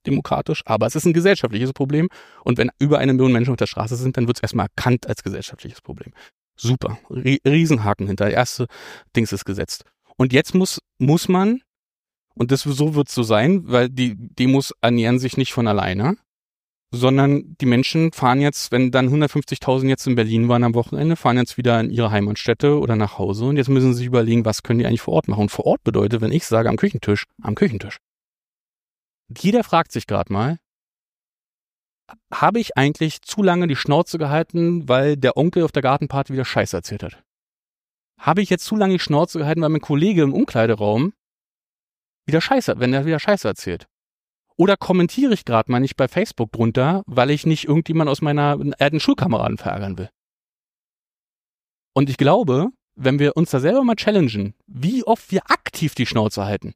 [0.08, 2.10] demokratisch, aber es ist ein gesellschaftliches Problem
[2.44, 5.08] und wenn über eine Million Menschen auf der Straße sind, dann wird es erstmal erkannt
[5.08, 6.14] als gesellschaftliches Problem.
[6.56, 8.68] Super, Riesenhaken hinter, der erste
[9.16, 9.86] Dings ist gesetzt.
[10.18, 11.62] Und jetzt muss, muss man,
[12.36, 16.18] und das so wird es so sein, weil die Demos ernähren sich nicht von alleine,
[16.94, 21.38] sondern die Menschen fahren jetzt, wenn dann 150.000 jetzt in Berlin waren am Wochenende, fahren
[21.38, 24.62] jetzt wieder in ihre Heimatstätte oder nach Hause und jetzt müssen sie sich überlegen, was
[24.62, 25.42] können die eigentlich vor Ort machen.
[25.42, 27.98] Und vor Ort bedeutet, wenn ich sage am Küchentisch, am Küchentisch.
[29.38, 30.60] Jeder fragt sich gerade mal,
[32.34, 36.46] habe ich eigentlich zu lange die Schnauze gehalten, weil der Onkel auf der Gartenparty wieder
[36.46, 37.24] Scheiße erzählt hat?
[38.20, 41.14] Habe ich jetzt zu lange die Schnauze gehalten, weil mein Kollege im Umkleideraum
[42.26, 43.88] wieder Scheiße, wenn er wieder Scheiße erzählt?
[44.56, 48.60] Oder kommentiere ich gerade mal nicht bei Facebook drunter, weil ich nicht irgendjemand aus meiner
[48.80, 50.10] alten Schulkameraden verärgern will.
[51.94, 56.06] Und ich glaube, wenn wir uns da selber mal challengen, wie oft wir aktiv die
[56.06, 56.74] Schnauze halten.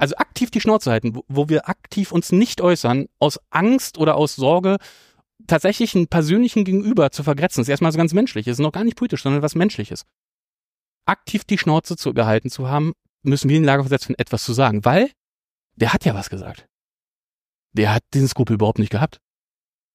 [0.00, 4.34] Also aktiv die Schnauze halten, wo, wir aktiv uns nicht äußern, aus Angst oder aus
[4.34, 4.78] Sorge,
[5.46, 7.60] tatsächlich einen persönlichen Gegenüber zu vergrätzen.
[7.60, 8.46] Das ist erstmal so ganz menschlich.
[8.46, 10.04] Ist noch gar nicht politisch, sondern was Menschliches.
[11.06, 12.92] Aktiv die Schnauze zu, gehalten zu haben,
[13.22, 15.10] müssen wir in die Lage versetzt werden, etwas zu sagen, weil
[15.76, 16.66] der hat ja was gesagt
[17.72, 19.20] der hat diesen Skrupel überhaupt nicht gehabt.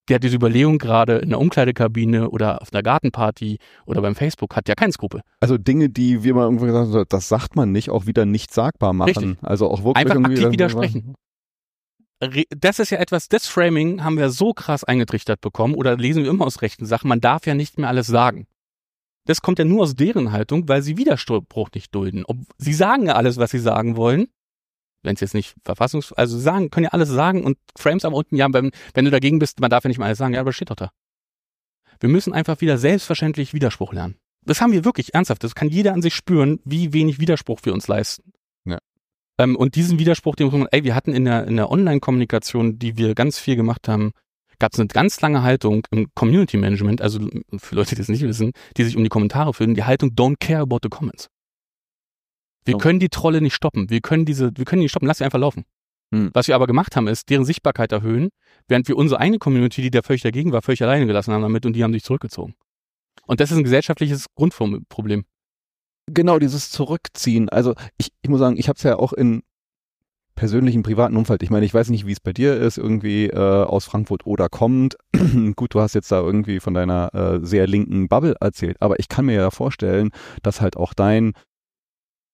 [0.07, 4.55] Der hat diese Überlegung gerade in der Umkleidekabine oder auf einer Gartenparty oder beim Facebook,
[4.55, 5.21] hat ja keinen Skrupel.
[5.39, 8.53] Also Dinge, die wir mal irgendwo gesagt haben, das sagt man nicht, auch wieder nicht
[8.53, 9.09] sagbar machen.
[9.09, 9.37] Richtig.
[9.41, 11.15] Also auch wirklich Einfach aktiv widersprechen.
[12.49, 16.29] Das ist ja etwas, das Framing haben wir so krass eingetrichtert bekommen oder lesen wir
[16.29, 18.47] immer aus rechten Sachen, man darf ja nicht mehr alles sagen.
[19.25, 22.23] Das kommt ja nur aus deren Haltung, weil sie Widerspruch nicht dulden.
[22.25, 24.27] Ob, sie sagen ja alles, was sie sagen wollen,
[25.05, 28.35] wenn es jetzt nicht verfassungs, also sagen, können ja alles sagen und Frames am unten,
[28.35, 30.53] ja, wenn, wenn du dagegen bist, man darf ja nicht mal alles sagen, ja, aber
[30.53, 30.91] steht doch da.
[31.99, 34.17] Wir müssen einfach wieder selbstverständlich Widerspruch lernen.
[34.45, 35.43] Das haben wir wirklich ernsthaft.
[35.43, 38.33] Das kann jeder an sich spüren, wie wenig Widerspruch wir uns leisten.
[38.65, 38.79] Ja.
[39.39, 42.77] Ähm, und diesen Widerspruch, den muss man, ey, wir hatten in der, in der Online-Kommunikation,
[42.77, 44.11] die wir ganz viel gemacht haben,
[44.59, 47.19] gab es eine ganz lange Haltung im Community Management, also
[47.57, 50.37] für Leute, die das nicht wissen, die sich um die Kommentare fühlen, die Haltung don't
[50.39, 51.27] care about the comments.
[52.65, 53.89] Wir können die Trolle nicht stoppen.
[53.89, 55.07] Wir können diese, wir können die stoppen.
[55.07, 55.63] Lass sie einfach laufen.
[56.13, 56.31] Hm.
[56.33, 58.29] Was wir aber gemacht haben, ist deren Sichtbarkeit erhöhen,
[58.67, 61.65] während wir unsere eigene Community, die da völlig dagegen war, völlig alleine gelassen haben damit
[61.65, 62.55] und die haben sich zurückgezogen.
[63.25, 65.25] Und das ist ein gesellschaftliches Grundproblem.
[66.07, 67.49] Genau, dieses Zurückziehen.
[67.49, 69.41] Also ich, ich muss sagen, ich habe es ja auch in
[70.35, 71.41] persönlichen, privaten Umfeld.
[71.41, 74.49] Ich meine, ich weiß nicht, wie es bei dir ist, irgendwie äh, aus Frankfurt oder
[74.49, 74.97] kommt.
[75.55, 79.07] Gut, du hast jetzt da irgendwie von deiner äh, sehr linken Bubble erzählt, aber ich
[79.07, 80.11] kann mir ja vorstellen,
[80.43, 81.33] dass halt auch dein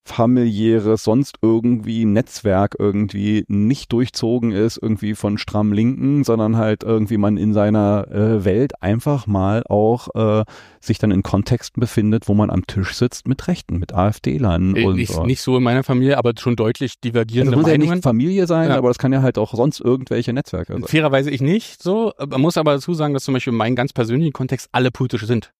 [0.03, 7.17] familiäres, sonst irgendwie Netzwerk irgendwie nicht durchzogen ist, irgendwie von stramm Linken, sondern halt irgendwie
[7.17, 10.43] man in seiner äh, Welt einfach mal auch äh,
[10.79, 14.87] sich dann in Kontexten befindet, wo man am Tisch sitzt mit Rechten, mit AfD-Lern äh,
[14.87, 15.23] nicht, so.
[15.23, 17.89] nicht so in meiner Familie, aber schon deutlich divergierende also muss Meinungen.
[17.89, 18.77] ja nicht Familie sein, ja.
[18.77, 20.83] aber das kann ja halt auch sonst irgendwelche Netzwerke sein.
[20.83, 22.13] Fairerweise ich nicht so.
[22.27, 25.25] Man muss aber dazu sagen, dass zum Beispiel in meinem ganz persönlichen Kontext alle politisch
[25.25, 25.53] sind.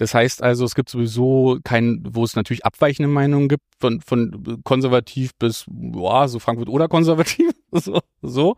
[0.00, 4.62] Das heißt also, es gibt sowieso kein, wo es natürlich abweichende Meinungen gibt, von, von
[4.64, 8.56] konservativ bis, boah, so Frankfurt oder konservativ, so, so.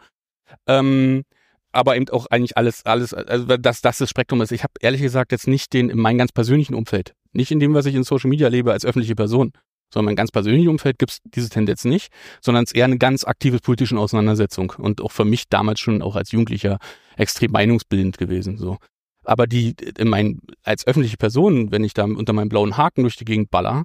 [0.68, 1.24] Ähm,
[1.72, 4.52] aber eben auch eigentlich alles, alles, also dass das das Spektrum ist.
[4.52, 7.74] Ich habe ehrlich gesagt jetzt nicht den in meinem ganz persönlichen Umfeld, nicht in dem,
[7.74, 9.50] was ich in Social Media lebe als öffentliche Person,
[9.92, 12.98] sondern mein ganz persönliches Umfeld gibt es diese Tendenz nicht, sondern es ist eher eine
[12.98, 16.78] ganz aktive politische Auseinandersetzung und auch für mich damals schon auch als Jugendlicher
[17.16, 18.58] extrem meinungsbildend gewesen.
[18.58, 18.78] So
[19.24, 23.16] Aber die, in mein, als öffentliche Person, wenn ich da unter meinem blauen Haken durch
[23.16, 23.84] die Gegend baller,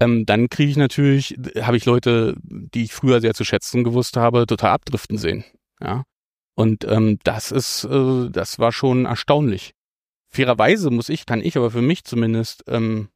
[0.00, 4.16] ähm, dann kriege ich natürlich, habe ich Leute, die ich früher sehr zu schätzen gewusst
[4.16, 5.44] habe, total abdriften sehen.
[5.80, 6.04] Ja.
[6.54, 9.74] Und ähm, das ist, äh, das war schon erstaunlich.
[10.28, 13.08] Fairerweise muss ich, kann ich aber für mich zumindest ähm,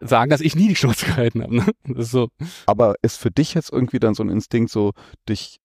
[0.00, 1.56] sagen, dass ich nie die Schnauze gehalten habe.
[1.56, 1.66] Ne?
[1.84, 2.28] Das ist so.
[2.66, 4.92] Aber ist für dich jetzt irgendwie dann so ein Instinkt, so
[5.28, 5.58] dich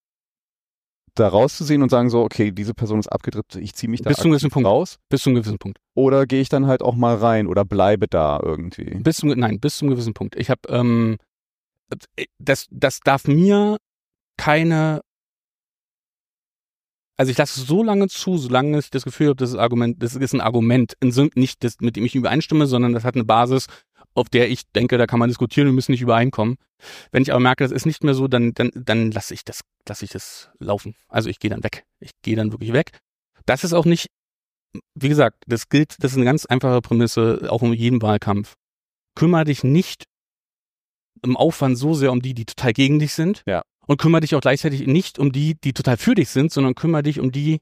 [1.15, 4.17] da rauszusehen und sagen so, okay, diese Person ist abgedriftet, ich ziehe mich da Bis
[4.17, 4.67] zu einem gewissen Punkt.
[4.67, 4.97] raus?
[5.09, 5.79] Bis zu einem gewissen Punkt.
[5.93, 8.95] Oder gehe ich dann halt auch mal rein oder bleibe da irgendwie?
[9.01, 10.35] Bis zum, nein, bis zum gewissen Punkt.
[10.37, 11.17] Ich habe, ähm,
[12.39, 13.77] das, das darf mir
[14.37, 15.01] keine,
[17.17, 20.01] also ich lasse es so lange zu, solange ich das Gefühl habe, das ist Argument,
[20.01, 20.95] das ist ein Argument,
[21.35, 23.67] nicht das, mit dem ich übereinstimme, sondern das hat eine Basis,
[24.13, 26.57] auf der ich denke, da kann man diskutieren, wir müssen nicht übereinkommen.
[27.11, 29.61] Wenn ich aber merke, das ist nicht mehr so, dann, dann, dann lasse ich das,
[29.87, 30.95] lasse ich das laufen.
[31.07, 31.85] Also ich gehe dann weg.
[31.99, 32.91] Ich gehe dann wirklich weg.
[33.45, 34.07] Das ist auch nicht,
[34.95, 38.55] wie gesagt, das gilt, das ist eine ganz einfache Prämisse, auch in jedem Wahlkampf.
[39.15, 40.05] Kümmere dich nicht
[41.23, 43.43] im Aufwand so sehr um die, die total gegen dich sind.
[43.45, 43.61] Ja.
[43.87, 47.03] Und kümmere dich auch gleichzeitig nicht um die, die total für dich sind, sondern kümmere
[47.03, 47.59] dich um die,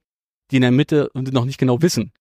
[0.52, 2.11] die in der Mitte noch nicht genau wissen,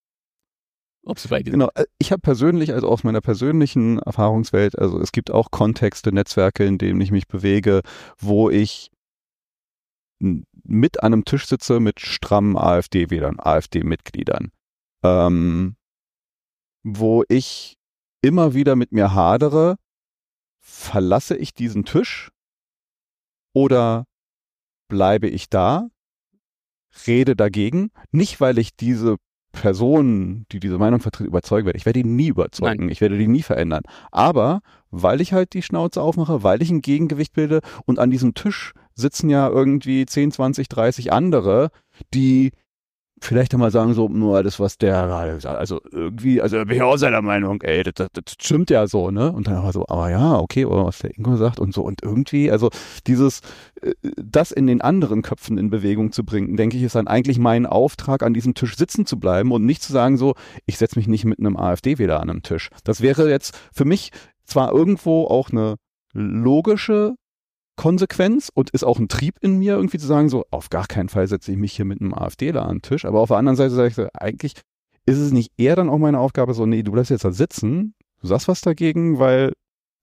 [1.05, 5.01] ob sie bei dir Genau, äh, ich habe persönlich, also aus meiner persönlichen Erfahrungswelt, also
[5.01, 7.83] es gibt auch Kontexte, Netzwerke, in denen ich mich bewege,
[8.19, 8.91] wo ich
[10.21, 14.51] mit an einem Tisch sitze mit strammen AfD-Wählern, AfD-Mitgliedern,
[15.05, 15.77] ähm,
[16.83, 17.77] wo ich
[18.23, 19.77] immer wieder mit mir hadere,
[20.61, 22.31] verlasse ich diesen Tisch
[23.55, 24.05] oder
[24.89, 25.89] bleibe ich da,
[27.07, 29.17] rede dagegen, nicht weil ich diese
[29.61, 31.79] Person, die diese Meinung vertritt, überzeugen werde.
[31.79, 32.85] Ich werde ihn nie überzeugen.
[32.85, 32.93] Nein.
[32.93, 33.83] Ich werde die nie verändern.
[34.11, 34.61] Aber
[34.91, 38.73] weil ich halt die Schnauze aufmache, weil ich ein Gegengewicht bilde und an diesem Tisch
[38.95, 41.71] sitzen ja irgendwie 10, 20, 30 andere,
[42.15, 42.53] die
[43.21, 46.83] vielleicht einmal sagen so, nur das, was der gerade gesagt also irgendwie, also bin ich
[46.83, 49.33] auch seiner Meinung, ey, das, das, das stimmt ja so, ne?
[49.33, 52.03] Und dann aber so, aber ja, okay, oder was der Ingo sagt und so und
[52.03, 52.71] irgendwie, also
[53.07, 53.41] dieses,
[53.83, 57.39] äh, das in den anderen Köpfen in Bewegung zu bringen, denke ich, ist dann eigentlich
[57.39, 60.35] mein Auftrag, an diesem Tisch sitzen zu bleiben und nicht zu sagen so,
[60.67, 62.71] ich setze mich nicht mit einem AfD-Wähler an einem Tisch.
[62.85, 64.11] Das wäre jetzt für mich
[64.45, 65.77] zwar irgendwo auch eine
[66.13, 67.15] logische
[67.79, 71.09] Konsequenz und ist auch ein Trieb in mir, irgendwie zu sagen, so, auf gar keinen
[71.09, 73.07] Fall setze ich mich hier mit einem AfDler an den Tisch.
[73.07, 74.55] Aber auf der anderen Seite sage ich so, eigentlich
[75.07, 77.95] ist es nicht eher dann auch meine Aufgabe, so, nee, du bleibst jetzt da sitzen,
[78.21, 79.55] du sagst was dagegen, weil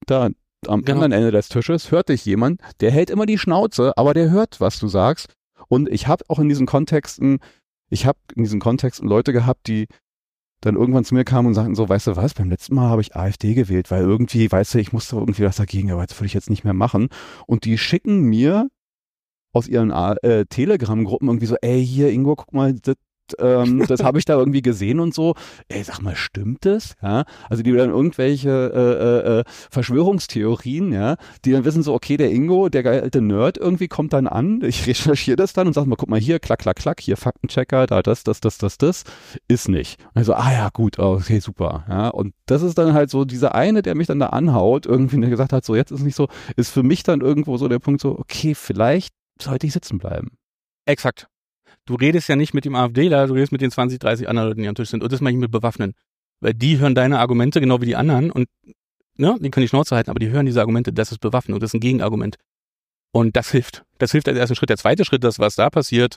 [0.06, 0.30] da
[0.66, 0.94] am genau.
[0.94, 4.60] anderen Ende des Tisches hört dich jemand, der hält immer die Schnauze, aber der hört,
[4.60, 5.28] was du sagst.
[5.68, 7.38] Und ich habe auch in diesen Kontexten,
[7.90, 9.86] ich habe in diesen Kontexten Leute gehabt, die
[10.60, 13.02] dann irgendwann zu mir kamen und sagten so, weißt du was, beim letzten Mal habe
[13.02, 16.26] ich AfD gewählt, weil irgendwie, weißt du, ich musste irgendwie was dagegen, aber das würde
[16.26, 17.08] ich jetzt nicht mehr machen.
[17.46, 18.68] Und die schicken mir
[19.52, 22.96] aus ihren äh, Telegram-Gruppen irgendwie so, ey, hier, Ingo, guck mal, das
[23.38, 25.34] ähm, das habe ich da irgendwie gesehen und so.
[25.68, 26.94] Ey, sag mal, stimmt das?
[27.02, 32.16] Ja, also die dann irgendwelche äh, äh, äh, Verschwörungstheorien, ja, die dann wissen so, okay,
[32.16, 35.86] der Ingo, der alte Nerd irgendwie kommt dann an, ich recherchiere das dann und sag
[35.86, 39.04] mal, guck mal hier, klack, klack, klack, hier Faktenchecker, da das, das, das, das, das,
[39.48, 39.98] ist nicht.
[40.14, 43.82] Also, ah ja, gut, okay, super, ja, und das ist dann halt so dieser eine,
[43.82, 46.70] der mich dann da anhaut, irgendwie der gesagt hat, so jetzt ist nicht so, ist
[46.70, 50.32] für mich dann irgendwo so der Punkt so, okay, vielleicht sollte ich sitzen bleiben.
[50.86, 51.28] Exakt
[51.86, 54.62] du redest ja nicht mit dem AfDler, du redest mit den 20, 30 anderen Leuten,
[54.62, 55.02] die am Tisch sind.
[55.02, 55.94] Und das mache ich mit Bewaffnen.
[56.40, 58.48] Weil die hören deine Argumente genau wie die anderen und
[59.16, 61.70] ne, die können die Schnauze halten, aber die hören diese Argumente, das ist Bewaffnung, das
[61.70, 62.36] ist ein Gegenargument.
[63.12, 63.84] Und das hilft.
[63.98, 64.68] Das hilft als erster Schritt.
[64.68, 66.16] Der zweite Schritt, das, was da passiert,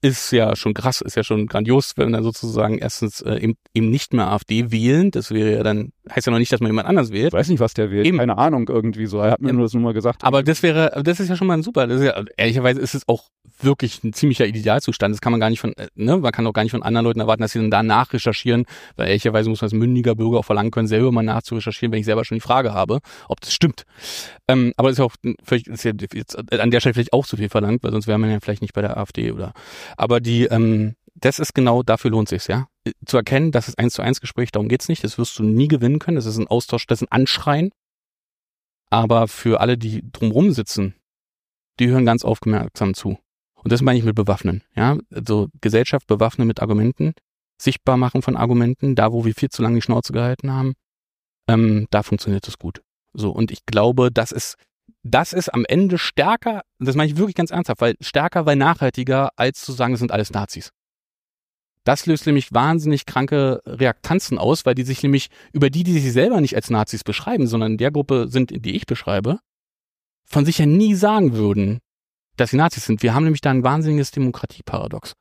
[0.00, 3.90] ist ja schon krass, ist ja schon grandios, wenn dann sozusagen erstens äh, eben, eben
[3.90, 5.10] nicht mehr AfD wählen.
[5.10, 7.28] Das wäre ja dann, heißt ja noch nicht, dass man jemand anders wählt.
[7.28, 8.06] Ich weiß nicht, was der wählt.
[8.06, 8.18] Eben.
[8.18, 9.18] Keine Ahnung irgendwie so.
[9.18, 9.54] Er hat mir ja.
[9.54, 10.24] nur das nur mal gesagt.
[10.24, 11.86] Aber das wäre, das ist ja schon mal ein super.
[11.86, 13.24] Das ist ja, ehrlicherweise ist es auch
[13.60, 15.14] wirklich ein ziemlicher Idealzustand.
[15.14, 17.04] Das kann man gar nicht von, äh, ne, man kann auch gar nicht von anderen
[17.04, 18.66] Leuten erwarten, dass sie dann da nachrecherchieren,
[18.96, 22.06] weil ehrlicherweise muss man als mündiger Bürger auch verlangen können, selber mal nachzurecherchieren, wenn ich
[22.06, 23.84] selber schon die Frage habe, ob das stimmt.
[24.48, 27.26] Ähm, aber das ist ja auch vielleicht, ist ja jetzt an der Stelle vielleicht auch
[27.26, 29.52] zu viel verlangt, weil sonst wäre man ja vielleicht nicht bei der AfD oder.
[29.96, 32.68] Aber die, ähm, das ist genau, dafür lohnt sich's, ja.
[33.04, 35.68] Zu erkennen, das ist eins zu eins Gespräch, darum geht's nicht, das wirst du nie
[35.68, 37.70] gewinnen können, das ist ein Austausch, das ist ein Anschreien.
[38.90, 40.94] Aber für alle, die drumrum sitzen,
[41.80, 43.18] die hören ganz aufmerksam zu.
[43.56, 44.62] Und das meine ich mit bewaffnen.
[44.76, 47.14] Ja, also Gesellschaft bewaffnen mit Argumenten,
[47.60, 50.74] sichtbar machen von Argumenten, da wo wir viel zu lange die Schnauze gehalten haben,
[51.48, 52.82] ähm, da funktioniert das gut.
[53.12, 54.56] So, und ich glaube, das ist,
[55.02, 59.30] das ist am Ende stärker, das meine ich wirklich ganz ernsthaft, weil stärker, weil nachhaltiger,
[59.36, 60.70] als zu sagen, es sind alles Nazis.
[61.86, 66.12] Das löst nämlich wahnsinnig kranke Reaktanzen aus, weil die sich nämlich über die, die sich
[66.12, 69.38] selber nicht als Nazis beschreiben, sondern in der Gruppe sind, die ich beschreibe,
[70.24, 71.78] von sich ja nie sagen würden,
[72.36, 73.04] dass sie Nazis sind.
[73.04, 75.12] Wir haben nämlich da ein wahnsinniges Demokratieparadox.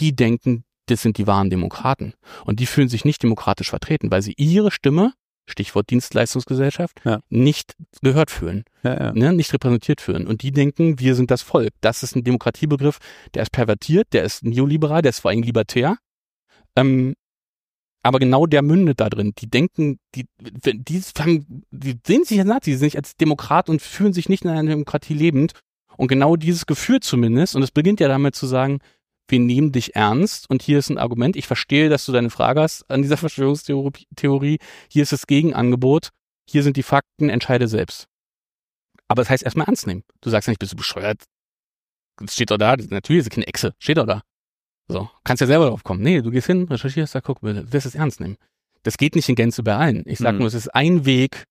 [0.00, 2.12] Die denken, das sind die wahren Demokraten.
[2.44, 5.14] Und die fühlen sich nicht demokratisch vertreten, weil sie ihre Stimme,
[5.46, 7.20] Stichwort Dienstleistungsgesellschaft, Ja.
[7.28, 9.12] nicht gehört fühlen, Ja, ja.
[9.12, 10.26] ne, nicht repräsentiert fühlen.
[10.26, 11.72] Und die denken, wir sind das Volk.
[11.80, 12.98] Das ist ein Demokratiebegriff,
[13.34, 15.96] der ist pervertiert, der ist neoliberal, der ist vor allem libertär.
[16.76, 17.14] Ähm,
[18.04, 19.32] aber genau der mündet da drin.
[19.38, 23.68] Die denken, die, die, fangen, die sehen sich als Nazis, die sind nicht als Demokrat
[23.68, 25.52] und fühlen sich nicht in einer Demokratie lebend.
[25.96, 28.78] Und genau dieses Gefühl zumindest, und es beginnt ja damit zu sagen,
[29.28, 31.36] wir nehmen dich ernst und hier ist ein Argument.
[31.36, 34.06] Ich verstehe, dass du deine Frage hast an dieser Verschwörungstheorie.
[34.16, 34.58] Theorie.
[34.90, 36.10] Hier ist das Gegenangebot.
[36.48, 37.28] Hier sind die Fakten.
[37.28, 38.06] Entscheide selbst.
[39.08, 40.02] Aber das heißt erstmal ernst nehmen.
[40.20, 41.24] Du sagst ja nicht, bist du bescheuert?
[42.18, 42.76] Das steht doch da.
[42.76, 43.74] Natürlich ist es keine Echse.
[43.78, 44.22] Steht doch da.
[44.88, 45.08] So.
[45.24, 46.02] Kannst ja selber drauf kommen.
[46.02, 48.36] Nee, du gehst hin, recherchierst, sag, guck, du wirst es ernst nehmen.
[48.82, 50.02] Das geht nicht in Gänze bei allen.
[50.06, 50.38] Ich sag Mhm.
[50.40, 51.44] nur, es ist ein Weg.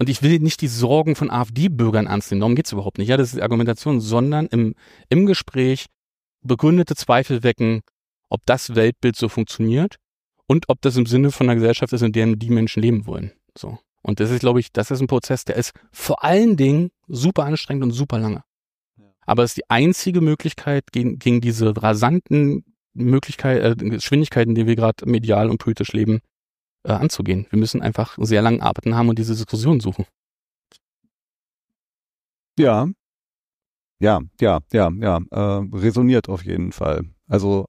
[0.00, 2.40] Und ich will nicht die Sorgen von AfD-Bürgern ernst nehmen.
[2.40, 3.08] Darum geht's überhaupt nicht.
[3.08, 4.74] Ja, das ist die Argumentation, sondern im,
[5.08, 5.86] im Gespräch
[6.44, 7.82] begründete Zweifel wecken,
[8.28, 9.96] ob das Weltbild so funktioniert
[10.46, 13.32] und ob das im Sinne von einer Gesellschaft ist, in der die Menschen leben wollen.
[13.56, 13.78] So.
[14.02, 17.44] Und das ist, glaube ich, das ist ein Prozess, der ist vor allen Dingen super
[17.44, 18.42] anstrengend und super lange.
[19.26, 24.68] Aber es ist die einzige Möglichkeit, gegen, gegen diese rasanten Möglichkeit, äh, Geschwindigkeiten, in denen
[24.68, 26.20] wir gerade medial und politisch leben,
[26.84, 27.46] äh, anzugehen.
[27.50, 30.06] Wir müssen einfach sehr lange arbeiten haben und diese Diskussion suchen.
[32.58, 32.88] Ja.
[34.00, 35.20] Ja, ja, ja, ja.
[35.30, 37.02] Äh, resoniert auf jeden Fall.
[37.28, 37.66] Also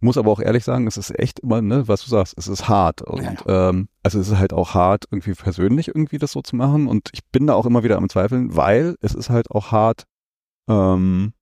[0.00, 2.68] muss aber auch ehrlich sagen, es ist echt immer, ne, was du sagst, es ist
[2.68, 3.02] hart.
[3.02, 6.86] Und Ähm, also es ist halt auch hart, irgendwie persönlich irgendwie das so zu machen.
[6.86, 10.04] Und ich bin da auch immer wieder am Zweifeln, weil es ist halt auch hart,
[10.68, 11.32] ähm,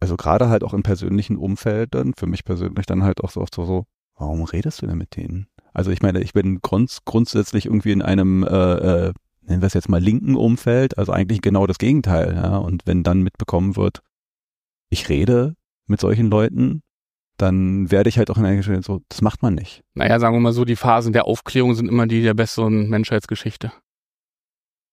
[0.00, 3.54] also gerade halt auch in persönlichen Umfeldern, für mich persönlich dann halt auch so oft
[3.54, 3.84] so, so
[4.16, 5.48] warum redest du denn mit denen?
[5.72, 9.12] Also ich meine, ich bin grunds grundsätzlich irgendwie in einem, äh, äh,
[9.48, 12.34] nennen wir es jetzt mal linken Umfeld, also eigentlich genau das Gegenteil.
[12.34, 12.58] Ja?
[12.58, 14.00] Und wenn dann mitbekommen wird,
[14.90, 15.54] ich rede
[15.86, 16.82] mit solchen Leuten,
[17.38, 19.82] dann werde ich halt auch in einer Stelle so, das macht man nicht.
[19.94, 23.72] Naja, sagen wir mal so, die Phasen der Aufklärung sind immer die der besseren Menschheitsgeschichte.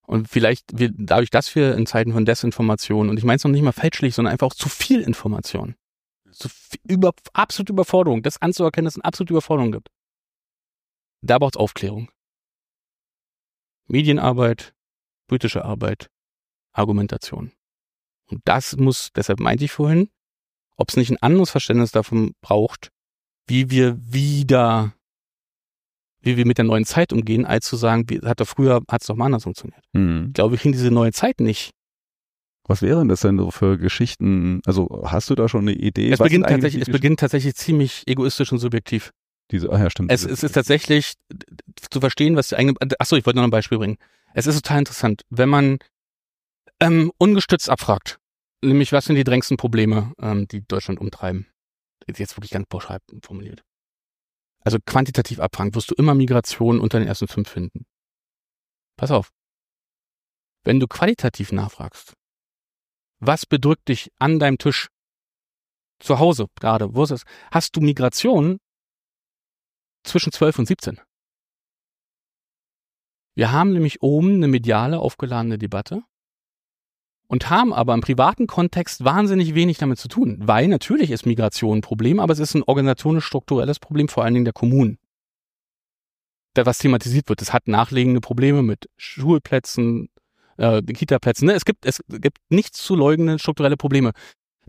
[0.05, 3.51] Und vielleicht, wir, dadurch, dass wir in Zeiten von Desinformation, und ich meine es noch
[3.51, 5.75] nicht mal fälschlich, sondern einfach auch zu viel Information,
[6.31, 9.89] zu viel, über, absolute Überforderung, das anzuerkennen, dass es eine absolute Überforderung gibt.
[11.21, 12.09] Da braucht es Aufklärung.
[13.87, 14.73] Medienarbeit,
[15.27, 16.09] politische Arbeit,
[16.73, 17.51] Argumentation.
[18.27, 20.09] Und das muss, deshalb meinte ich vorhin,
[20.77, 22.89] ob es nicht ein anderes Verständnis davon braucht,
[23.47, 24.93] wie wir wieder,
[26.21, 29.01] wie wir mit der neuen Zeit umgehen, als zu sagen, wie, hat doch früher, hat
[29.01, 29.83] es doch mal anders funktioniert.
[29.93, 30.27] Hm.
[30.27, 31.71] Ich glaube, wir kriegen diese neue Zeit nicht.
[32.67, 34.61] Was wären das denn so für Geschichten?
[34.65, 36.11] Also hast du da schon eine Idee?
[36.11, 39.11] Es beginnt tatsächlich, es beginnt tatsächlich ziemlich egoistisch und subjektiv.
[39.51, 40.11] Diese, ach ja, stimmt.
[40.11, 41.13] Es, es ist tatsächlich
[41.89, 43.97] zu verstehen, was die eigene, achso, ich wollte noch ein Beispiel bringen.
[44.33, 45.77] Es ist total interessant, wenn man
[46.79, 48.19] ähm, ungestützt abfragt,
[48.63, 51.47] nämlich was sind die drängendsten Probleme, ähm, die Deutschland umtreiben.
[52.07, 53.63] Jetzt wirklich ganz pauschal formuliert.
[54.63, 57.85] Also quantitativ abfragen, wirst du immer Migration unter den ersten fünf finden.
[58.97, 59.31] Pass auf.
[60.63, 62.13] Wenn du qualitativ nachfragst,
[63.19, 64.89] was bedrückt dich an deinem Tisch
[65.99, 67.23] zu Hause gerade, wo ist es?
[67.51, 68.59] Hast du Migration
[70.05, 70.99] zwischen 12 und 17?
[73.35, 76.03] Wir haben nämlich oben eine mediale aufgeladene Debatte
[77.27, 81.79] und haben aber im privaten Kontext wahnsinnig wenig damit zu tun, weil natürlich ist Migration
[81.79, 84.99] ein Problem, aber es ist ein organisatorisch-strukturelles Problem, vor allen Dingen der Kommunen.
[86.53, 90.09] Da was thematisiert wird, es hat nachlegende Probleme mit Schulplätzen,
[90.57, 91.47] äh, Kita-Plätzen.
[91.47, 91.53] Ne?
[91.53, 94.11] Es gibt es gibt nichts zu leugnende strukturelle Probleme.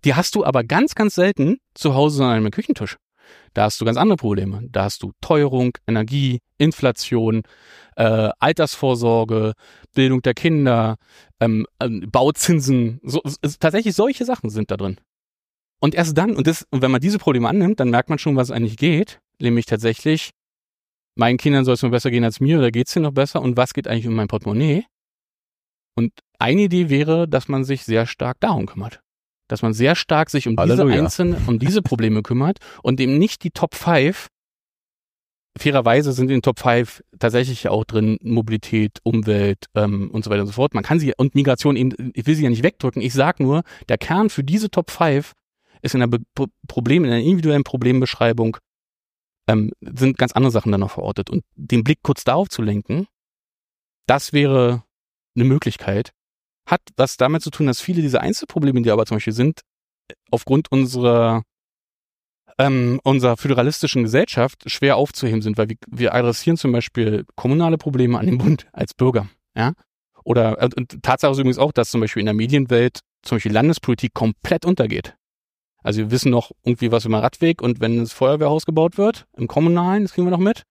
[0.04, 2.96] Die hast du aber ganz, ganz selten zu Hause an einem Küchentisch.
[3.54, 4.62] Da hast du ganz andere Probleme.
[4.70, 7.42] Da hast du Teuerung, Energie, Inflation,
[7.96, 9.54] äh, Altersvorsorge,
[9.94, 10.96] Bildung der Kinder,
[11.40, 13.00] ähm, ähm, Bauzinsen.
[13.02, 14.98] So, es, tatsächlich solche Sachen sind da drin.
[15.80, 18.36] Und erst dann, und, das, und wenn man diese Probleme annimmt, dann merkt man schon,
[18.36, 19.20] was eigentlich geht.
[19.40, 20.30] Nämlich tatsächlich,
[21.16, 23.56] meinen Kindern soll es nur besser gehen als mir oder geht's ihnen noch besser und
[23.56, 24.84] was geht eigentlich um mein Portemonnaie?
[25.94, 29.00] Und eine Idee wäre, dass man sich sehr stark darum kümmert.
[29.48, 31.02] Dass man sehr stark sich um diese Halleluja.
[31.02, 34.28] einzelnen, um diese Probleme kümmert und eben nicht die Top 5
[35.58, 40.42] fairerweise sind in den Top 5 tatsächlich auch drin Mobilität, Umwelt ähm, und so weiter
[40.42, 40.74] und so fort.
[40.74, 43.00] Man kann sie und Migration eben, ich will sie ja nicht wegdrücken.
[43.00, 45.32] Ich sag nur, der Kern für diese Top 5
[45.82, 48.58] ist in der Be Pro- Problem, in der individuellen Problembeschreibung
[49.48, 51.30] ähm, sind ganz andere Sachen dann noch verortet.
[51.30, 53.06] Und den Blick kurz darauf zu lenken,
[54.06, 54.82] das wäre
[55.36, 56.12] eine Möglichkeit.
[56.66, 59.60] Hat was damit zu tun, dass viele dieser Einzelprobleme, die aber zum Beispiel sind,
[60.30, 61.42] aufgrund unserer
[62.58, 68.18] ähm, unserer föderalistischen Gesellschaft schwer aufzuheben sind, weil wir, wir adressieren zum Beispiel kommunale Probleme
[68.18, 69.72] an den Bund als Bürger, ja.
[70.24, 73.52] Oder und, und Tatsache ist übrigens auch, dass zum Beispiel in der Medienwelt zum Beispiel
[73.52, 75.14] Landespolitik komplett untergeht.
[75.82, 79.46] Also wir wissen noch irgendwie was über Radweg und wenn das Feuerwehrhaus gebaut wird, im
[79.46, 80.64] Kommunalen, das kriegen wir noch mit.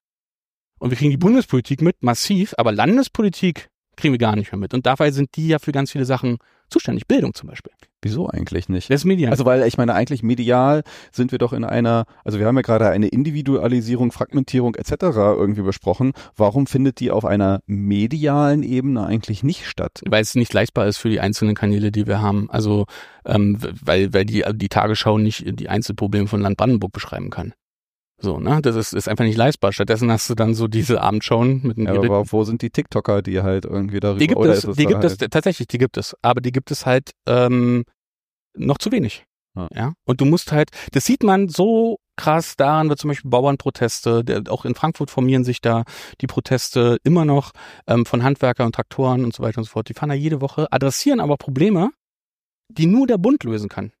[0.78, 4.74] Und wir kriegen die Bundespolitik mit, massiv, aber Landespolitik kriegen wir gar nicht mehr mit.
[4.74, 7.06] Und dabei sind die ja für ganz viele Sachen zuständig.
[7.06, 7.72] Bildung zum Beispiel.
[8.02, 8.90] Wieso eigentlich nicht?
[8.90, 9.30] Das ist medial.
[9.30, 10.82] Also weil ich meine, eigentlich medial
[11.12, 14.92] sind wir doch in einer, also wir haben ja gerade eine Individualisierung, Fragmentierung etc.
[15.02, 16.12] irgendwie besprochen.
[16.36, 20.02] Warum findet die auf einer medialen Ebene eigentlich nicht statt?
[20.08, 22.50] weil es nicht leistbar ist für die einzelnen Kanäle, die wir haben.
[22.50, 22.86] Also
[23.24, 27.54] ähm, weil weil die die Tagesschau nicht die Einzelprobleme von Land Brandenburg beschreiben kann.
[28.18, 28.60] So, ne?
[28.62, 29.72] Das ist, ist einfach nicht leistbar.
[29.72, 33.22] Stattdessen hast du dann so diese Abendschauen mit einem Ja, aber wo sind die TikToker,
[33.22, 35.78] die halt irgendwie darüber Die gibt oder es, ist die gibt halt, es tatsächlich, die
[35.78, 37.84] gibt es, aber die gibt es halt ähm,
[38.56, 39.24] noch zu wenig.
[39.54, 39.68] Ja.
[39.74, 39.92] Ja.
[40.06, 44.42] Und du musst halt, das sieht man so krass daran, wird zum Beispiel Bauernproteste, der,
[44.48, 45.84] auch in Frankfurt formieren sich da
[46.20, 47.52] die Proteste immer noch
[47.86, 49.88] ähm, von Handwerkern und Traktoren und so weiter und so fort.
[49.88, 51.90] Die fahren da jede Woche, adressieren aber Probleme,
[52.68, 53.92] die nur der Bund lösen kann.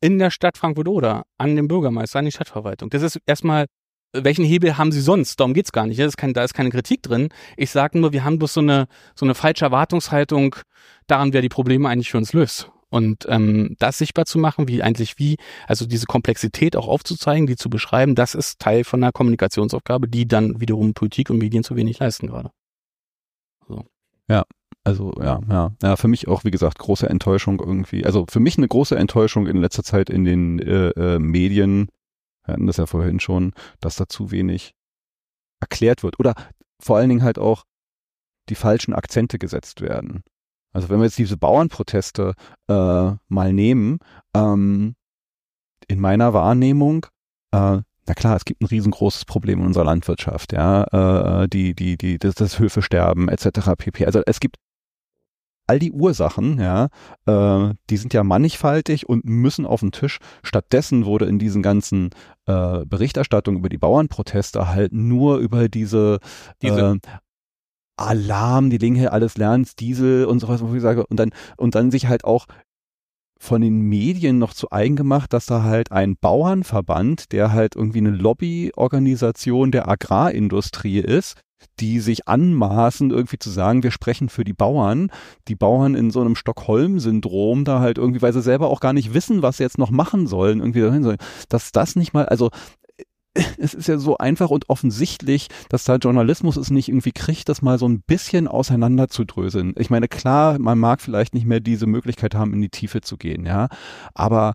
[0.00, 2.90] In der Stadt Frankfurt-Oder, an dem Bürgermeister, an die Stadtverwaltung.
[2.90, 3.66] Das ist erstmal,
[4.12, 5.40] welchen Hebel haben sie sonst?
[5.40, 5.98] Darum geht's gar nicht.
[5.98, 7.30] Ist kein, da ist keine Kritik drin.
[7.56, 10.56] Ich sage nur, wir haben bloß so eine, so eine falsche Erwartungshaltung
[11.06, 12.70] daran, wer die Probleme eigentlich für uns löst.
[12.90, 17.56] Und ähm, das sichtbar zu machen, wie eigentlich wie, also diese Komplexität auch aufzuzeigen, die
[17.56, 21.74] zu beschreiben, das ist Teil von einer Kommunikationsaufgabe, die dann wiederum Politik und Medien zu
[21.74, 22.50] wenig leisten gerade.
[24.84, 28.04] Also ja, ja, ja, für mich auch wie gesagt große Enttäuschung irgendwie.
[28.04, 31.88] Also für mich eine große Enttäuschung in letzter Zeit in den äh, äh, Medien.
[32.44, 34.74] Wir hatten das ja vorhin schon, dass da zu wenig
[35.60, 36.34] erklärt wird oder
[36.82, 37.64] vor allen Dingen halt auch
[38.50, 40.22] die falschen Akzente gesetzt werden.
[40.74, 42.34] Also wenn wir jetzt diese Bauernproteste
[42.68, 44.00] äh, mal nehmen,
[44.36, 44.96] ähm,
[45.88, 47.06] in meiner Wahrnehmung,
[47.52, 51.96] äh, na klar, es gibt ein riesengroßes Problem in unserer Landwirtschaft, ja, äh, die, die,
[51.96, 53.70] die, das, das Höfesterben etc.
[53.78, 54.04] pp.
[54.04, 54.56] Also es gibt
[55.66, 56.88] all die Ursachen, ja,
[57.26, 60.18] äh, die sind ja mannigfaltig und müssen auf den Tisch.
[60.42, 62.10] Stattdessen wurde in diesen ganzen
[62.46, 66.18] äh, Berichterstattungen über die Bauernproteste halt nur über diese,
[66.62, 67.08] Diese- äh,
[67.96, 71.92] Alarm, die Dinge alles lernst, Diesel und sowas, wo ich sage, und dann, und dann
[71.92, 72.46] sich halt auch
[73.38, 77.98] von den Medien noch zu eigen gemacht, dass da halt ein Bauernverband, der halt irgendwie
[77.98, 81.36] eine Lobbyorganisation der Agrarindustrie ist,
[81.80, 85.10] die sich anmaßen, irgendwie zu sagen, wir sprechen für die Bauern,
[85.48, 89.14] die Bauern in so einem Stockholm-Syndrom da halt irgendwie, weil sie selber auch gar nicht
[89.14, 91.18] wissen, was sie jetzt noch machen sollen, irgendwie dahin sollen,
[91.48, 92.50] dass das nicht mal, also
[93.58, 97.62] es ist ja so einfach und offensichtlich, dass da Journalismus es nicht irgendwie kriegt, das
[97.62, 99.74] mal so ein bisschen auseinander zu dröseln.
[99.76, 103.16] Ich meine, klar, man mag vielleicht nicht mehr diese Möglichkeit haben, in die Tiefe zu
[103.16, 103.68] gehen, ja,
[104.14, 104.54] aber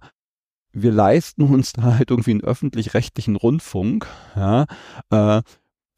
[0.72, 4.66] wir leisten uns da halt irgendwie einen öffentlich-rechtlichen Rundfunk, ja,
[5.10, 5.42] äh,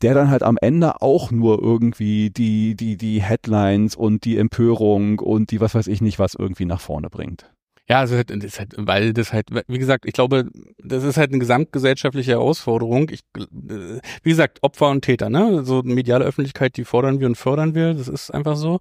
[0.01, 5.19] der dann halt am Ende auch nur irgendwie die, die, die Headlines und die Empörung
[5.19, 7.51] und die was weiß ich nicht was irgendwie nach vorne bringt.
[7.89, 11.31] Ja, also das ist halt, weil das halt, wie gesagt, ich glaube, das ist halt
[11.31, 13.09] eine gesamtgesellschaftliche Herausforderung.
[13.09, 15.65] Ich, äh, wie gesagt, Opfer und Täter, ne?
[15.65, 17.93] So mediale Öffentlichkeit, die fordern wir und fördern wir.
[17.93, 18.79] Das ist einfach so.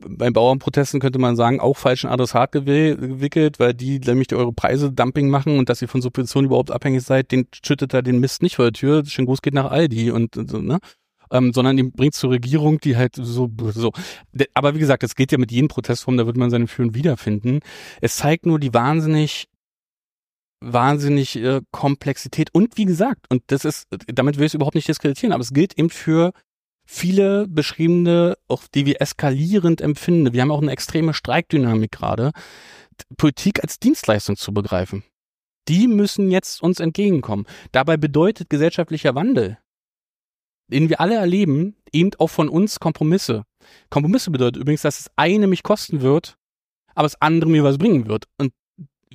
[0.00, 4.52] Bei Bauernprotesten könnte man sagen, auch falschen Adressat gewi- gewickelt, weil die nämlich die eure
[4.52, 8.18] Preise Dumping machen und dass ihr von Subventionen überhaupt abhängig seid, den schüttet er den
[8.20, 9.02] Mist nicht vor der Tür.
[9.06, 10.78] Schön Gruß geht nach Aldi und so, ne?
[11.32, 13.92] Ähm, sondern ihm bringt zur Regierung, die halt so, so.
[14.54, 17.60] Aber wie gesagt, es geht ja mit jedem Protestform, da wird man seine Führung wiederfinden.
[18.00, 19.48] Es zeigt nur die wahnsinnig,
[20.60, 24.88] wahnsinnig äh, Komplexität und wie gesagt, und das ist, damit will ich es überhaupt nicht
[24.88, 26.32] diskreditieren, aber es gilt eben für
[26.84, 30.32] viele beschriebene, auch die wir eskalierend empfinden.
[30.32, 32.32] Wir haben auch eine extreme Streikdynamik gerade.
[33.16, 35.02] Politik als Dienstleistung zu begreifen.
[35.68, 37.46] Die müssen jetzt uns entgegenkommen.
[37.70, 39.58] Dabei bedeutet gesellschaftlicher Wandel,
[40.68, 43.44] den wir alle erleben, eben auch von uns Kompromisse.
[43.90, 46.36] Kompromisse bedeutet übrigens, dass das eine mich kosten wird,
[46.94, 48.24] aber das andere mir was bringen wird.
[48.38, 48.52] Und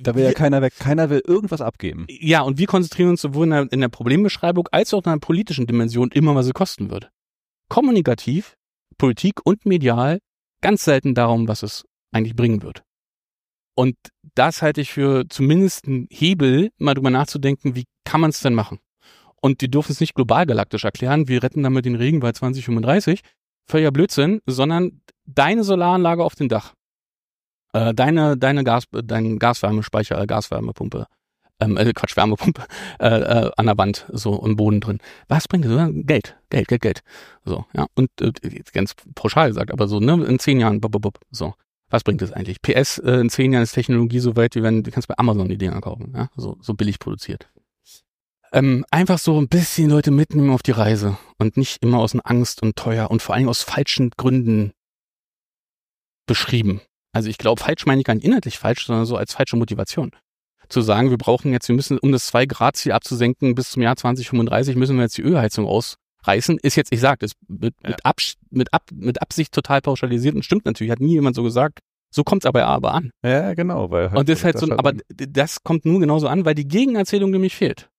[0.00, 2.06] Da will ja Wir- keiner weg, keiner will irgendwas abgeben.
[2.08, 5.18] ja, und wir konzentrieren uns sowohl in der, in der Problembeschreibung als auch in der
[5.18, 7.10] politischen Dimension immer, was es kosten wird.
[7.68, 8.54] Kommunikativ,
[8.96, 10.20] Politik und medial
[10.60, 12.82] ganz selten darum, was es eigentlich bringen wird.
[13.74, 13.96] Und
[14.34, 18.54] das halte ich für zumindest einen Hebel, mal drüber nachzudenken, wie kann man es denn
[18.54, 18.78] machen?
[19.40, 23.20] Und die dürfen es nicht global galaktisch erklären, wir retten damit den Regenwald 2035,
[23.66, 26.74] völliger Blödsinn, sondern deine Solaranlage auf dem Dach,
[27.72, 31.06] äh, deine, deine Gas, dein Gaswärmespeicher, äh, Gaswärmepumpe,
[31.60, 32.64] ähm, äh, Quatsch, Wärmepumpe,
[33.00, 34.98] äh, äh, an der Wand, so im Boden drin.
[35.28, 35.90] Was bringt das?
[36.06, 37.00] Geld, Geld, Geld, Geld.
[37.44, 37.86] So, ja.
[37.94, 38.32] Und äh,
[38.72, 41.54] ganz pauschal gesagt, aber so, ne, in zehn Jahren, bub, bub, bub, so.
[41.90, 42.60] Was bringt das eigentlich?
[42.60, 45.48] PS, äh, in zehn Jahren ist Technologie so weit, wie wenn, du kannst bei Amazon
[45.48, 47.48] die Dinger kaufen, ja, so, so billig produziert.
[48.52, 52.62] Ähm, einfach so ein bisschen Leute mitnehmen auf die Reise und nicht immer aus Angst
[52.62, 54.72] und teuer und vor allem aus falschen Gründen
[56.26, 56.80] beschrieben.
[57.12, 60.12] Also ich glaube, falsch meine ich gar nicht inhaltlich falsch, sondern so als falsche Motivation.
[60.68, 63.82] zu sagen, wir brauchen jetzt, wir müssen, um das 2 Grad Ziel abzusenken bis zum
[63.82, 67.90] Jahr 2035, müssen wir jetzt die Ölheizung ausreißen, ist jetzt, ich sage das mit, ja.
[67.90, 71.42] mit, Abs mit, Ab mit Absicht total pauschalisiert und stimmt natürlich, hat nie jemand so
[71.42, 71.80] gesagt.
[72.10, 73.10] So kommt's aber aber an.
[73.22, 73.90] Ja, genau.
[73.90, 76.68] Weil halt und das ist halt so, aber das kommt nur genauso an, weil die
[76.68, 77.90] Gegenerzählung nämlich fehlt.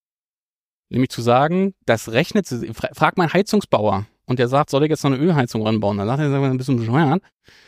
[0.89, 5.03] Nämlich zu sagen, das rechnet, frag mal einen Heizungsbauer und der sagt, soll ich jetzt
[5.03, 5.97] noch eine Ölheizung ranbauen?
[5.97, 7.21] Dann sagt er, ein bisschen bescheuert.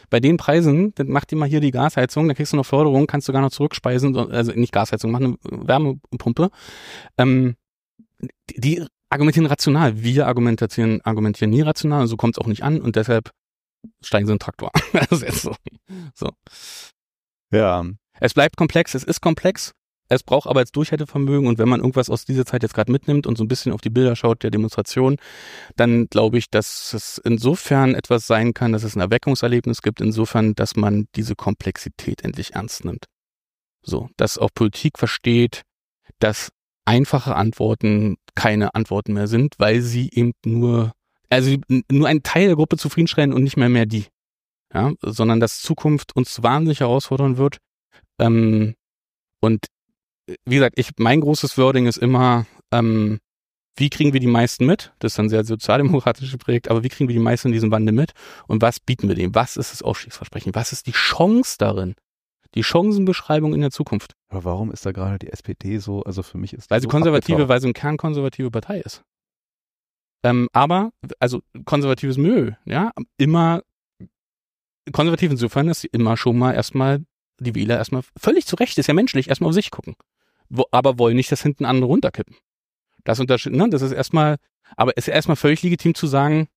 [0.10, 3.08] Bei den Preisen, dann mach dir mal hier die Gasheizung, dann kriegst du noch Förderung,
[3.08, 6.50] kannst du gar noch zurückspeisen, also nicht Gasheizung, mach eine Wärmepumpe.
[7.18, 7.56] Ähm,
[8.56, 10.02] die argumentieren rational.
[10.02, 13.32] Wir argumentieren, argumentieren nie rational so kommt es auch nicht an und deshalb
[14.04, 14.72] steigen sie in den Traktor.
[15.10, 15.56] das ist so.
[16.14, 16.30] so.
[17.52, 17.86] Ja.
[18.20, 19.74] Es bleibt komplex, es ist komplex.
[20.12, 23.28] Es braucht aber jetzt Durchhaltevermögen und wenn man irgendwas aus dieser Zeit jetzt gerade mitnimmt
[23.28, 25.16] und so ein bisschen auf die Bilder schaut der Demonstration,
[25.78, 30.54] dann glaube ich, dass es insofern etwas sein kann, dass es ein Erweckungserlebnis gibt, insofern,
[30.54, 33.06] dass man diese Komplexität endlich ernst nimmt.
[33.84, 35.62] So, dass auch Politik versteht,
[36.20, 36.50] dass
[36.84, 40.92] einfache Antworten keine Antworten mehr sind, weil sie eben nur,
[41.30, 41.56] also
[41.90, 44.08] nur einen Teil der Gruppe zufriedenstellen und nicht mehr mehr die.
[44.74, 47.60] Ja, sondern dass Zukunft uns wahnsinnig herausfordern wird.
[48.20, 48.76] Ähm,
[49.40, 49.68] und
[50.46, 53.20] wie gesagt, ich, mein großes Wording ist immer, ähm,
[53.78, 54.94] wie kriegen wir die meisten mit?
[55.00, 57.94] Das ist ein sehr sozialdemokratisches Projekt, aber wie kriegen wir die meisten in diesem Wandel
[57.94, 58.12] mit?
[58.48, 59.34] Und was bieten wir dem?
[59.34, 60.54] Was ist das Ausstiegsversprechen?
[60.56, 61.96] Was ist die Chance darin?
[62.54, 64.14] Die Chancenbeschreibung in der Zukunft.
[64.28, 66.90] Aber warum ist da gerade die SPD so, also für mich ist Weil sie so
[66.90, 67.50] konservative, abgetaucht.
[67.50, 69.04] weil sie eine kernkonservative Partei ist.
[70.24, 73.64] Ähm, aber, also konservatives Müll, ja, immer
[74.92, 77.04] konservativ insofern, dass sie immer schon mal erstmal
[77.40, 79.96] die Wähler erstmal völlig zu Recht, ist ja menschlich, erstmal auf sich gucken.
[80.52, 82.36] Wo, aber wollen nicht, dass hinten andere runterkippen.
[83.06, 84.36] Das Unterschied, ne, das ist erstmal,
[84.76, 86.50] aber ist erstmal völlig legitim zu sagen,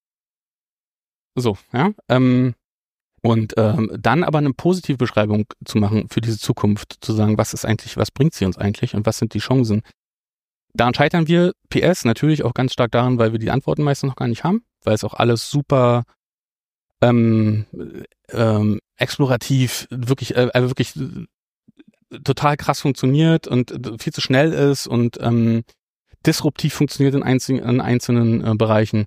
[1.37, 2.55] so, ja, ähm,
[3.23, 7.55] und ähm, dann aber eine positive Beschreibung zu machen für diese Zukunft, zu sagen, was
[7.55, 9.83] ist eigentlich, was bringt sie uns eigentlich und was sind die Chancen.
[10.75, 14.17] Daran scheitern wir, PS, natürlich auch ganz stark daran, weil wir die Antworten meistens noch
[14.17, 16.03] gar nicht haben, weil es auch alles super
[17.01, 17.67] ähm,
[18.31, 20.93] ähm, explorativ, wirklich, äh, also wirklich
[22.23, 25.65] total krass funktioniert und viel zu schnell ist und ähm,
[26.27, 29.07] disruptiv funktioniert in, einzelnen, in einzelnen äh, Bereichen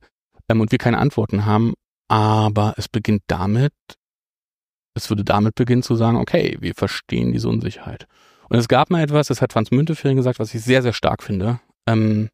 [0.49, 1.73] ähm, und wir keine Antworten haben.
[2.09, 3.73] Aber es beginnt damit,
[4.95, 8.07] es würde damit beginnen zu sagen, okay, wir verstehen diese Unsicherheit.
[8.49, 11.21] Und es gab mal etwas, das hat Franz Müntefering gesagt, was ich sehr, sehr stark
[11.21, 11.59] finde.
[11.85, 12.29] Ähm,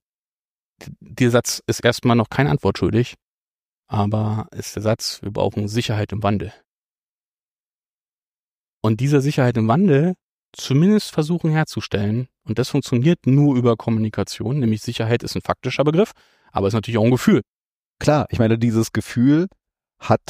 [0.99, 3.15] dieser Satz ist erstmal noch keine Antwort schuldig,
[3.87, 6.53] aber ist der Satz, wir brauchen Sicherheit im Wandel.
[8.81, 10.13] Und dieser Sicherheit im Wandel
[10.53, 16.11] zumindest versuchen herzustellen, und das funktioniert nur über Kommunikation, nämlich Sicherheit ist ein faktischer Begriff,
[16.51, 17.41] aber ist natürlich auch ein Gefühl.
[17.99, 19.47] Klar, ich meine, dieses Gefühl
[19.99, 20.21] hat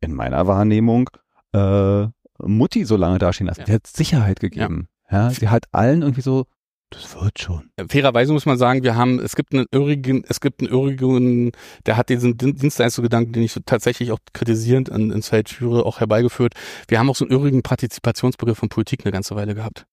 [0.00, 1.10] in meiner Wahrnehmung
[1.52, 2.06] äh,
[2.38, 3.60] Mutti so lange dastehen lassen.
[3.60, 3.66] Ja.
[3.66, 4.88] Sie hat Sicherheit gegeben.
[5.10, 5.24] Ja.
[5.24, 5.30] ja.
[5.30, 6.46] sie hat allen irgendwie so,
[6.90, 7.70] das wird schon.
[7.88, 11.52] Fairerweise muss man sagen, wir haben, es gibt einen Irrigen, es gibt einen Irrigen,
[11.86, 16.54] der hat diesen Dienstleistungsgedanken, den ich tatsächlich auch kritisierend in, ins Feld führe, auch herbeigeführt.
[16.88, 19.86] Wir haben auch so einen irrigen Partizipationsbegriff von Politik eine ganze Weile gehabt.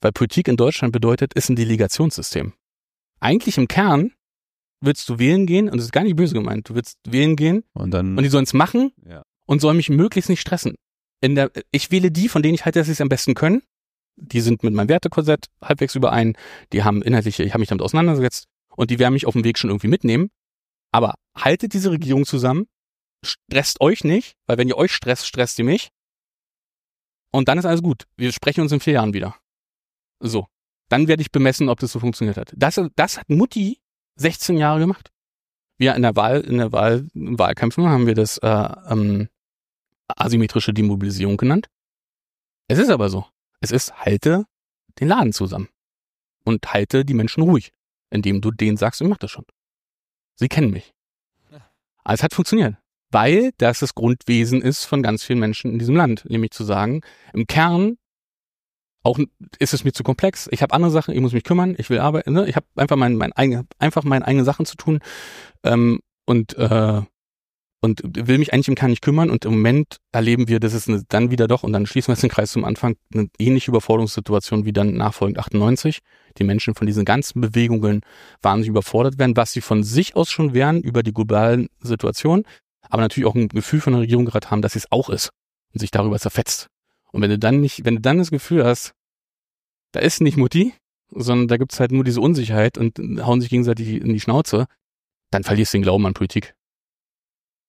[0.00, 2.54] Weil Politik in Deutschland bedeutet, ist ein Delegationssystem.
[3.20, 4.12] Eigentlich im Kern
[4.80, 7.64] willst du wählen gehen, und das ist gar nicht böse gemeint, du willst wählen gehen
[7.74, 9.22] und dann und die sollen es machen ja.
[9.46, 10.76] und sollen mich möglichst nicht stressen.
[11.20, 13.62] In der, ich wähle die, von denen ich halte, dass sie es am besten können
[14.20, 16.36] die sind mit meinem Wertekorsett halbwegs überein,
[16.72, 19.58] die haben inhaltliche, ich habe mich damit auseinandergesetzt und die werden mich auf dem Weg
[19.58, 20.30] schon irgendwie mitnehmen.
[20.92, 22.66] Aber haltet diese Regierung zusammen,
[23.24, 25.90] stresst euch nicht, weil wenn ihr euch stresst, stresst ihr mich.
[27.32, 28.04] Und dann ist alles gut.
[28.16, 29.36] Wir sprechen uns in vier Jahren wieder.
[30.20, 30.46] So.
[30.88, 32.52] Dann werde ich bemessen, ob das so funktioniert hat.
[32.56, 33.80] Das, das hat Mutti
[34.16, 35.12] 16 Jahre gemacht.
[35.78, 39.28] Wir in der Wahl, in der Wahl, in Wahlkämpfen haben wir das äh, ähm,
[40.08, 41.68] asymmetrische Demobilisierung genannt.
[42.68, 43.24] Es ist aber so.
[43.60, 44.46] Es ist, halte
[44.98, 45.68] den Laden zusammen.
[46.44, 47.72] Und halte die Menschen ruhig,
[48.10, 49.44] indem du denen sagst, ich mach das schon.
[50.36, 50.94] Sie kennen mich.
[52.02, 52.76] Aber es hat funktioniert.
[53.10, 56.24] Weil das das Grundwesen ist von ganz vielen Menschen in diesem Land.
[56.28, 57.02] Nämlich zu sagen,
[57.34, 57.98] im Kern
[59.02, 59.18] auch
[59.58, 60.48] ist es mir zu komplex.
[60.50, 62.32] Ich habe andere Sachen, ich muss mich kümmern, ich will arbeiten.
[62.32, 62.46] Ne?
[62.48, 65.00] Ich habe einfach mein, mein eigene, einfach meine eigenen Sachen zu tun.
[65.62, 67.02] Ähm, und äh,
[67.80, 69.30] und will mich eigentlich im Kern nicht kümmern.
[69.30, 72.12] Und im Moment erleben wir, dass es eine, dann wieder doch, und dann schließen wir
[72.14, 76.00] jetzt den Kreis zum Anfang, eine ähnliche Überforderungssituation wie dann nachfolgend 98.
[76.38, 78.02] Die Menschen von diesen ganzen Bewegungen
[78.42, 82.44] wahnsinnig überfordert werden, was sie von sich aus schon wären über die globalen Situationen,
[82.82, 85.30] aber natürlich auch ein Gefühl von der Regierung gerade haben, dass sie es auch ist
[85.72, 86.68] und sich darüber zerfetzt.
[87.12, 88.92] Und wenn du dann nicht, wenn du dann das Gefühl hast,
[89.92, 90.74] da ist nicht Mutti,
[91.10, 94.66] sondern da gibt's halt nur diese Unsicherheit und hauen sich gegenseitig in die Schnauze,
[95.30, 96.54] dann verlierst du den Glauben an Politik.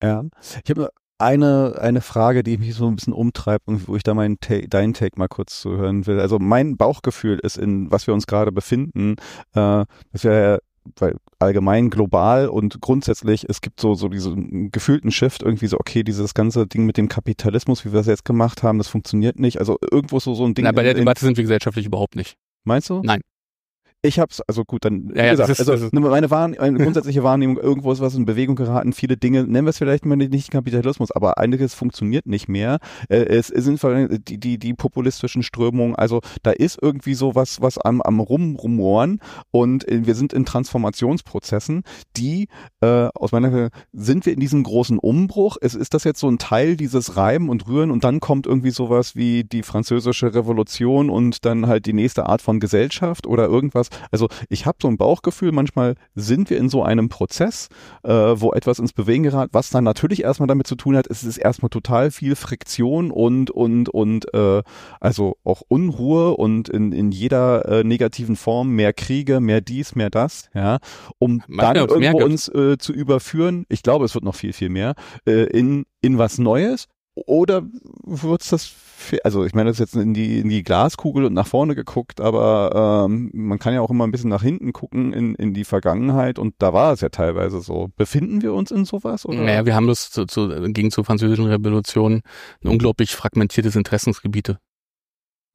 [0.01, 0.23] Ja,
[0.63, 4.13] ich habe eine, eine Frage, die mich so ein bisschen umtreibt und wo ich da
[4.13, 6.19] meinen Ta deinen Take mal kurz zu hören will.
[6.19, 9.17] Also mein Bauchgefühl ist, in was wir uns gerade befinden,
[9.53, 10.59] äh, dass wir
[10.97, 16.03] weil allgemein global und grundsätzlich, es gibt so, so diesen gefühlten Shift, irgendwie so, okay,
[16.03, 19.59] dieses ganze Ding mit dem Kapitalismus, wie wir es jetzt gemacht haben, das funktioniert nicht.
[19.59, 20.65] Also irgendwo so, so ein Ding.
[20.65, 22.35] Na, bei der Debatte sind wir gesellschaftlich überhaupt nicht.
[22.63, 23.01] Meinst du?
[23.03, 23.21] Nein.
[24.03, 27.21] Ich hab's, also gut, dann, Ja, ja, gesagt, ist- also ist- meine, Wahrn meine grundsätzliche
[27.21, 30.49] Wahrnehmung, irgendwo ist was in Bewegung geraten, viele Dinge, nennen wir es vielleicht mal nicht
[30.49, 32.79] Kapitalismus, aber einiges funktioniert nicht mehr.
[33.09, 33.79] Äh, es sind
[34.27, 39.19] die, die, die populistischen Strömungen, also da ist irgendwie so was, was am, am Rumrumoren
[39.51, 41.83] und wir sind in Transformationsprozessen,
[42.17, 42.47] die,
[42.81, 46.27] äh, aus meiner Sicht, sind wir in diesem großen Umbruch, ist, ist das jetzt so
[46.27, 51.11] ein Teil dieses Reiben und Rühren und dann kommt irgendwie sowas wie die französische Revolution
[51.11, 53.89] und dann halt die nächste Art von Gesellschaft oder irgendwas.
[54.11, 57.69] Also ich habe so ein Bauchgefühl, manchmal sind wir in so einem Prozess,
[58.03, 61.23] äh, wo etwas ins Bewegen gerät, was dann natürlich erstmal damit zu tun hat, es
[61.23, 64.63] ist erstmal total viel Friktion und und und äh,
[64.99, 70.09] also auch Unruhe und in, in jeder äh, negativen Form mehr Kriege, mehr dies, mehr
[70.09, 70.79] das, ja,
[71.19, 73.65] um Manchmal dann irgendwo uns äh, zu überführen.
[73.69, 74.95] Ich glaube, es wird noch viel viel mehr
[75.25, 76.87] äh, in in was Neues.
[77.13, 77.63] Oder
[78.05, 78.73] wird's das, fe-
[79.23, 82.21] also ich meine, das ist jetzt in die, in die Glaskugel und nach vorne geguckt,
[82.21, 85.63] aber ähm, man kann ja auch immer ein bisschen nach hinten gucken in, in die
[85.63, 87.89] Vergangenheit und da war es ja teilweise so.
[87.95, 89.25] Befinden wir uns in sowas?
[89.25, 89.41] Oder?
[89.41, 92.21] Naja, wir haben das zu, zu, gegen zur französischen Revolution
[92.63, 94.57] ein unglaublich fragmentiertes Interessensgebiete.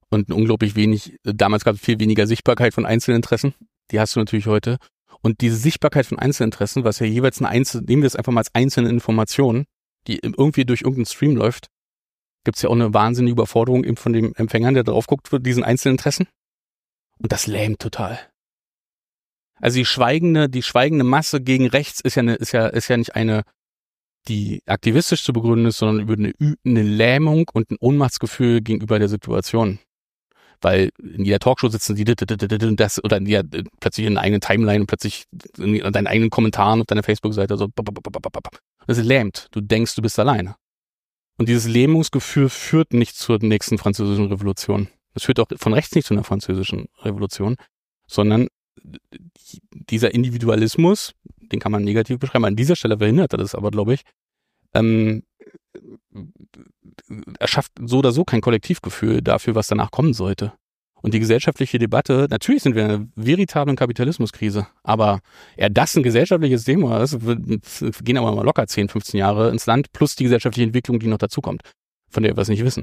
[0.09, 3.55] Und ein unglaublich wenig, damals gab es viel weniger Sichtbarkeit von Einzelinteressen.
[3.91, 4.79] Die hast du natürlich heute.
[5.23, 8.41] Und diese Sichtbarkeit von Einzelinteressen, was ja jeweils eine Einzel, nehmen wir es einfach mal
[8.41, 9.65] als einzelne Information,
[10.07, 11.69] die irgendwie durch irgendeinen Stream läuft,
[12.47, 15.65] gibt's ja auch eine wahnsinnige Überforderung eben von dem Empfängern, der drauf guckt, für diesen
[15.65, 16.29] Einzelinteressen.
[17.19, 18.19] Und das lähmt total.
[19.61, 22.97] Also die schweigende, die schweigende Masse gegen rechts ist ja eine, ist ja, ist ja
[22.97, 23.43] nicht eine,
[24.29, 26.33] die aktivistisch zu begründen ist, sondern über eine,
[26.65, 29.79] eine Lähmung und ein Ohnmachtsgefühl gegenüber der Situation.
[30.61, 33.45] Weil in jeder Talkshow sitzen die das oder in jeder,
[33.81, 35.25] plötzlich in einer eigenen Timeline und plötzlich
[35.59, 37.69] in deinen eigenen Kommentaren auf deiner Facebook-Seite so.
[38.87, 39.49] Das lähmt.
[39.51, 40.57] Du denkst, du bist alleine.
[41.39, 44.89] Und dieses Lähmungsgefühl führt nicht zur nächsten französischen Revolution.
[45.15, 47.57] Es führt auch von rechts nicht zu einer französischen Revolution,
[48.07, 48.49] sondern
[49.71, 52.45] dieser Individualismus, den kann man negativ beschreiben.
[52.45, 54.03] An dieser Stelle verhindert er das aber, glaube ich,
[54.75, 55.23] ähm,
[57.39, 60.53] er schafft so oder so kein Kollektivgefühl dafür, was danach kommen sollte.
[61.07, 65.21] Und die gesellschaftliche Debatte, natürlich sind wir in einer veritablen Kapitalismuskrise, aber
[65.57, 69.93] eher das ein gesellschaftliches Thema ist, gehen aber mal locker 10, 15 Jahre ins Land,
[69.93, 71.63] plus die gesellschaftliche Entwicklung, die noch dazukommt,
[72.11, 72.83] von der wir es nicht wissen.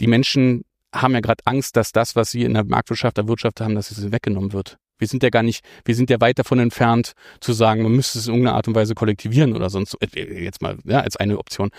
[0.00, 3.62] Die Menschen haben ja gerade Angst, dass das, was sie in der Marktwirtschaft, der Wirtschaft
[3.62, 4.76] haben, dass es weggenommen wird.
[4.98, 8.18] Wir sind ja gar nicht, wir sind ja weit davon entfernt zu sagen, man müsste
[8.18, 11.38] es in irgendeiner Art und Weise kollektivieren oder sonst, äh, jetzt mal, ja, als eine
[11.38, 11.70] Option.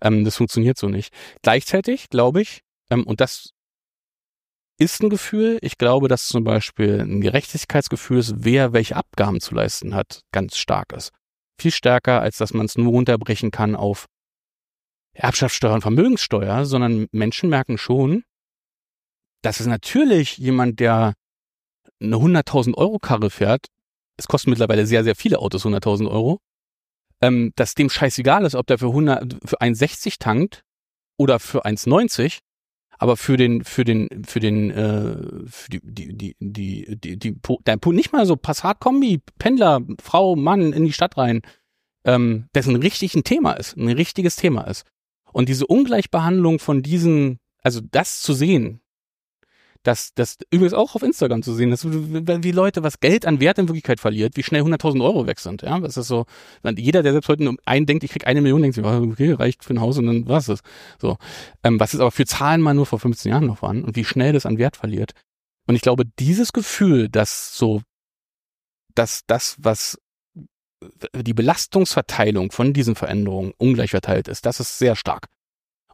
[0.00, 1.12] Ähm, das funktioniert so nicht.
[1.42, 3.52] Gleichzeitig glaube ich, ähm, und das
[4.78, 9.54] ist ein Gefühl, ich glaube, dass zum Beispiel ein Gerechtigkeitsgefühl ist, wer welche Abgaben zu
[9.54, 11.12] leisten hat, ganz stark ist.
[11.60, 14.06] Viel stärker, als dass man es nur runterbrechen kann auf
[15.14, 18.24] Erbschaftssteuer und Vermögenssteuer, sondern Menschen merken schon,
[19.42, 21.14] dass es natürlich jemand, der
[22.00, 23.66] eine 100.000 Euro Karre fährt,
[24.16, 26.38] es kosten mittlerweile sehr, sehr viele Autos 100.000 Euro,
[27.20, 30.62] ähm, dass dem scheißegal ist, ob der für 100, für 1,60 tankt
[31.18, 32.38] oder für 1,90,
[33.02, 35.16] aber für den, für den, für den, äh,
[35.48, 37.60] für die, die, die, die, die, die, Po-
[37.90, 41.42] nicht mal so Passat-Kombi, Pendler, Frau, Mann in die Stadt rein,
[42.04, 44.84] ähm, das ein richtig ein Thema ist, ein richtiges Thema ist.
[45.32, 48.81] Und diese Ungleichbehandlung von diesen, also das zu sehen,
[49.82, 53.58] das, das übrigens auch auf Instagram zu sehen, dass wie Leute was Geld an Wert
[53.58, 55.62] in Wirklichkeit verliert, wie schnell 100.000 Euro weg sind.
[55.62, 56.26] Ja, das ist so.
[56.76, 59.32] Jeder, der selbst heute nur einen denkt, ich krieg eine Million, denkt sich, oh, okay,
[59.32, 60.62] reicht für ein Haus und dann was ist.
[61.00, 61.18] So,
[61.64, 64.04] ähm, was ist aber für Zahlen mal nur vor 15 Jahren noch waren und wie
[64.04, 65.12] schnell das an Wert verliert.
[65.66, 67.82] Und ich glaube, dieses Gefühl, dass so,
[68.94, 69.98] dass das, was
[71.14, 75.28] die Belastungsverteilung von diesen Veränderungen ungleich verteilt ist, das ist sehr stark.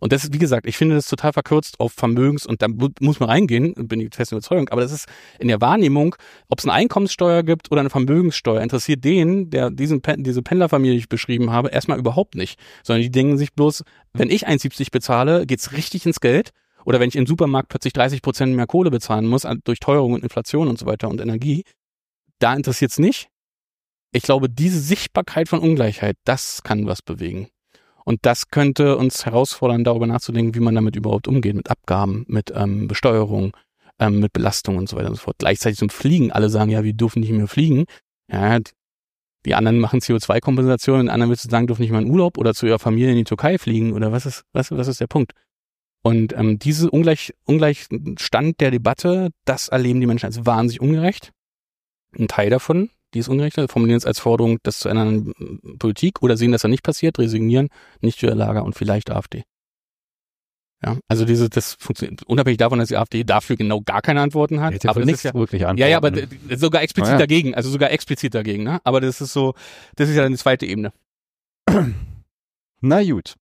[0.01, 2.89] Und das ist, wie gesagt, ich finde das total verkürzt auf Vermögens- und da mu-
[3.01, 5.07] muss man reingehen, bin ich fest Überzeugung, aber das ist
[5.39, 6.15] in der Wahrnehmung,
[6.49, 11.01] ob es eine Einkommenssteuer gibt oder eine Vermögenssteuer, interessiert den, der diesen, diese Pendlerfamilie, die
[11.01, 12.59] ich beschrieben habe, erstmal überhaupt nicht.
[12.83, 16.51] Sondern die denken sich bloß, wenn ich 1,70 bezahle, geht's richtig ins Geld.
[16.85, 20.23] Oder wenn ich im Supermarkt plötzlich 30 Prozent mehr Kohle bezahlen muss, durch Teuerung und
[20.23, 21.65] Inflation und so weiter und Energie,
[22.39, 23.29] da interessiert's nicht.
[24.13, 27.49] Ich glaube, diese Sichtbarkeit von Ungleichheit, das kann was bewegen.
[28.09, 32.51] Und das könnte uns herausfordern, darüber nachzudenken, wie man damit überhaupt umgeht, mit Abgaben, mit
[32.57, 33.55] ähm, Besteuerung,
[33.99, 35.37] ähm, mit Belastung und so weiter und so fort.
[35.37, 36.33] Gleichzeitig zum Fliegen.
[36.33, 37.85] Alle sagen, ja, wir dürfen nicht mehr fliegen.
[38.33, 38.61] Ja,
[39.45, 42.55] Die anderen machen CO2-Kompensation und anderen willst du sagen, dürfen nicht mal in Urlaub oder
[42.55, 45.33] zu ihrer Familie in die Türkei fliegen oder was ist, was, was ist der Punkt?
[46.03, 51.33] Und ähm, diese Ungleich, Ungleichstand der Debatte, das erleben die Menschen als wahnsinnig ungerecht.
[52.19, 55.33] Ein Teil davon, die ist ungerecht, formulieren es als Forderung, das zu ändern
[55.79, 57.69] Politik oder sehen, dass er nicht passiert, resignieren,
[58.01, 59.45] nicht für Lager und vielleicht AfD.
[60.85, 64.61] Ja, also diese, das funktioniert, unabhängig davon, dass die AfD dafür genau gar keine Antworten
[64.61, 64.87] hat.
[64.87, 65.81] aber das ist ja, wirklich Antworten.
[65.81, 66.13] Ja, ja, aber
[66.57, 67.19] sogar explizit ja.
[67.19, 68.81] dagegen, also sogar explizit dagegen, ne?
[68.85, 69.55] Aber das ist so,
[69.97, 70.93] das ist ja eine zweite Ebene.
[72.81, 73.35] Na gut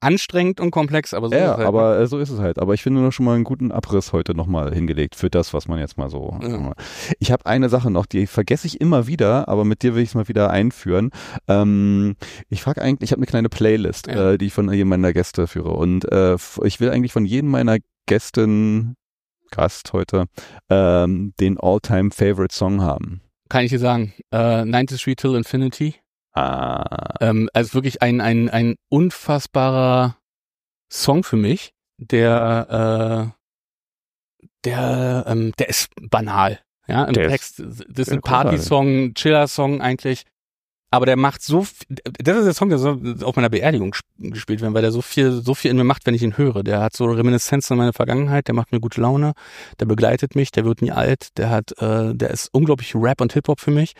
[0.00, 1.66] anstrengend und komplex, aber so ja, ist es halt.
[1.66, 2.06] aber ne?
[2.06, 2.58] so ist es halt.
[2.58, 5.68] Aber ich finde noch schon mal einen guten Abriss heute nochmal hingelegt für das, was
[5.68, 6.38] man jetzt mal so.
[6.42, 6.72] Ja.
[7.18, 10.10] Ich habe eine Sache noch, die vergesse ich immer wieder, aber mit dir will ich
[10.10, 11.10] es mal wieder einführen.
[11.48, 12.16] Ähm,
[12.48, 14.32] ich frage eigentlich, ich habe eine kleine Playlist, ja.
[14.32, 17.50] äh, die ich von jedem meiner Gäste führe und äh, ich will eigentlich von jedem
[17.50, 18.96] meiner Gästen
[19.50, 20.26] Gast heute
[20.68, 23.20] ähm, den All-Time Favorite Song haben.
[23.48, 25.96] Kann ich dir sagen, äh, 93 Till Infinity.
[26.32, 27.14] Ah.
[27.20, 30.16] Ähm, also wirklich ein, ein, ein unfassbarer
[30.88, 33.40] Song für mich, der, äh,
[34.64, 36.60] der, ähm, der ist banal.
[36.86, 37.60] Ja, im der Text.
[37.60, 40.24] Ist, das ist ein Party-Song, Chiller-Song eigentlich.
[40.92, 44.74] Aber der macht so, das ist der Song, der soll auf meiner Beerdigung gespielt werden,
[44.74, 46.64] weil der so viel, so viel in mir macht, wenn ich ihn höre.
[46.64, 49.34] Der hat so Reminiszenzen an meine Vergangenheit, der macht mir gute Laune,
[49.78, 53.32] der begleitet mich, der wird nie alt, der hat, äh, der ist unglaublich Rap und
[53.34, 53.94] Hip-Hop für mich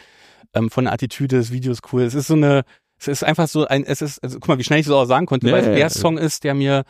[0.54, 2.02] ähm, von der Attitüde des Videos cool.
[2.02, 2.62] Es ist so eine,
[2.98, 5.04] es ist einfach so ein, es ist, also guck mal, wie schnell ich das auch
[5.04, 5.90] sagen konnte, ja, weil ja, der ja.
[5.90, 6.84] Song ist, der mir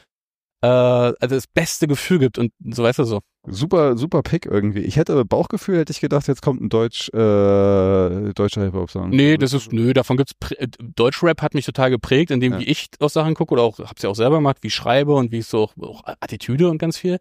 [0.63, 3.21] äh, also das beste Gefühl gibt und so weißt du so.
[3.47, 4.81] Super, super Pick irgendwie.
[4.81, 9.09] Ich hätte Bauchgefühl, hätte ich gedacht, jetzt kommt ein Deutsch, äh, deutscher Hip-Hop-Song.
[9.09, 12.59] Nee, das ist, nö, davon gibt's, äh, Deutschrap hat mich total geprägt, indem ja.
[12.59, 15.15] wie ich auf Sachen gucke oder auch, hab's ja auch selber gemacht, wie ich schreibe
[15.15, 17.19] und wie ich so auch, auch Attitüde und ganz viel.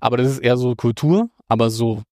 [0.00, 2.02] Aber das ist eher so Kultur, aber so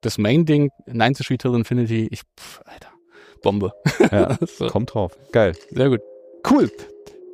[0.00, 2.90] das Main-Ding, 90 Street Till Infinity, ich, pff, Alter,
[3.42, 3.72] Bombe.
[4.10, 4.66] Ja, so.
[4.66, 5.16] kommt drauf.
[5.32, 5.52] Geil.
[5.70, 6.00] Sehr gut.
[6.48, 6.70] Cool.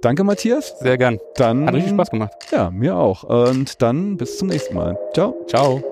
[0.02, 0.76] Danke, Matthias.
[0.80, 1.18] Sehr gern.
[1.36, 1.66] Dann.
[1.66, 2.32] Hat richtig Spaß gemacht.
[2.50, 3.22] Ja, mir auch.
[3.22, 4.98] Und dann bis zum nächsten Mal.
[5.14, 5.46] Ciao.
[5.46, 5.82] Ciao.